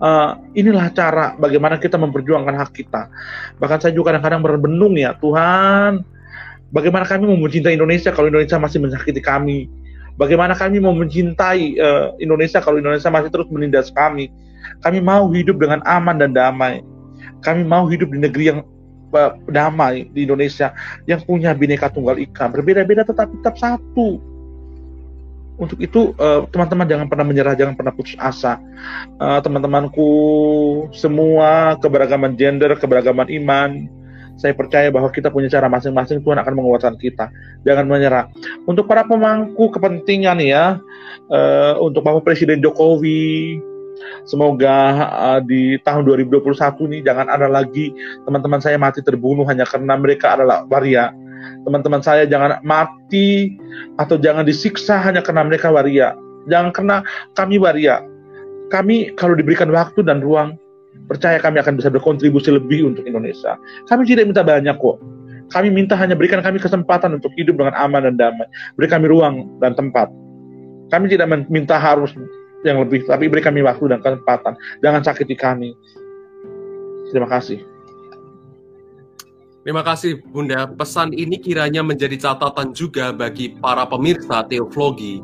[0.01, 3.07] uh, inilah cara bagaimana kita memperjuangkan hak kita.
[3.61, 6.03] Bahkan saya juga kadang-kadang berenung ya, Tuhan,
[6.73, 9.69] bagaimana kami mau mencintai Indonesia kalau Indonesia masih menyakiti kami?
[10.19, 14.29] Bagaimana kami mau mencintai uh, Indonesia kalau Indonesia masih terus menindas kami?
[14.85, 16.85] Kami mau hidup dengan aman dan damai.
[17.41, 18.61] Kami mau hidup di negeri yang
[19.17, 20.77] uh, damai di Indonesia
[21.09, 24.21] yang punya bineka tunggal ika, berbeda-beda tetapi tetap satu
[25.61, 28.57] untuk itu uh, teman-teman jangan pernah menyerah, jangan pernah putus asa.
[29.21, 30.09] Uh, teman-temanku
[30.97, 33.85] semua keberagaman gender, keberagaman iman,
[34.41, 37.29] saya percaya bahwa kita punya cara masing-masing Tuhan akan menguatkan kita.
[37.69, 38.33] Jangan menyerah.
[38.65, 40.81] Untuk para pemangku kepentingan ya,
[41.29, 43.61] uh, untuk Bapak Presiden Jokowi,
[44.25, 46.57] semoga uh, di tahun 2021
[46.89, 47.93] ini jangan ada lagi
[48.25, 51.13] teman-teman saya mati terbunuh hanya karena mereka adalah waria
[51.65, 53.57] teman-teman saya jangan mati
[53.97, 56.17] atau jangan disiksa hanya karena mereka waria.
[56.49, 56.97] Jangan karena
[57.37, 58.01] kami waria.
[58.71, 60.55] Kami kalau diberikan waktu dan ruang,
[61.11, 63.59] percaya kami akan bisa berkontribusi lebih untuk Indonesia.
[63.91, 64.97] Kami tidak minta banyak kok.
[65.51, 68.47] Kami minta hanya berikan kami kesempatan untuk hidup dengan aman dan damai.
[68.79, 70.07] Beri kami ruang dan tempat.
[70.95, 72.15] Kami tidak minta harus
[72.63, 74.55] yang lebih, tapi beri kami waktu dan kesempatan.
[74.83, 75.75] Jangan sakiti kami.
[77.11, 77.59] Terima kasih.
[79.61, 80.65] Terima kasih Bunda.
[80.73, 85.21] Pesan ini kiranya menjadi catatan juga bagi para pemirsa teologi.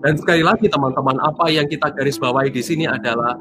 [0.00, 3.36] Dan sekali lagi teman-teman, apa yang kita garis bawahi di sini adalah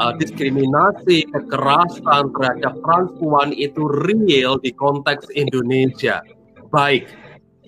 [0.00, 6.24] uh, diskriminasi, kekerasan terhadap transpuan itu real di konteks Indonesia.
[6.72, 7.08] Baik,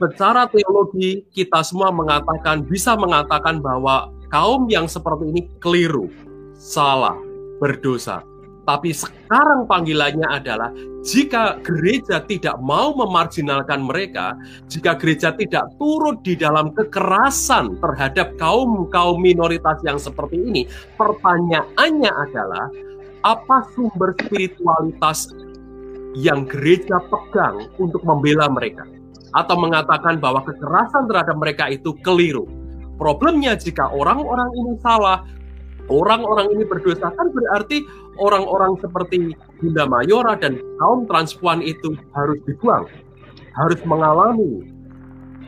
[0.00, 6.08] secara teologi kita semua mengatakan bisa mengatakan bahwa kaum yang seperti ini keliru,
[6.56, 7.16] salah,
[7.60, 8.24] berdosa.
[8.68, 10.68] Tapi sekarang panggilannya adalah
[11.00, 14.36] jika gereja tidak mau memarginalkan mereka,
[14.68, 20.62] jika gereja tidak turut di dalam kekerasan terhadap kaum-kaum minoritas yang seperti ini,
[21.00, 22.68] pertanyaannya adalah
[23.24, 25.32] apa sumber spiritualitas
[26.12, 28.84] yang gereja pegang untuk membela mereka?
[29.32, 32.44] Atau mengatakan bahwa kekerasan terhadap mereka itu keliru.
[33.00, 35.24] Problemnya jika orang-orang ini salah,
[35.88, 37.82] orang-orang ini berdosa kan berarti
[38.18, 39.32] orang-orang seperti
[39.62, 42.86] Bunda Mayora dan kaum transpuan itu harus dibuang,
[43.54, 44.68] harus mengalami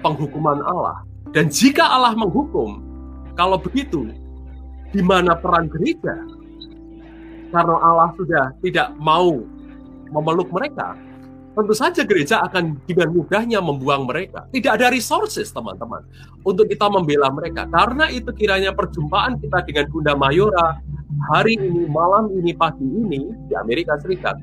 [0.01, 1.05] penghukuman Allah.
[1.31, 2.83] Dan jika Allah menghukum,
[3.39, 4.11] kalau begitu,
[4.91, 6.19] di mana peran gereja?
[7.51, 9.43] Karena Allah sudah tidak mau
[10.11, 10.99] memeluk mereka,
[11.55, 14.47] tentu saja gereja akan dengan mudahnya membuang mereka.
[14.51, 16.03] Tidak ada resources, teman-teman,
[16.47, 17.67] untuk kita membela mereka.
[17.71, 20.79] Karena itu kiranya perjumpaan kita dengan Bunda Mayora
[21.33, 24.39] hari ini, malam ini, pagi ini di Amerika Serikat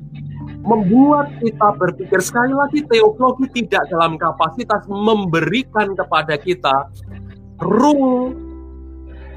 [0.64, 6.91] membuat kita berpikir sekali lagi teologi tidak dalam kapasitas memberikan kepada kita
[7.64, 8.35] rule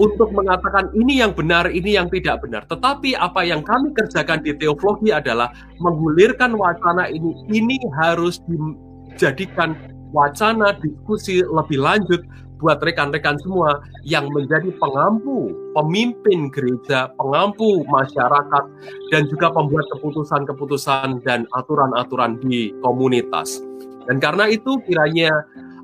[0.00, 2.64] untuk mengatakan ini yang benar, ini yang tidak benar.
[2.66, 7.36] Tetapi apa yang kami kerjakan di teologi adalah menggulirkan wacana ini.
[7.52, 9.76] Ini harus dijadikan
[10.10, 12.24] wacana diskusi lebih lanjut
[12.60, 18.64] buat rekan-rekan semua yang menjadi pengampu, pemimpin gereja, pengampu masyarakat,
[19.10, 23.64] dan juga pembuat keputusan-keputusan dan aturan-aturan di komunitas.
[24.06, 25.32] Dan karena itu kiranya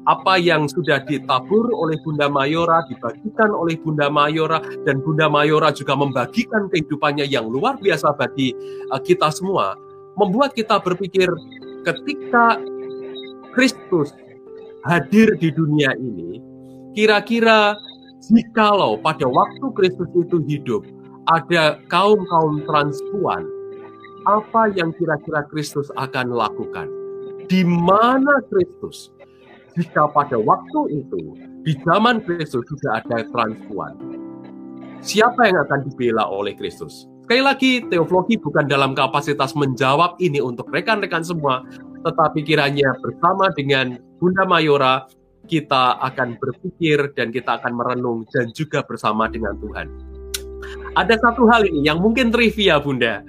[0.07, 5.99] apa yang sudah ditabur oleh Bunda Mayora dibagikan oleh Bunda Mayora dan Bunda Mayora juga
[5.99, 8.55] membagikan kehidupannya yang luar biasa bagi
[8.95, 9.75] uh, kita semua
[10.15, 11.27] membuat kita berpikir
[11.83, 12.63] ketika
[13.51, 14.15] Kristus
[14.87, 16.39] hadir di dunia ini
[16.97, 17.77] kira-kira
[18.25, 20.83] jikalau pada waktu Kristus itu hidup
[21.29, 23.45] ada kaum-kaum transpuan
[24.25, 26.89] apa yang kira-kira Kristus akan lakukan
[27.47, 29.15] di mana Kristus
[29.77, 33.93] jika pada waktu itu di zaman Kristus sudah ada transpuan,
[35.05, 37.05] siapa yang akan dibela oleh Kristus?
[37.29, 41.61] Sekali lagi, teologi bukan dalam kapasitas menjawab ini untuk rekan-rekan semua,
[42.09, 45.05] tetapi kiranya bersama dengan Bunda Mayora,
[45.47, 49.87] kita akan berpikir dan kita akan merenung dan juga bersama dengan Tuhan.
[50.99, 53.23] Ada satu hal ini yang mungkin trivia Bunda,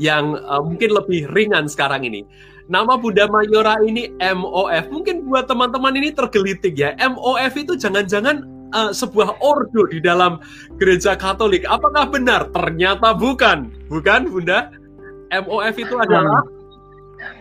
[0.00, 2.24] yang uh, mungkin lebih ringan sekarang ini.
[2.68, 4.92] Nama Bunda Mayora ini MOF.
[4.92, 6.92] Mungkin buat teman-teman ini tergelitik ya.
[7.00, 8.44] MOF itu jangan-jangan
[8.76, 10.38] uh, sebuah ordo di dalam
[10.76, 11.64] gereja Katolik.
[11.64, 12.52] Apakah benar?
[12.52, 13.72] Ternyata bukan.
[13.88, 14.68] Bukan, Bunda?
[15.32, 16.44] MOF itu adalah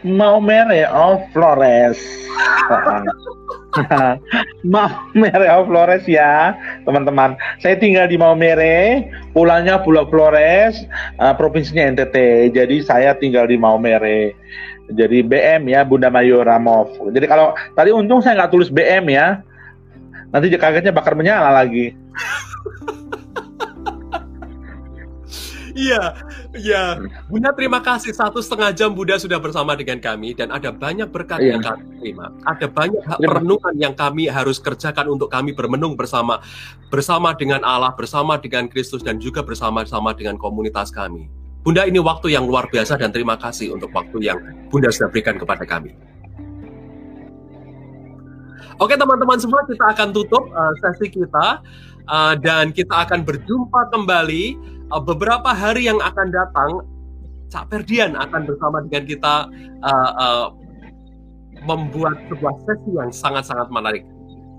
[0.06, 1.98] Maumere of Flores.
[4.74, 6.54] Maumere of Flores ya,
[6.86, 7.38] teman-teman.
[7.62, 10.86] Saya tinggal di Maumere, pulangnya Pulau Flores,
[11.22, 12.50] uh, provinsinya NTT.
[12.54, 14.34] Jadi saya tinggal di Maumere.
[14.94, 16.96] Jadi BM ya, Bunda Mayu Ramov.
[17.12, 19.44] Jadi kalau tadi untung saya nggak tulis BM ya,
[20.32, 21.92] nanti kagetnya bakar menyala lagi.
[25.78, 26.04] Iya,
[26.58, 26.98] iya.
[27.30, 31.38] Bunda terima kasih satu setengah jam Bunda sudah bersama dengan kami dan ada banyak berkat
[31.38, 31.54] Iya.
[31.54, 32.34] yang kami terima.
[32.50, 36.42] Ada banyak perenungan yang kami harus kerjakan untuk kami bermenung bersama
[36.90, 41.30] bersama dengan Allah, bersama dengan Kristus dan juga bersama-sama dengan komunitas kami.
[41.62, 44.40] Bunda ini waktu yang luar biasa dan terima kasih untuk waktu yang
[44.74, 45.94] Bunda sudah berikan kepada kami.
[48.78, 51.62] Oke teman-teman semua kita akan tutup uh, sesi kita
[52.10, 56.72] uh, dan kita akan berjumpa kembali uh, beberapa hari yang akan datang.
[57.48, 59.36] Cak Ferdian akan bersama dengan kita
[59.80, 60.48] uh, uh,
[61.64, 64.04] membuat sebuah sesi yang sangat-sangat menarik.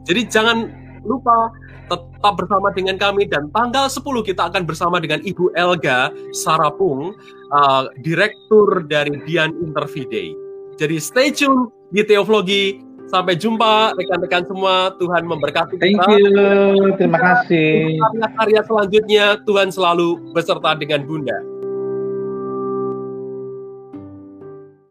[0.09, 0.73] Jadi jangan
[1.05, 1.53] lupa
[1.89, 7.13] tetap bersama dengan kami dan tanggal 10 kita akan bersama dengan Ibu Elga Sarapung,
[7.53, 10.33] uh, Direktur dari Dian Intervide.
[10.81, 12.88] Jadi stay tune di Teologi.
[13.09, 14.93] Sampai jumpa rekan-rekan semua.
[15.01, 16.13] Tuhan memberkati Thank kita.
[16.13, 17.97] you, terima kasih.
[17.97, 21.58] Karya-karya selanjutnya Tuhan selalu beserta dengan Bunda.